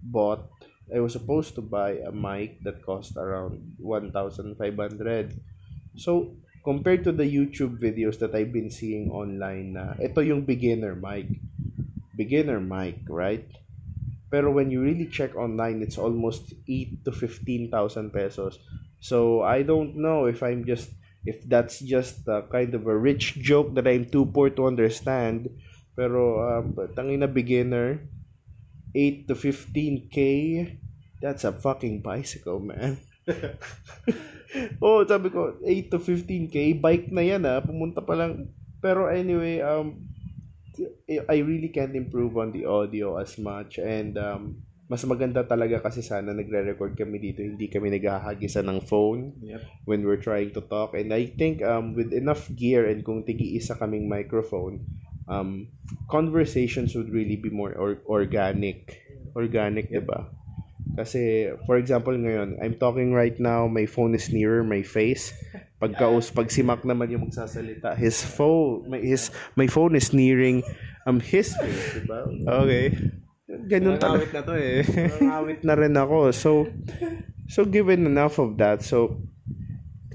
bought 0.00 0.48
I 0.88 1.00
was 1.00 1.12
supposed 1.12 1.54
to 1.56 1.62
buy 1.64 2.00
a 2.04 2.12
mic 2.12 2.60
that 2.64 2.84
cost 2.84 3.16
around 3.16 3.76
1,500. 3.80 4.56
So, 5.96 6.36
compared 6.64 7.04
to 7.04 7.12
the 7.12 7.24
YouTube 7.24 7.80
videos 7.80 8.18
that 8.20 8.34
I've 8.34 8.52
been 8.52 8.68
seeing 8.68 9.08
online 9.08 9.72
na 9.72 9.96
ito 9.96 10.20
yung 10.20 10.44
beginner 10.44 10.92
mic. 10.92 11.32
Beginner 12.12 12.60
mic, 12.60 13.00
right? 13.08 13.48
Pero 14.28 14.52
when 14.52 14.68
you 14.68 14.84
really 14.84 15.08
check 15.08 15.32
online, 15.32 15.80
it's 15.80 15.96
almost 15.96 16.52
8 16.68 17.04
to 17.08 17.12
15,000 17.12 18.12
pesos. 18.12 18.60
So, 19.00 19.40
I 19.40 19.64
don't 19.64 19.96
know 19.96 20.28
if 20.28 20.44
I'm 20.44 20.68
just 20.68 20.92
if 21.24 21.40
that's 21.48 21.78
just 21.80 22.26
a 22.26 22.42
kind 22.50 22.74
of 22.74 22.84
a 22.86 22.96
rich 22.96 23.38
joke 23.38 23.72
that 23.78 23.86
I'm 23.86 24.10
too 24.10 24.26
poor 24.26 24.50
to 24.58 24.66
understand. 24.66 25.48
Pero 25.92 26.40
um, 26.40 26.72
tangina 26.96 27.28
beginner, 27.28 28.00
8 28.96 29.28
to 29.28 29.34
15k, 29.36 30.18
that's 31.20 31.44
a 31.44 31.52
fucking 31.52 32.00
bicycle, 32.00 32.60
man. 32.60 33.00
oh, 34.84 35.04
sabi 35.04 35.28
ko, 35.32 35.56
8 35.64 35.92
to 35.92 35.98
15k, 36.00 36.80
bike 36.80 37.08
na 37.12 37.22
yan 37.24 37.44
ah, 37.48 37.60
pumunta 37.60 38.04
pa 38.04 38.16
lang. 38.16 38.52
Pero 38.80 39.08
anyway, 39.08 39.60
um, 39.60 40.08
I 41.08 41.44
really 41.44 41.68
can't 41.68 41.94
improve 41.94 42.36
on 42.40 42.52
the 42.52 42.64
audio 42.64 43.20
as 43.20 43.36
much 43.36 43.76
and 43.76 44.16
um, 44.16 44.64
mas 44.92 45.04
maganda 45.08 45.40
talaga 45.40 45.80
kasi 45.80 46.04
sana 46.04 46.36
nagre-record 46.36 46.92
kami 46.92 47.16
dito, 47.16 47.40
hindi 47.40 47.64
kami 47.72 47.88
naghahagisa 47.96 48.60
ng 48.60 48.84
phone 48.84 49.32
Yep. 49.40 49.88
when 49.88 50.04
we're 50.04 50.20
trying 50.20 50.52
to 50.52 50.60
talk. 50.68 50.92
And 50.92 51.16
I 51.16 51.32
think 51.32 51.64
um, 51.64 51.96
with 51.96 52.12
enough 52.12 52.52
gear 52.52 52.84
and 52.84 53.00
kung 53.00 53.24
tigi-isa 53.24 53.80
kaming 53.80 54.04
microphone, 54.04 54.84
um, 55.32 55.72
conversations 56.12 56.92
would 56.92 57.08
really 57.08 57.40
be 57.40 57.48
more 57.48 57.72
or- 57.72 58.04
organic. 58.04 59.00
Organic, 59.32 59.88
Yep. 59.88 59.96
'di 59.96 60.02
ba? 60.04 60.20
Kasi, 60.92 61.48
for 61.64 61.80
example, 61.80 62.12
ngayon, 62.12 62.60
I'm 62.60 62.76
talking 62.76 63.16
right 63.16 63.32
now, 63.40 63.64
my 63.64 63.88
phone 63.88 64.12
is 64.12 64.28
nearer 64.28 64.60
my 64.60 64.84
face. 64.84 65.32
Pagkaus, 65.82 66.28
pag 66.28 66.52
si 66.52 66.60
Mac 66.60 66.84
naman 66.84 67.08
yung 67.08 67.26
magsasalita, 67.26 67.96
his 67.96 68.20
phone, 68.20 68.86
my, 68.86 69.00
his, 69.00 69.32
my 69.56 69.66
phone 69.66 69.96
is 69.96 70.12
nearing 70.12 70.60
um 71.08 71.18
his 71.18 71.56
face, 71.56 71.96
di 71.96 72.04
ba? 72.06 72.28
Okay. 72.62 72.92
Ganun 73.48 73.96
talaga. 73.98 74.30
Na 74.30 74.40
to 74.46 74.54
eh. 74.54 74.84
Nangawit 75.18 75.60
na 75.64 75.74
rin 75.74 75.96
ako. 75.96 76.30
So, 76.30 76.70
so 77.48 77.64
given 77.64 78.04
enough 78.06 78.36
of 78.38 78.60
that, 78.60 78.84
so, 78.84 79.18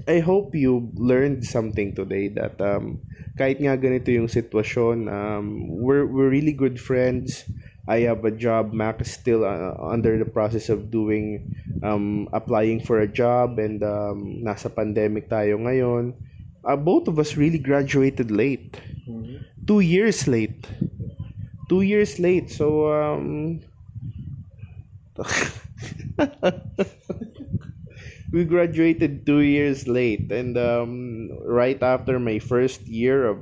I 0.08 0.24
hope 0.24 0.56
you 0.56 0.88
learned 0.96 1.44
something 1.44 1.94
today 1.94 2.32
that 2.32 2.56
um, 2.64 3.04
kahit 3.36 3.60
nga 3.60 3.76
ganito 3.76 4.08
yung 4.08 4.24
sitwasyon, 4.24 5.04
um, 5.04 5.68
we're, 5.68 6.08
we're 6.08 6.32
really 6.32 6.56
good 6.56 6.80
friends. 6.80 7.44
I 7.84 8.08
have 8.08 8.24
a 8.24 8.32
job. 8.32 8.72
Mac 8.72 9.04
is 9.04 9.12
still 9.12 9.44
uh, 9.44 9.76
under 9.76 10.16
the 10.16 10.24
process 10.24 10.72
of 10.72 10.90
doing, 10.90 11.52
um, 11.84 12.28
applying 12.32 12.80
for 12.80 13.00
a 13.00 13.08
job 13.08 13.60
and 13.60 13.84
um, 13.84 14.40
nasa 14.40 14.72
pandemic 14.72 15.28
tayo 15.28 15.60
ngayon. 15.60 16.16
Uh, 16.64 16.76
both 16.76 17.08
of 17.08 17.20
us 17.20 17.36
really 17.36 17.60
graduated 17.60 18.32
late. 18.32 18.80
Mhm. 19.04 19.44
Two 19.68 19.80
years 19.80 20.24
late. 20.24 20.64
Two 21.68 21.84
years 21.84 22.16
late. 22.16 22.48
So, 22.48 22.88
um, 22.88 23.60
we 28.32 28.44
graduated 28.44 29.24
two 29.24 29.40
years 29.40 29.88
late. 29.88 30.30
And 30.32 30.56
um, 30.58 31.30
right 31.44 31.80
after 31.82 32.18
my 32.18 32.38
first 32.38 32.86
year 32.86 33.26
of 33.26 33.38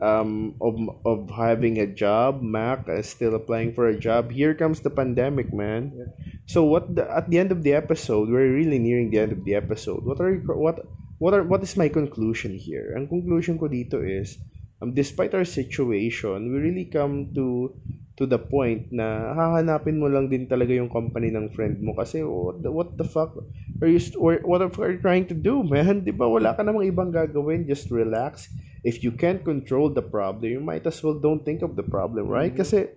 um, 0.00 0.54
of, 0.60 0.78
of 1.04 1.30
having 1.30 1.78
a 1.78 1.86
job, 1.86 2.40
Mac 2.42 2.86
is 2.88 3.08
still 3.08 3.34
applying 3.34 3.74
for 3.74 3.88
a 3.88 3.98
job. 3.98 4.30
Here 4.30 4.54
comes 4.54 4.80
the 4.80 4.90
pandemic, 4.90 5.52
man. 5.52 5.92
Yeah. 5.94 6.04
So 6.46 6.62
what 6.64 6.94
the, 6.94 7.10
at 7.10 7.28
the 7.30 7.38
end 7.38 7.50
of 7.50 7.62
the 7.62 7.74
episode, 7.74 8.28
we're 8.28 8.54
really 8.54 8.78
nearing 8.78 9.10
the 9.10 9.18
end 9.18 9.32
of 9.32 9.44
the 9.44 9.54
episode. 9.54 10.04
What 10.04 10.20
are 10.20 10.34
what 10.46 10.86
what 11.18 11.34
are 11.34 11.42
what 11.42 11.62
is 11.62 11.76
my 11.76 11.88
conclusion 11.88 12.54
here? 12.54 12.94
Ang 12.96 13.08
conclusion 13.08 13.58
ko 13.58 13.66
dito 13.66 13.98
is 13.98 14.38
um, 14.80 14.94
despite 14.94 15.34
our 15.34 15.44
situation, 15.44 16.54
we 16.54 16.58
really 16.58 16.86
come 16.86 17.34
to 17.34 17.74
to 18.18 18.26
the 18.26 18.36
point 18.36 18.90
na 18.90 19.30
hahanapin 19.30 20.02
mo 20.02 20.10
lang 20.10 20.26
din 20.26 20.50
talaga 20.50 20.74
yung 20.74 20.90
company 20.90 21.30
ng 21.30 21.54
friend 21.54 21.78
mo 21.78 21.94
kasi 21.94 22.26
what 22.26 22.58
the, 22.66 22.66
what 22.66 22.98
the 22.98 23.06
fuck 23.06 23.38
are 23.78 23.86
you 23.86 24.02
or 24.18 24.42
what 24.42 24.58
are 24.58 24.90
you 24.90 24.98
trying 24.98 25.22
to 25.22 25.38
do 25.38 25.62
man? 25.62 26.02
Di 26.06 26.10
ba? 26.10 26.26
Wala 26.26 26.58
ka 26.58 26.66
namang 26.66 26.90
ibang 26.90 27.14
gagawin. 27.14 27.62
Just 27.70 27.94
relax. 27.94 28.50
If 28.82 29.06
you 29.06 29.14
can't 29.14 29.46
control 29.46 29.94
the 29.94 30.02
problem 30.02 30.50
you 30.50 30.58
might 30.58 30.82
as 30.82 30.98
well 30.98 31.14
don't 31.14 31.46
think 31.46 31.62
of 31.62 31.78
the 31.78 31.86
problem 31.86 32.26
right? 32.26 32.50
Kasi 32.50 32.90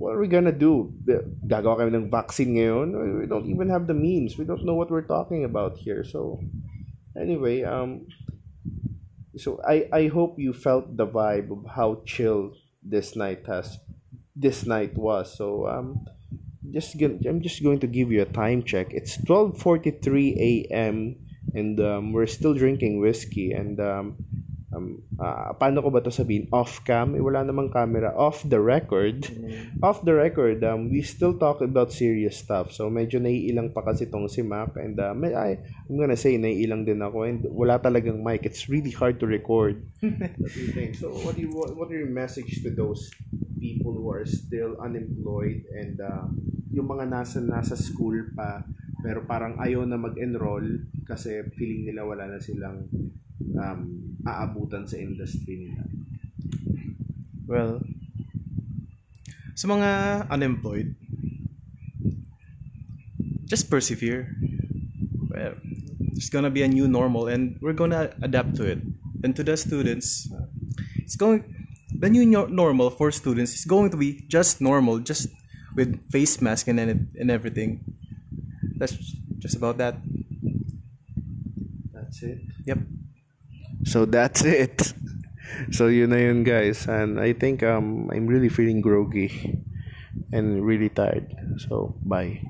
what 0.00 0.16
are 0.16 0.20
we 0.24 0.32
gonna 0.32 0.48
do? 0.48 0.96
Gagawa 1.44 1.84
kami 1.84 1.92
ng 1.92 2.08
vaccine 2.08 2.56
ngayon. 2.56 2.96
We 3.20 3.28
don't 3.28 3.52
even 3.52 3.68
have 3.68 3.84
the 3.84 3.96
means. 3.96 4.40
We 4.40 4.48
don't 4.48 4.64
know 4.64 4.80
what 4.80 4.88
we're 4.88 5.04
talking 5.04 5.44
about 5.44 5.76
here. 5.76 6.08
So 6.08 6.40
anyway 7.12 7.68
um 7.68 8.08
so 9.36 9.60
I 9.60 9.92
I 9.92 10.02
hope 10.08 10.40
you 10.40 10.56
felt 10.56 10.96
the 10.96 11.04
vibe 11.04 11.52
of 11.52 11.68
how 11.68 12.00
chill 12.08 12.56
this 12.80 13.12
night 13.12 13.44
has 13.44 13.76
this 14.36 14.66
night 14.66 14.96
was. 14.96 15.36
So 15.36 15.68
um 15.68 16.06
just 16.70 16.96
going 16.98 17.20
I'm 17.26 17.42
just 17.42 17.62
going 17.62 17.80
to 17.80 17.86
give 17.86 18.10
you 18.12 18.22
a 18.22 18.30
time 18.30 18.62
check. 18.62 18.92
It's 18.92 19.16
12:43 19.18 20.36
a.m. 20.36 21.16
and 21.54 21.78
um, 21.80 22.12
we're 22.12 22.30
still 22.30 22.54
drinking 22.54 23.00
whiskey 23.00 23.52
and 23.52 23.80
um 23.80 24.16
um 24.72 25.04
ah, 25.20 25.52
paano 25.52 25.84
ko 25.84 25.92
ba 25.92 26.00
to 26.00 26.08
sabihin? 26.08 26.48
Off 26.48 26.80
cam? 26.88 27.12
Eh, 27.12 27.20
wala 27.20 27.44
namang 27.44 27.68
camera. 27.68 28.08
Off 28.16 28.40
the 28.48 28.56
record. 28.56 29.28
Off 29.84 30.00
the 30.00 30.16
record 30.16 30.64
um 30.64 30.88
we 30.88 31.04
still 31.04 31.36
talk 31.36 31.60
about 31.60 31.92
serious 31.92 32.40
stuff. 32.40 32.72
So 32.72 32.88
medyo 32.88 33.20
naiilang 33.20 33.76
pa 33.76 33.84
kasi 33.84 34.08
tong 34.08 34.32
si 34.32 34.40
Mac 34.40 34.72
and 34.80 34.96
uh, 34.96 35.12
may, 35.12 35.36
I, 35.36 35.60
I'm 35.60 36.00
gonna 36.00 36.16
say 36.16 36.40
naiilang 36.40 36.88
din 36.88 37.04
ako 37.04 37.28
and 37.28 37.44
wala 37.52 37.76
talagang 37.84 38.24
mic. 38.24 38.48
It's 38.48 38.72
really 38.72 38.94
hard 38.94 39.20
to 39.20 39.28
record. 39.28 39.84
What 40.40 40.56
do 40.56 40.60
you 40.64 40.72
think? 40.72 40.96
So 40.96 41.12
what 41.20 41.36
do 41.36 41.44
you 41.44 41.52
what, 41.52 41.76
what 41.76 41.92
are 41.92 41.98
your 42.00 42.08
message 42.08 42.64
to 42.64 42.72
those 42.72 43.12
people 43.62 43.94
who 43.94 44.10
are 44.10 44.26
still 44.26 44.74
unemployed 44.82 45.62
and 45.70 46.02
uh, 46.02 46.26
yung 46.74 46.90
mga 46.90 47.06
nasa 47.06 47.38
nasa 47.38 47.78
school 47.78 48.34
pa 48.34 48.66
pero 49.06 49.22
parang 49.22 49.54
ayaw 49.62 49.86
na 49.86 49.94
mag-enroll 49.94 50.82
kasi 51.06 51.46
feeling 51.54 51.86
nila 51.86 52.02
wala 52.02 52.26
na 52.26 52.42
silang 52.42 52.90
um, 53.54 53.80
aabutan 54.22 54.86
sa 54.86 54.98
industry 54.98 55.66
nila. 55.66 55.82
Well, 57.46 57.82
sa 59.58 59.66
mga 59.66 59.90
unemployed, 60.30 60.94
just 63.44 63.66
persevere. 63.66 64.30
Well, 65.28 65.58
there's 66.14 66.30
gonna 66.30 66.54
be 66.54 66.62
a 66.62 66.70
new 66.70 66.86
normal 66.86 67.26
and 67.26 67.58
we're 67.58 67.76
gonna 67.76 68.14
adapt 68.22 68.54
to 68.62 68.70
it. 68.70 68.80
And 69.26 69.34
to 69.34 69.42
the 69.42 69.58
students, 69.58 70.30
it's 71.02 71.18
going, 71.18 71.42
the 72.02 72.10
new 72.10 72.26
no- 72.26 72.50
normal 72.50 72.90
for 72.90 73.14
students 73.14 73.54
is 73.54 73.64
going 73.64 73.90
to 73.90 73.96
be 73.96 74.26
just 74.26 74.60
normal, 74.60 74.98
just 74.98 75.30
with 75.78 75.94
face 76.10 76.42
mask 76.42 76.66
and, 76.66 76.82
and 76.82 77.06
and 77.14 77.30
everything. 77.30 77.78
That's 78.76 78.98
just 79.38 79.54
about 79.54 79.78
that. 79.78 79.94
That's 81.94 82.22
it. 82.26 82.42
Yep. 82.66 82.78
So 83.86 84.04
that's 84.04 84.42
it. 84.66 84.92
So 85.70 85.86
yun 85.86 86.10
na 86.10 86.18
yun 86.18 86.42
guys 86.42 86.90
and 86.90 87.22
I 87.22 87.32
think 87.38 87.62
um 87.62 88.10
I'm 88.10 88.26
really 88.26 88.50
feeling 88.50 88.82
groggy 88.82 89.62
and 90.34 90.66
really 90.66 90.90
tired. 90.90 91.30
So 91.70 91.94
bye. 92.02 92.42